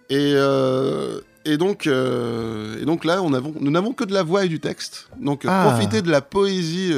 Et, 0.10 0.34
euh, 0.36 1.22
et, 1.46 1.56
donc, 1.58 1.88
euh, 1.88 2.80
et 2.82 2.86
donc 2.86 3.06
là, 3.06 3.22
on 3.22 3.34
avons, 3.34 3.54
nous 3.60 3.72
n'avons 3.72 3.94
que 3.94 4.04
de 4.04 4.14
la 4.14 4.24
voix 4.24 4.44
et 4.46 4.50
du 4.50 4.60
texte. 4.60 5.10
Donc 5.20 5.44
Ah. 5.48 5.70
profiter 5.70 6.02
de 6.02 6.12
la 6.12 6.22
poésie. 6.22 6.94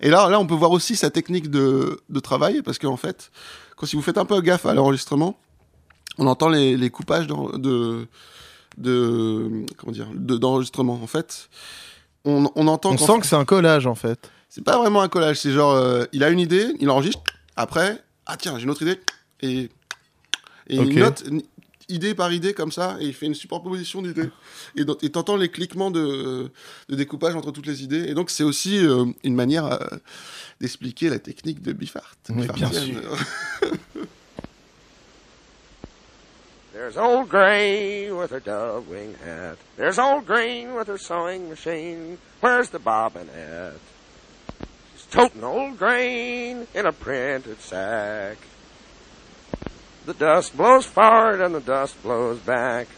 et 0.00 0.10
là, 0.10 0.28
là, 0.28 0.40
on 0.40 0.46
peut 0.46 0.54
voir 0.56 0.72
aussi 0.72 0.96
sa 0.96 1.10
technique 1.10 1.50
de, 1.50 2.00
de 2.08 2.20
travail, 2.20 2.62
parce 2.62 2.78
qu'en 2.78 2.96
fait, 2.96 3.30
quand 3.76 3.86
si 3.86 3.94
vous 3.96 4.02
faites 4.02 4.18
un 4.18 4.24
peu 4.24 4.40
gaffe 4.40 4.66
à 4.66 4.74
l'enregistrement, 4.74 5.38
on 6.18 6.26
entend 6.26 6.48
les, 6.48 6.76
les 6.76 6.90
coupages 6.90 7.28
de, 7.28 8.06
de 8.76 9.64
comment 9.76 9.92
dire 9.92 10.08
de- 10.14 10.36
d'enregistrement. 10.36 10.98
En 11.00 11.06
fait, 11.06 11.48
on, 12.24 12.50
on 12.56 12.66
entend. 12.66 12.90
On 12.92 12.98
sent 12.98 13.06
fait- 13.06 13.20
que 13.20 13.26
c'est 13.26 13.36
un 13.36 13.44
collage 13.44 13.86
en 13.86 13.94
fait. 13.94 14.30
c'est 14.48 14.64
pas 14.64 14.78
vraiment 14.78 15.00
un 15.02 15.08
collage, 15.08 15.36
c'est 15.38 15.52
genre, 15.52 15.72
euh, 15.74 16.04
il 16.12 16.24
a 16.24 16.30
une 16.30 16.40
idée, 16.40 16.66
il 16.80 16.90
enregistre, 16.90 17.22
après, 17.54 18.02
ah 18.28 18.36
tiens, 18.36 18.56
j'ai 18.58 18.64
une 18.64 18.70
autre 18.70 18.82
idée, 18.82 19.00
et, 19.40 19.68
et 20.68 20.78
Ok. 20.78 20.86
il 20.90 20.98
note 20.98 21.24
idée 21.88 22.14
par 22.14 22.30
idée 22.32 22.52
comme 22.52 22.70
ça, 22.70 22.98
et 23.00 23.06
il 23.06 23.14
fait 23.14 23.24
une 23.26 23.34
superposition 23.34 24.02
d'idées. 24.02 24.28
Et 24.76 25.10
t'entends 25.10 25.36
les 25.36 25.48
cliquements 25.50 25.90
de, 25.90 26.50
de 26.90 26.94
découpage 26.94 27.34
entre 27.34 27.50
toutes 27.50 27.66
les 27.66 27.82
idées. 27.82 28.04
Et 28.08 28.14
donc, 28.14 28.28
c'est 28.28 28.44
aussi 28.44 28.76
euh, 28.86 29.06
une 29.24 29.34
manière 29.34 29.64
euh, 29.64 29.78
d'expliquer 30.60 31.08
la 31.08 31.18
technique 31.18 31.62
de 31.62 31.72
Biffart. 31.72 32.14
Mais 32.28 32.46
bien 32.46 32.68
Biffartienne. 32.68 33.00
There's 36.74 36.96
old 36.96 37.28
Gray 37.28 38.10
with 38.12 38.30
her 38.30 38.40
dove 38.40 38.88
wing 38.88 39.14
hat. 39.24 39.56
There's 39.76 39.98
old 39.98 40.26
Green 40.26 40.74
with 40.74 40.86
her 40.88 40.98
sewing 40.98 41.48
machine. 41.48 42.18
Where's 42.40 42.68
the 42.70 42.78
bobbin 42.78 43.28
at? 43.30 43.72
Toting 45.10 45.42
old 45.42 45.78
Grain 45.78 46.66
in 46.74 46.86
a 46.86 46.92
printed 46.92 47.60
sack. 47.60 48.36
The 50.04 50.12
dust 50.14 50.56
blows 50.56 50.84
forward 50.84 51.40
and 51.40 51.54
the 51.54 51.60
dust 51.60 52.02
blows 52.02 52.38
back. 52.40 52.88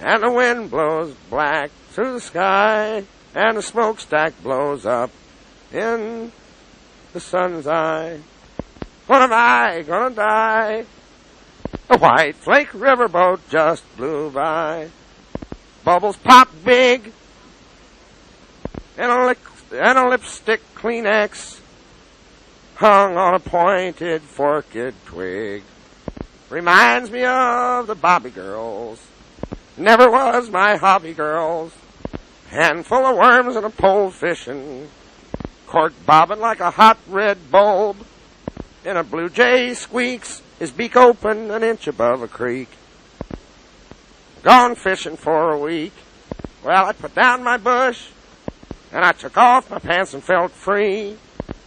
And 0.00 0.22
the 0.22 0.30
wind 0.30 0.70
blows 0.70 1.14
black 1.30 1.70
through 1.90 2.14
the 2.14 2.20
sky. 2.20 3.04
And 3.34 3.56
the 3.56 3.62
smokestack 3.62 4.42
blows 4.42 4.86
up 4.86 5.10
in 5.72 6.32
the 7.12 7.20
sun's 7.20 7.66
eye. 7.66 8.20
What 9.06 9.22
am 9.22 9.32
I 9.32 9.82
gonna 9.82 10.14
die? 10.14 10.84
A 11.90 11.98
white 11.98 12.34
flake 12.36 12.70
riverboat 12.70 13.40
just 13.50 13.84
blew 13.96 14.30
by. 14.30 14.88
Bubbles 15.84 16.16
pop 16.16 16.48
big. 16.64 17.12
And 18.96 19.10
a, 19.12 19.26
lick, 19.26 19.38
and 19.74 19.98
a 19.98 20.08
lipstick 20.08 20.60
Kleenex 20.74 21.60
hung 22.76 23.16
on 23.16 23.34
a 23.34 23.40
pointed 23.40 24.22
forked 24.22 24.76
twig. 25.06 25.62
Reminds 26.50 27.10
me 27.10 27.24
of 27.24 27.86
the 27.86 27.94
Bobby 27.94 28.30
girls. 28.30 29.04
Never 29.76 30.10
was 30.10 30.50
my 30.50 30.76
hobby 30.76 31.12
girls. 31.12 31.74
Handful 32.48 33.04
of 33.04 33.16
worms 33.16 33.56
and 33.56 33.66
a 33.66 33.70
pole 33.70 34.10
fishing. 34.10 34.88
Cork 35.66 35.92
bobbing 36.06 36.38
like 36.38 36.60
a 36.60 36.70
hot 36.70 36.98
red 37.08 37.50
bulb. 37.50 37.96
And 38.84 38.98
a 38.98 39.02
blue 39.02 39.28
jay 39.28 39.74
squeaks, 39.74 40.42
his 40.58 40.70
beak 40.70 40.94
open 40.94 41.50
an 41.50 41.64
inch 41.64 41.88
above 41.88 42.22
a 42.22 42.28
creek. 42.28 42.68
Gone 44.42 44.74
fishing 44.76 45.16
for 45.16 45.52
a 45.52 45.58
week. 45.58 45.94
Well, 46.62 46.86
I 46.86 46.92
put 46.92 47.14
down 47.14 47.42
my 47.42 47.56
bush, 47.56 48.10
and 48.94 49.04
I 49.04 49.10
took 49.10 49.36
off 49.36 49.70
my 49.70 49.80
pants 49.80 50.14
and 50.14 50.22
felt 50.22 50.52
free. 50.52 51.16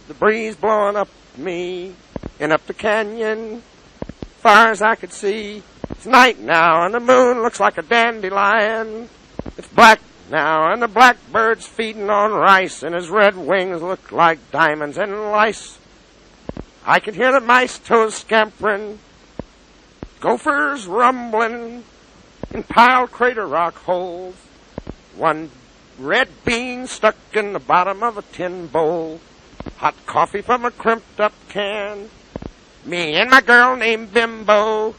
The 0.08 0.14
breeze 0.14 0.56
blowing 0.56 0.96
up 0.96 1.10
me, 1.36 1.94
and 2.40 2.52
up 2.52 2.66
the 2.66 2.72
canyon, 2.72 3.62
far 4.38 4.70
as 4.70 4.80
I 4.80 4.94
could 4.94 5.12
see. 5.12 5.62
It's 5.90 6.06
night 6.06 6.40
now, 6.40 6.86
and 6.86 6.94
the 6.94 7.00
moon 7.00 7.42
looks 7.42 7.60
like 7.60 7.76
a 7.76 7.82
dandelion. 7.82 9.10
It's 9.58 9.68
black 9.68 10.00
now, 10.30 10.72
and 10.72 10.80
the 10.80 10.88
blackbird's 10.88 11.66
feeding 11.66 12.08
on 12.08 12.32
rice, 12.32 12.82
and 12.82 12.94
his 12.94 13.10
red 13.10 13.36
wings 13.36 13.82
look 13.82 14.10
like 14.10 14.50
diamonds 14.50 14.96
and 14.96 15.12
lice. 15.30 15.78
I 16.86 16.98
can 16.98 17.12
hear 17.12 17.32
the 17.32 17.40
mice 17.40 17.78
toes 17.78 18.14
scampering, 18.14 18.98
gophers 20.20 20.86
rumbling 20.86 21.84
in 22.54 22.62
piled 22.62 23.12
crater 23.12 23.46
rock 23.46 23.74
holes. 23.74 24.34
One 25.14 25.50
red 25.98 26.28
bean 26.44 26.86
stuck 26.86 27.16
in 27.34 27.52
the 27.52 27.58
bottom 27.58 28.02
of 28.02 28.16
a 28.16 28.22
tin 28.22 28.66
bowl. 28.66 29.20
Hot 29.78 29.94
coffee 30.06 30.42
from 30.42 30.64
a 30.64 30.70
crimped 30.70 31.20
up 31.20 31.32
can. 31.48 32.08
Me 32.84 33.16
and 33.16 33.30
my 33.30 33.40
girl 33.40 33.76
named 33.76 34.12
Bimbo. 34.12 34.94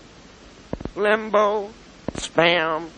Limbo. 0.96 1.70
Spam. 2.16 2.90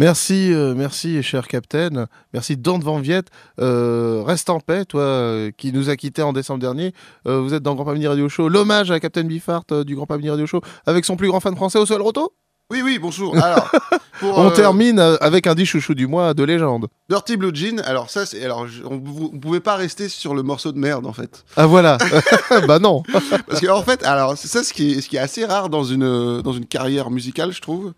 Merci, 0.00 0.50
euh, 0.52 0.74
merci, 0.74 1.22
cher 1.22 1.46
Captain. 1.46 2.06
Merci, 2.32 2.56
Don 2.56 2.78
Van 2.78 3.00
Viette. 3.00 3.28
Euh, 3.60 4.22
reste 4.24 4.48
en 4.48 4.58
paix, 4.58 4.86
toi, 4.86 5.02
euh, 5.02 5.50
qui 5.56 5.72
nous 5.72 5.90
a 5.90 5.96
quittés 5.96 6.22
en 6.22 6.32
décembre 6.32 6.60
dernier. 6.60 6.94
Vous 7.26 7.52
êtes 7.52 7.62
dans 7.62 7.74
Grand 7.74 7.84
Pas 7.84 7.92
Mini 7.92 8.06
Radio 8.06 8.28
Show. 8.28 8.48
L'hommage 8.48 8.90
à 8.90 8.98
Captain 8.98 9.24
Biffart 9.24 9.64
du 9.84 9.94
Grand 9.94 10.06
Pas 10.06 10.16
Mini 10.16 10.30
Radio 10.30 10.46
Show 10.46 10.62
avec 10.86 11.04
son 11.04 11.16
plus 11.16 11.28
grand 11.28 11.40
fan 11.40 11.54
français 11.54 11.78
au 11.78 11.84
sol 11.84 12.00
roto. 12.00 12.32
Oui, 12.70 12.82
oui, 12.84 12.98
bonjour. 13.00 13.36
Alors, 13.42 13.68
pour, 14.20 14.38
On 14.38 14.46
euh, 14.48 14.50
termine 14.50 15.00
euh, 15.00 15.16
avec 15.20 15.46
un 15.48 15.54
dit 15.56 15.66
chouchou 15.66 15.94
du 15.94 16.06
mois 16.06 16.34
de 16.34 16.44
légende. 16.44 16.86
Dirty 17.08 17.36
Blue 17.36 17.50
Jean, 17.52 17.80
alors 17.84 18.10
ça, 18.10 18.26
c'est, 18.26 18.44
alors, 18.44 18.68
je- 18.68 18.84
on, 18.84 19.02
on 19.32 19.38
pouvait 19.38 19.58
pas 19.60 19.74
rester 19.74 20.08
sur 20.08 20.34
le 20.34 20.42
morceau 20.44 20.70
de 20.70 20.78
merde, 20.78 21.04
en 21.06 21.12
fait. 21.12 21.44
Ah 21.56 21.66
voilà. 21.66 21.98
bah 22.68 22.78
non. 22.78 23.02
Parce 23.48 23.60
qu'en 23.60 23.82
fait, 23.82 24.04
alors, 24.04 24.38
c'est 24.38 24.46
ça 24.48 24.62
ce 24.62 24.72
qui, 24.72 24.92
est, 24.92 25.00
ce 25.00 25.08
qui 25.08 25.16
est 25.16 25.20
assez 25.20 25.44
rare 25.44 25.68
dans 25.68 25.82
une, 25.82 26.42
dans 26.42 26.52
une 26.52 26.66
carrière 26.66 27.10
musicale, 27.10 27.52
je 27.52 27.60
trouve. 27.60 27.92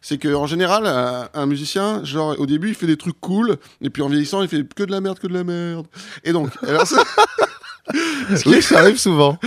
C'est 0.00 0.18
qu'en 0.18 0.46
général, 0.46 0.86
un, 0.86 1.28
un 1.34 1.46
musicien, 1.46 2.02
genre, 2.04 2.34
au 2.38 2.46
début, 2.46 2.68
il 2.68 2.74
fait 2.74 2.86
des 2.86 2.96
trucs 2.98 3.18
cool, 3.20 3.56
et 3.82 3.90
puis 3.90 4.02
en 4.02 4.08
vieillissant, 4.08 4.40
il 4.42 4.48
fait 4.48 4.62
que 4.74 4.82
de 4.84 4.90
la 4.90 5.00
merde, 5.00 5.18
que 5.18 5.26
de 5.26 5.32
la 5.34 5.44
merde. 5.44 5.86
Et 6.24 6.32
donc, 6.32 6.48
alors 6.66 6.86
ça- 6.86 7.02
ce 7.92 8.42
qui 8.42 8.48
Oui, 8.48 8.62
ça 8.62 8.80
arrive 8.80 8.98
souvent. 8.98 9.38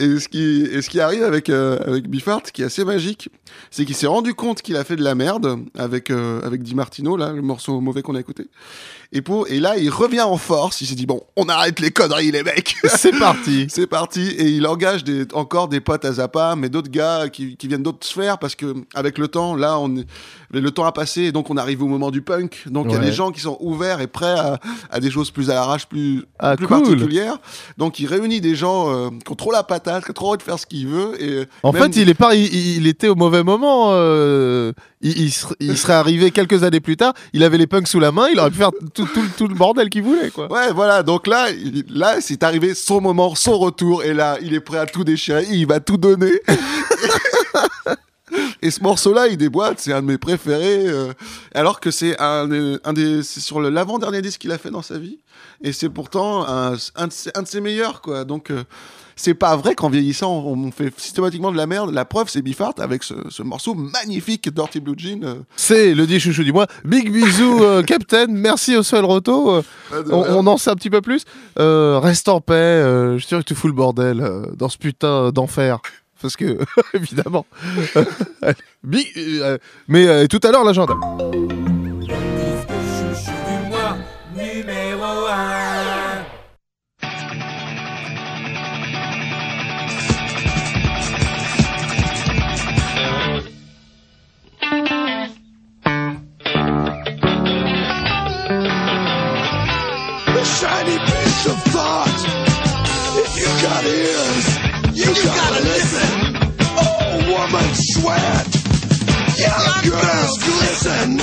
Et 0.00 0.18
ce 0.18 0.28
qui, 0.28 0.62
et 0.62 0.82
ce 0.82 0.90
qui 0.90 1.00
arrive 1.00 1.22
avec, 1.22 1.48
euh, 1.48 1.78
avec 1.86 2.08
Biffart, 2.08 2.42
qui 2.42 2.62
est 2.62 2.64
assez 2.64 2.84
magique, 2.84 3.28
c'est 3.70 3.84
qu'il 3.84 3.94
s'est 3.94 4.08
rendu 4.08 4.34
compte 4.34 4.60
qu'il 4.60 4.76
a 4.76 4.84
fait 4.84 4.96
de 4.96 5.04
la 5.04 5.14
merde 5.14 5.60
avec, 5.76 6.10
euh, 6.10 6.40
avec 6.42 6.62
Di 6.62 6.74
Martino, 6.74 7.16
là, 7.16 7.32
le 7.32 7.42
morceau 7.42 7.80
mauvais 7.80 8.02
qu'on 8.02 8.16
a 8.16 8.20
écouté. 8.20 8.48
Et, 9.16 9.22
pour, 9.22 9.46
et 9.48 9.60
là, 9.60 9.76
il 9.78 9.90
revient 9.90 10.22
en 10.22 10.36
force, 10.36 10.80
il 10.80 10.86
s'est 10.86 10.96
dit, 10.96 11.06
bon, 11.06 11.22
on 11.36 11.48
arrête 11.48 11.78
les 11.78 11.92
conneries, 11.92 12.32
les 12.32 12.42
mecs 12.42 12.74
C'est 12.84 13.16
parti. 13.16 13.66
C'est 13.70 13.86
parti, 13.86 14.22
et 14.22 14.48
il 14.48 14.66
engage 14.66 15.04
des, 15.04 15.24
encore 15.34 15.68
des 15.68 15.80
potes 15.80 16.04
à 16.04 16.12
Zappa, 16.14 16.56
mais 16.56 16.68
d'autres 16.68 16.90
gars 16.90 17.28
qui, 17.28 17.56
qui 17.56 17.68
viennent 17.68 17.82
d'autres 17.84 18.04
sphères, 18.06 18.38
parce 18.38 18.56
que 18.56 18.74
avec 18.92 19.16
le 19.18 19.28
temps, 19.28 19.54
là, 19.54 19.78
on, 19.78 20.02
le 20.50 20.70
temps 20.72 20.84
a 20.84 20.92
passé, 20.92 21.22
et 21.22 21.32
donc 21.32 21.48
on 21.50 21.56
arrive 21.56 21.82
au 21.82 21.86
moment 21.86 22.10
du 22.10 22.22
punk. 22.22 22.64
Donc 22.66 22.86
il 22.88 22.92
y 22.92 22.96
a 22.96 22.98
des 22.98 23.12
gens 23.12 23.30
qui 23.30 23.40
sont 23.40 23.56
ouverts 23.60 24.00
et 24.00 24.06
prêts 24.08 24.34
à, 24.38 24.58
à 24.90 24.98
des 25.00 25.10
choses 25.12 25.30
plus 25.30 25.48
à 25.50 25.54
l'arrache, 25.54 25.86
plus, 25.86 26.24
Ah, 26.38 26.56
plus 26.56 26.66
cool. 26.66 26.80
particulières. 26.82 27.38
Donc 27.78 28.00
il 28.00 28.06
réunit 28.06 28.40
des 28.40 28.54
gens 28.56 28.92
euh, 28.92 29.10
qui 29.24 29.30
ont 29.30 29.36
trop 29.36 29.52
la 29.52 29.62
patate, 29.62 30.04
qui 30.04 30.10
ont 30.10 30.14
trop 30.14 30.28
envie 30.30 30.38
de 30.38 30.42
faire 30.42 30.58
ce 30.58 30.66
qu'ils 30.66 30.88
veulent. 30.88 31.16
Et 31.20 31.44
En 31.62 31.72
même- 31.72 31.82
fait, 31.92 32.00
il 32.00 32.08
est 32.08 32.14
pas, 32.14 32.34
il, 32.34 32.52
il 32.78 32.86
était 32.88 33.08
au 33.08 33.14
mauvais 33.14 33.42
moment. 33.44 33.90
euh, 33.92 34.72
il, 35.04 35.16
il 35.20 35.30
ser- 35.32 35.54
il 35.60 35.78
serait 35.78 35.92
arrivé 35.92 36.32
quelques 36.32 36.64
années 36.64 36.80
plus 36.80 36.96
tard. 36.96 37.14
Il 37.32 37.44
avait 37.44 37.58
les 37.58 37.68
punks 37.68 37.86
sous 37.86 38.00
la 38.00 38.10
main. 38.10 38.26
Il 38.32 38.40
aurait 38.40 38.50
pu 38.50 38.56
faire 38.56 38.72
tout, 38.94 39.06
tout, 39.06 39.22
tout 39.36 39.46
le 39.46 39.54
bordel 39.54 39.88
qu'il 39.90 40.02
voulait, 40.02 40.30
quoi. 40.30 40.50
Ouais, 40.50 40.72
voilà. 40.72 41.02
Donc 41.04 41.26
là, 41.28 41.46
là, 41.88 42.16
c'est 42.20 42.42
arrivé 42.42 42.74
son 42.74 43.00
moment, 43.00 43.34
son 43.36 43.56
retour, 43.58 44.02
et 44.02 44.12
là, 44.14 44.38
il 44.42 44.52
est 44.54 44.60
prêt 44.60 44.78
à 44.78 44.86
tout 44.86 45.04
déchirer. 45.04 45.46
Il 45.50 45.66
va 45.68 45.78
tout 45.78 45.96
donner. 45.98 46.32
Et 48.62 48.70
ce 48.70 48.82
morceau-là, 48.82 49.28
il 49.28 49.36
déboîte, 49.36 49.78
c'est 49.78 49.92
un 49.92 50.00
de 50.00 50.06
mes 50.06 50.16
préférés, 50.18 50.86
euh, 50.88 51.12
alors 51.54 51.78
que 51.80 51.90
c'est 51.90 52.18
un, 52.20 52.48
des- 52.48 53.22
c'est 53.22 53.40
sur 53.40 53.60
l'avant-dernier 53.60 54.22
disque 54.22 54.40
qu'il 54.40 54.50
a 54.52 54.58
fait 54.58 54.70
dans 54.70 54.80
sa 54.82 54.98
vie, 54.98 55.18
et 55.62 55.72
c'est 55.72 55.90
pourtant 55.90 56.48
un, 56.48 56.74
un 56.96 57.06
de, 57.06 57.12
ses, 57.12 57.30
un 57.34 57.42
de 57.42 57.46
ses 57.46 57.60
meilleurs, 57.60 58.00
quoi. 58.00 58.24
Donc, 58.24 58.50
euh, 58.50 58.64
c'est 59.16 59.34
pas 59.34 59.56
vrai 59.56 59.74
qu'en 59.74 59.88
vieillissant, 59.88 60.32
on, 60.46 60.70
fait 60.70 60.92
systématiquement 60.98 61.52
de 61.52 61.56
la 61.56 61.66
merde. 61.66 61.92
La 61.92 62.04
preuve, 62.04 62.28
c'est 62.28 62.42
Biffart 62.42 62.74
avec 62.78 63.02
ce, 63.02 63.14
ce 63.28 63.42
morceau 63.42 63.74
magnifique, 63.74 64.52
Dirty 64.52 64.80
Blue 64.80 64.94
Jean. 64.96 65.22
euh. 65.24 65.34
C'est 65.56 65.94
le 65.94 66.06
dit 66.06 66.20
chouchou 66.20 66.44
du 66.44 66.52
mois. 66.52 66.66
Big 66.84 67.12
bisous, 67.12 67.62
euh, 67.62 67.82
Captain. 67.86 68.26
Merci 68.28 68.76
au 68.76 68.82
sol 68.82 69.04
roto. 69.04 69.50
Euh, 69.56 69.62
on, 70.10 70.46
en 70.46 70.56
sait 70.56 70.70
un 70.70 70.76
petit 70.76 70.90
peu 70.90 71.00
plus. 71.00 71.24
Euh, 71.58 71.98
reste 72.02 72.28
en 72.28 72.40
paix. 72.40 72.54
euh, 72.54 73.14
je 73.14 73.18
suis 73.18 73.28
sûr 73.28 73.38
que 73.38 73.44
tu 73.44 73.54
fous 73.54 73.68
le 73.68 73.72
bordel 73.74 74.24
dans 74.56 74.68
ce 74.68 74.78
putain 74.78 75.30
d'enfer. 75.30 75.80
Parce 76.20 76.36
que, 76.36 76.58
évidemment. 76.94 77.44
Mais 78.82 79.04
euh, 80.08 80.26
tout 80.26 80.40
à 80.42 80.50
l'heure, 80.50 80.64
l'agenda. 80.64 80.94
You, 105.16 105.24
gotta, 105.24 105.60
listen. 105.62 106.10
Oh, 106.76 107.16
woman, 107.32 107.74
sweat. 107.74 108.46
Young 109.38 109.90
girls, 109.90 110.38
glisten. 110.42 111.16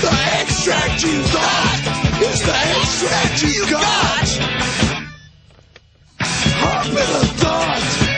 The 0.00 0.12
extract 0.40 1.02
you 1.02 1.22
thought 1.22 1.82
is 2.22 2.40
the 2.42 2.56
extract 2.76 3.42
you 3.42 3.70
got. 3.70 4.28
Hop 6.62 6.86
in 6.86 6.96
a 6.96 7.24
thought. 7.38 8.09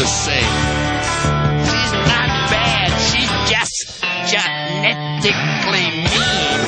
The 0.00 0.06
sink. 0.06 0.52
She's 1.68 1.92
not 1.92 2.28
bad. 2.48 2.88
She's 3.10 3.32
just 3.52 4.00
genetically 4.32 5.88
mean. 6.08 6.60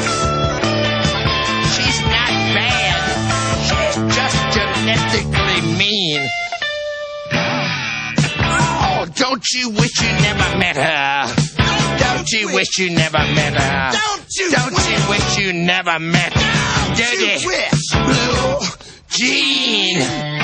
She's 1.72 2.00
not 2.12 2.32
bad. 2.52 3.00
She's 3.68 3.96
just 4.16 4.38
genetically 4.52 5.60
mean. 5.78 6.20
Oh, 8.84 9.06
don't 9.14 9.46
you 9.54 9.70
wish 9.70 9.94
you 10.02 10.12
never 10.20 10.58
met 10.58 10.76
her? 10.76 11.34
Don't 12.00 12.30
you 12.32 12.52
wish 12.52 12.78
you 12.78 12.90
never 12.90 13.18
met 13.18 13.54
her? 13.54 13.92
Don't 13.92 14.28
you, 14.36 14.50
don't 14.50 14.90
you 14.90 15.08
wish 15.08 15.38
you 15.38 15.52
never 15.54 15.98
met 15.98 16.34
Dirty 16.96 17.38
Blue 17.94 18.58
Jean? 19.08 20.41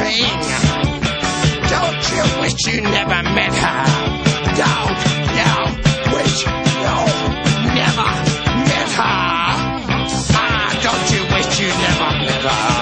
Of. 0.00 0.66
Don't 1.70 2.02
you 2.12 2.24
wish 2.40 2.66
you 2.66 2.80
never 2.82 3.22
met 3.36 3.54
her? 3.54 3.84
Don't, 4.60 4.98
don't 5.40 5.76
wish 6.14 6.44
you 6.44 6.52
never 7.74 8.08
met 8.66 8.90
her. 8.98 9.16
Ah, 10.38 10.78
don't 10.82 11.06
you 11.12 11.22
wish 11.34 11.60
you 11.60 11.68
never 11.68 12.10
met 12.24 12.42
her? 12.42 12.75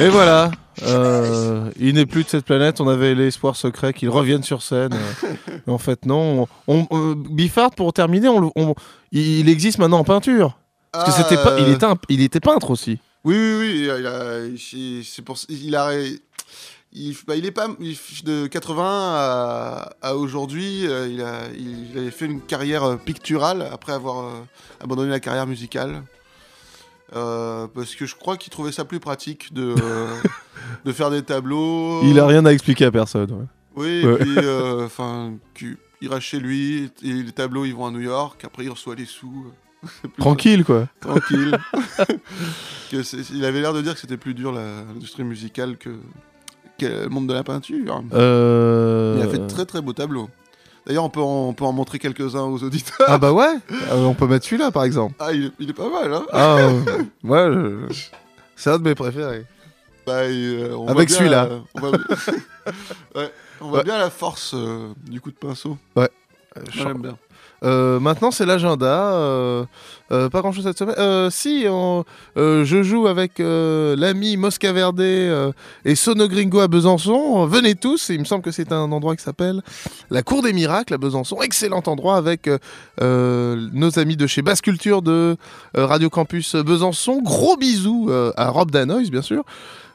Et 0.00 0.08
voilà. 0.08 0.50
euh, 0.84 1.70
il 1.78 1.94
n'est 1.94 2.06
plus 2.06 2.24
de 2.24 2.28
cette 2.28 2.44
planète. 2.44 2.80
On 2.80 2.88
avait 2.88 3.14
l'espoir 3.14 3.56
secret 3.56 3.92
qu'il 3.92 4.08
revienne 4.10 4.42
sur 4.42 4.62
scène. 4.62 4.92
euh, 4.94 5.34
mais 5.66 5.72
en 5.72 5.78
fait, 5.78 6.06
non. 6.06 6.46
On, 6.68 6.86
on- 6.90 7.10
euh, 7.10 7.14
Biffard, 7.16 7.70
pour 7.72 7.92
terminer, 7.92 8.28
on, 8.28 8.74
il 9.12 9.48
existe 9.48 9.78
maintenant 9.78 9.98
en 10.00 10.04
peinture. 10.04 10.56
Parce 10.92 11.16
que 11.16 11.22
c'était 11.22 11.42
pas, 11.42 11.58
il 11.60 11.68
était, 11.68 11.84
un- 11.84 11.98
il 12.08 12.22
était 12.22 12.40
peintre 12.40 12.70
aussi. 12.70 12.98
Oui, 13.24 13.36
oui, 13.36 13.56
oui. 13.60 13.90
Il 13.98 14.06
a, 14.06 14.44
il- 14.46 15.04
c'est 15.04 15.22
pour, 15.22 15.36
il 15.48 15.74
a, 15.76 15.90
il, 16.92 17.14
bah, 17.26 17.34
il 17.36 17.44
est 17.44 17.50
pas, 17.50 17.68
il- 17.80 17.98
de 18.24 18.46
80 18.46 18.84
à, 18.86 19.90
à 20.00 20.14
aujourd'hui, 20.14 20.86
euh, 20.86 21.08
il 21.08 21.20
a, 21.22 21.40
il, 21.58 22.10
fait 22.12 22.26
une 22.26 22.40
carrière 22.40 22.98
picturale 23.04 23.68
après 23.72 23.92
avoir 23.92 24.24
euh, 24.24 24.30
abandonné 24.82 25.10
la 25.10 25.20
carrière 25.20 25.46
musicale. 25.46 26.02
Euh, 27.16 27.66
parce 27.74 27.94
que 27.94 28.04
je 28.06 28.14
crois 28.14 28.36
qu'il 28.36 28.50
trouvait 28.50 28.72
ça 28.72 28.84
plus 28.84 29.00
pratique 29.00 29.52
de, 29.54 29.74
euh, 29.82 30.06
de 30.84 30.92
faire 30.92 31.10
des 31.10 31.22
tableaux. 31.22 32.02
Il 32.04 32.18
a 32.20 32.26
rien 32.26 32.44
à 32.44 32.52
expliquer 32.52 32.84
à 32.86 32.90
personne. 32.90 33.30
ouais. 33.32 33.44
Oui, 33.76 34.04
Ouais. 34.04 34.14
et 34.14 34.16
puis, 34.24 34.34
euh, 34.38 34.84
enfin, 34.86 35.32
il 36.00 36.08
reste 36.08 36.22
chez 36.26 36.40
lui, 36.40 36.90
et 37.02 37.12
les 37.12 37.32
tableaux 37.32 37.64
ils 37.64 37.74
vont 37.74 37.86
à 37.86 37.90
New 37.90 38.00
York, 38.00 38.42
après 38.44 38.64
il 38.64 38.70
reçoit 38.70 38.94
les 38.94 39.04
sous. 39.06 39.46
Tranquille, 40.18 40.64
quoi. 40.64 40.88
Tranquille. 41.00 41.56
que 42.90 43.32
il 43.34 43.44
avait 43.44 43.60
l'air 43.60 43.72
de 43.72 43.80
dire 43.82 43.94
que 43.94 44.00
c'était 44.00 44.16
plus 44.16 44.34
dur 44.34 44.52
l'industrie 44.52 45.22
musicale 45.24 45.76
que, 45.76 45.90
que 46.78 47.04
le 47.04 47.08
monde 47.08 47.28
de 47.28 47.32
la 47.34 47.44
peinture. 47.44 48.02
Euh, 48.12 49.16
Il 49.18 49.22
a 49.26 49.28
fait 49.30 49.38
de 49.38 49.46
très 49.46 49.64
très 49.66 49.80
beaux 49.80 49.92
tableaux. 49.92 50.28
D'ailleurs, 50.86 51.04
on 51.04 51.10
peut 51.10 51.20
en, 51.20 51.48
on 51.48 51.52
peut 51.52 51.64
en 51.64 51.72
montrer 51.72 51.98
quelques-uns 51.98 52.42
aux 52.44 52.62
auditeurs. 52.62 53.06
Ah 53.08 53.18
bah 53.18 53.32
ouais. 53.32 53.54
Euh, 53.90 54.04
on 54.04 54.14
peut 54.14 54.26
mettre 54.26 54.44
celui-là, 54.46 54.70
par 54.70 54.84
exemple. 54.84 55.14
Ah, 55.18 55.32
il 55.32 55.46
est, 55.46 55.52
il 55.58 55.70
est 55.70 55.74
pas 55.74 55.88
mal, 55.90 56.12
hein 56.12 56.26
Ah, 56.32 56.56
euh, 56.58 56.80
ouais, 57.24 57.88
je- 57.90 58.06
c'est 58.56 58.70
un 58.70 58.78
de 58.78 58.84
mes 58.84 58.94
préférés. 58.94 59.44
Bah, 60.06 60.24
et, 60.24 60.30
euh, 60.32 60.74
on 60.76 60.82
voit 60.84 60.90
Avec 60.92 61.08
bien 61.08 61.18
celui-là. 61.18 61.48
la- 61.48 61.60
on 61.74 61.80
voit, 61.80 61.90
Ouais, 63.14 63.32
on 63.60 63.68
voit 63.68 63.78
Ouais. 63.78 63.84
bien 63.84 63.98
la 63.98 64.10
force 64.10 64.52
euh, 64.54 64.92
du 65.06 65.20
coup 65.20 65.30
de 65.30 65.36
pinceau. 65.36 65.76
Ouais. 65.96 66.08
Moi, 66.56 66.64
j'aime 66.70 67.02
bien. 67.02 67.16
Euh, 67.64 67.98
maintenant, 68.00 68.30
c'est 68.30 68.46
l'agenda. 68.46 69.12
euh, 69.14 69.64
euh, 70.10 70.28
pas 70.28 70.40
grand 70.40 70.52
chose 70.52 70.64
cette 70.64 70.78
semaine. 70.78 71.30
Si, 71.30 71.64
je 71.64 72.82
joue 72.82 73.06
avec 73.06 73.38
l'ami 73.38 74.36
Mosca 74.36 74.72
Verde 74.72 75.00
et 75.00 75.94
Sono 75.94 76.28
Gringo 76.28 76.60
à 76.60 76.68
Besançon. 76.68 77.46
Venez 77.46 77.74
tous. 77.74 78.08
Il 78.10 78.20
me 78.20 78.24
semble 78.24 78.42
que 78.42 78.50
c'est 78.50 78.72
un 78.72 78.90
endroit 78.92 79.16
qui 79.16 79.22
s'appelle 79.22 79.62
la 80.10 80.22
Cour 80.22 80.42
des 80.42 80.52
Miracles 80.52 80.94
à 80.94 80.98
Besançon. 80.98 81.40
Excellent 81.42 81.82
endroit 81.86 82.16
avec 82.16 82.48
nos 83.00 83.98
amis 83.98 84.16
de 84.16 84.26
chez 84.26 84.42
Basse 84.42 84.60
Culture 84.60 85.02
de 85.02 85.36
Radio 85.74 86.10
Campus 86.10 86.54
Besançon. 86.56 87.20
Gros 87.22 87.56
bisous 87.56 88.10
à 88.36 88.48
Rob 88.48 88.70
Danois, 88.70 89.02
bien 89.10 89.22
sûr. 89.22 89.44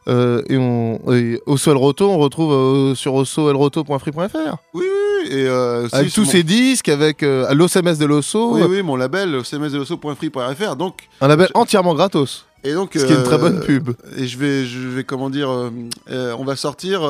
Et, 0.07 1.39
Osso 1.45 1.72
El 1.72 1.78
Roto, 1.78 2.09
on 2.09 2.18
retrouve 2.18 2.95
sur 2.95 3.16
ossoelroto.free.fr. 3.16 4.57
Oui, 4.74 4.86
oui, 4.86 5.12
et 5.30 5.47
euh, 5.47 5.88
Avec 5.91 6.13
tous 6.13 6.26
mon- 6.26 6.30
ces 6.32 6.43
disques, 6.43 6.89
avec 6.89 7.24
euh, 7.24 7.53
l'OSMS 7.53 7.97
de 7.99 8.05
l'Osso. 8.05 8.53
Oui, 8.55 8.61
oui, 8.69 8.82
mon 8.84 8.95
label, 8.95 9.41
cmsdelosso.free.fr. 9.43 10.76
Donc, 10.76 11.09
Un 11.21 11.28
label 11.28 11.49
entièrement 11.53 11.93
gratos. 11.95 12.45
Et 12.65 12.74
donc, 12.74 12.91
Ce 12.95 13.03
qui 13.05 13.11
est 13.11 13.15
une 13.17 13.24
très 13.24 13.36
euh, 13.36 13.39
bonne 13.39 13.59
pub. 13.59 13.89
Et 14.17 14.26
je 14.26 14.38
vais, 14.38 14.65
je 14.65 14.80
vais 14.88 15.03
comment 15.03 15.30
dire, 15.30 15.49
euh, 15.51 15.69
euh, 16.11 16.34
on 16.39 16.45
va 16.45 16.55
sortir 16.55 17.01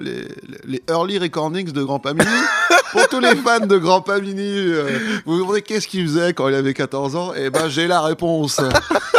les, 0.00 0.28
les 0.66 0.82
early 0.88 1.18
recordings 1.18 1.72
de 1.72 1.82
Grand 1.82 1.98
Pamini. 1.98 2.24
Pour 2.92 3.08
tous 3.08 3.20
les 3.20 3.34
fans 3.36 3.66
de 3.66 3.78
Grand 3.78 4.02
Pamini, 4.02 4.66
vous 5.24 5.32
vous 5.36 5.38
demandez 5.40 5.62
qu'est-ce 5.62 5.88
qu'il 5.88 6.06
faisait 6.06 6.34
quand 6.34 6.48
il 6.48 6.54
avait 6.54 6.74
14 6.74 7.16
ans 7.16 7.32
Et 7.34 7.48
ben, 7.50 7.68
j'ai 7.68 7.86
la 7.88 8.00
réponse. 8.02 8.60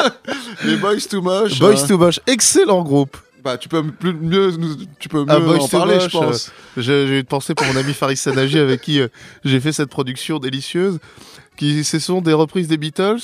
les 0.63 0.75
Boys 0.77 1.01
Too 1.09 1.21
Moche. 1.21 1.59
Boys 1.59 1.83
euh, 1.83 1.87
Too 1.87 1.97
Moche, 1.97 2.19
excellent 2.27 2.83
groupe. 2.83 3.17
Bah, 3.43 3.57
tu 3.57 3.67
peux 3.67 3.83
plus, 3.83 4.13
mieux, 4.13 4.51
nous- 4.51 4.75
tu 4.99 5.09
peux 5.09 5.19
mieux 5.19 5.25
Ah, 5.29 5.39
Boys 5.39 5.59
en 5.61 5.67
parler, 5.67 5.95
je 5.99 6.03
Moche, 6.03 6.11
pense. 6.11 6.51
euh, 6.77 6.81
J'ai 6.81 7.21
de 7.23 7.27
penser 7.27 7.53
pour 7.53 7.67
mon 7.67 7.75
ami 7.75 7.93
Faris 7.93 8.15
Sanaji 8.17 8.57
avec 8.57 8.81
qui 8.81 9.01
euh, 9.01 9.07
j'ai 9.43 9.59
fait 9.59 9.73
cette 9.73 9.89
production 9.89 10.39
délicieuse. 10.39 10.99
Qui, 11.57 11.83
ce 11.83 11.99
sont 11.99 12.21
des 12.21 12.33
reprises 12.33 12.67
des 12.67 12.77
Beatles, 12.77 13.19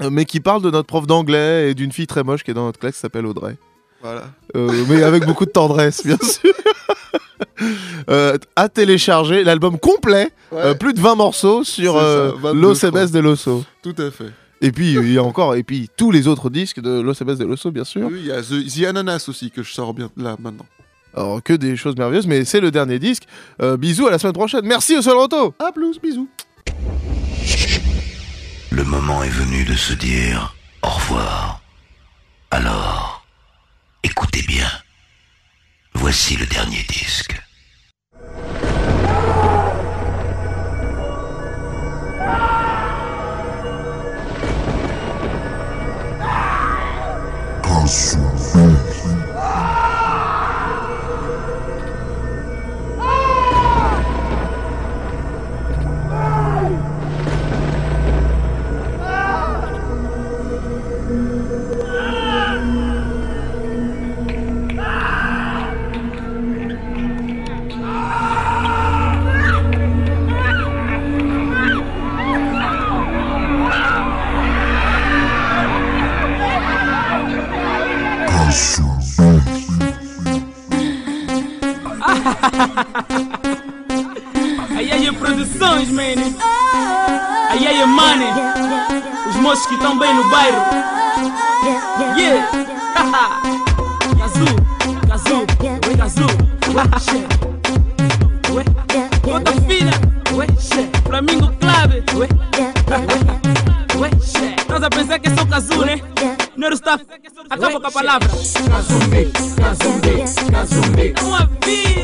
euh, 0.00 0.08
mais 0.10 0.24
qui 0.24 0.40
parlent 0.40 0.62
de 0.62 0.70
notre 0.70 0.86
prof 0.86 1.06
d'anglais 1.06 1.70
et 1.70 1.74
d'une 1.74 1.92
fille 1.92 2.06
très 2.06 2.22
moche 2.22 2.42
qui 2.44 2.52
est 2.52 2.54
dans 2.54 2.64
notre 2.64 2.78
classe 2.78 2.94
qui 2.94 3.00
s'appelle 3.00 3.26
Audrey. 3.26 3.56
Voilà. 4.02 4.30
Euh, 4.56 4.84
mais 4.88 5.02
avec 5.02 5.26
beaucoup 5.26 5.44
de 5.44 5.50
tendresse, 5.50 6.06
bien 6.06 6.16
sûr. 6.22 6.54
euh, 8.08 8.38
à 8.56 8.68
télécharger 8.68 9.44
l'album 9.44 9.78
complet, 9.78 10.30
Ouais. 10.52 10.58
euh, 10.60 10.74
plus 10.74 10.94
de 10.94 11.00
20 11.00 11.16
morceaux 11.16 11.64
sur 11.64 11.92
C'est 11.94 11.98
ça, 11.98 12.04
euh, 12.04 12.32
22, 12.40 12.60
Los 12.60 12.74
je 12.80 12.86
crois. 12.86 13.02
Ebes 13.02 13.10
de 13.10 13.18
Loso. 13.18 13.64
Tout 13.82 13.94
à 13.98 14.10
fait. 14.10 14.30
Et 14.60 14.72
puis 14.72 14.92
il 14.92 15.12
y 15.12 15.18
a 15.18 15.22
encore 15.22 15.54
et 15.54 15.62
puis 15.62 15.88
tous 15.96 16.10
les 16.10 16.28
autres 16.28 16.50
disques 16.50 16.80
de 16.80 17.00
Los 17.00 17.14
Ebes 17.20 17.38
de 17.38 17.44
Loso 17.44 17.70
bien 17.70 17.84
sûr. 17.84 18.08
Oui, 18.10 18.18
il 18.20 18.26
y 18.26 18.32
a 18.32 18.42
The, 18.42 18.66
The 18.66 18.84
Ananas 18.84 19.26
aussi 19.28 19.50
que 19.50 19.62
je 19.62 19.72
sors 19.72 19.94
bien 19.94 20.10
là 20.16 20.36
maintenant. 20.38 20.66
Alors 21.14 21.42
que 21.42 21.52
des 21.52 21.76
choses 21.76 21.96
merveilleuses, 21.96 22.26
mais 22.26 22.44
c'est 22.44 22.60
le 22.60 22.70
dernier 22.70 22.98
disque. 22.98 23.24
Euh, 23.62 23.76
bisous 23.76 24.06
à 24.06 24.10
la 24.10 24.18
semaine 24.18 24.34
prochaine. 24.34 24.64
Merci 24.64 24.96
au 24.96 25.02
Sol 25.02 25.16
Roto. 25.16 25.54
À 25.58 25.72
plus, 25.72 25.98
bisous. 26.00 26.28
Le 28.70 28.84
moment 28.84 29.22
est 29.22 29.30
venu 29.30 29.64
de 29.64 29.74
se 29.74 29.92
dire 29.94 30.54
au 30.82 30.88
revoir. 30.88 31.60
Alors, 32.50 33.24
écoutez 34.04 34.42
bien. 34.46 34.68
Voici 35.94 36.36
le 36.36 36.46
dernier 36.46 36.84
disque. 36.88 37.40
Peace. 47.90 48.29
Aí 84.76 84.92
aí 84.92 85.06
é 85.06 85.12
produções, 85.12 85.90
man. 85.90 86.02
Aí 87.50 87.66
aí 87.66 87.80
é 87.80 87.86
money. 87.86 88.28
Os 89.28 89.36
moços 89.36 89.66
que 89.66 89.74
estão 89.74 89.98
bem 89.98 90.14
no 90.14 90.28
bairro. 90.28 90.58
Yeah. 92.16 92.48
Kazu, 94.18 94.44
Kazu, 95.08 95.46
oi 95.88 95.96
Kazu. 95.96 96.26
Ué, 98.50 98.64
Conta 99.22 99.52
fina. 99.52 99.92
Ué, 100.34 100.46
Flamingo 101.04 101.52
Club. 101.58 102.04
Ué, 102.16 102.28
Ué, 103.98 104.10
Estás 104.58 104.82
a 104.82 104.90
pensar 104.90 105.18
que 105.18 105.30
sou 105.30 105.46
Kazu, 105.46 105.84
né? 105.84 106.00
Não 106.60 106.66
era 106.66 106.74
o 106.74 106.76
staff. 106.76 107.06
Acaba 107.48 107.80
com 107.80 107.86
a 107.86 107.90
palavra. 107.90 108.28
Não 111.22 111.34
a 111.34 111.46
vire. 111.64 111.96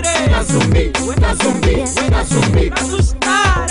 Assustare. 2.72 3.66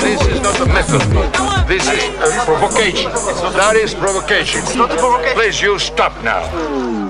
This 0.00 0.20
is 0.28 0.40
not 0.40 0.60
a 0.60 0.66
method. 0.66 1.02
This 1.66 1.82
is 1.82 2.04
a 2.22 2.44
provocation. 2.44 3.10
That 3.56 3.74
is 3.74 3.92
provocation. 3.92 4.60
It's 4.60 4.76
not 4.76 4.92
a 4.92 4.96
provocation. 4.96 5.34
Please, 5.34 5.60
you 5.60 5.80
stop 5.80 6.12
now. 6.22 7.09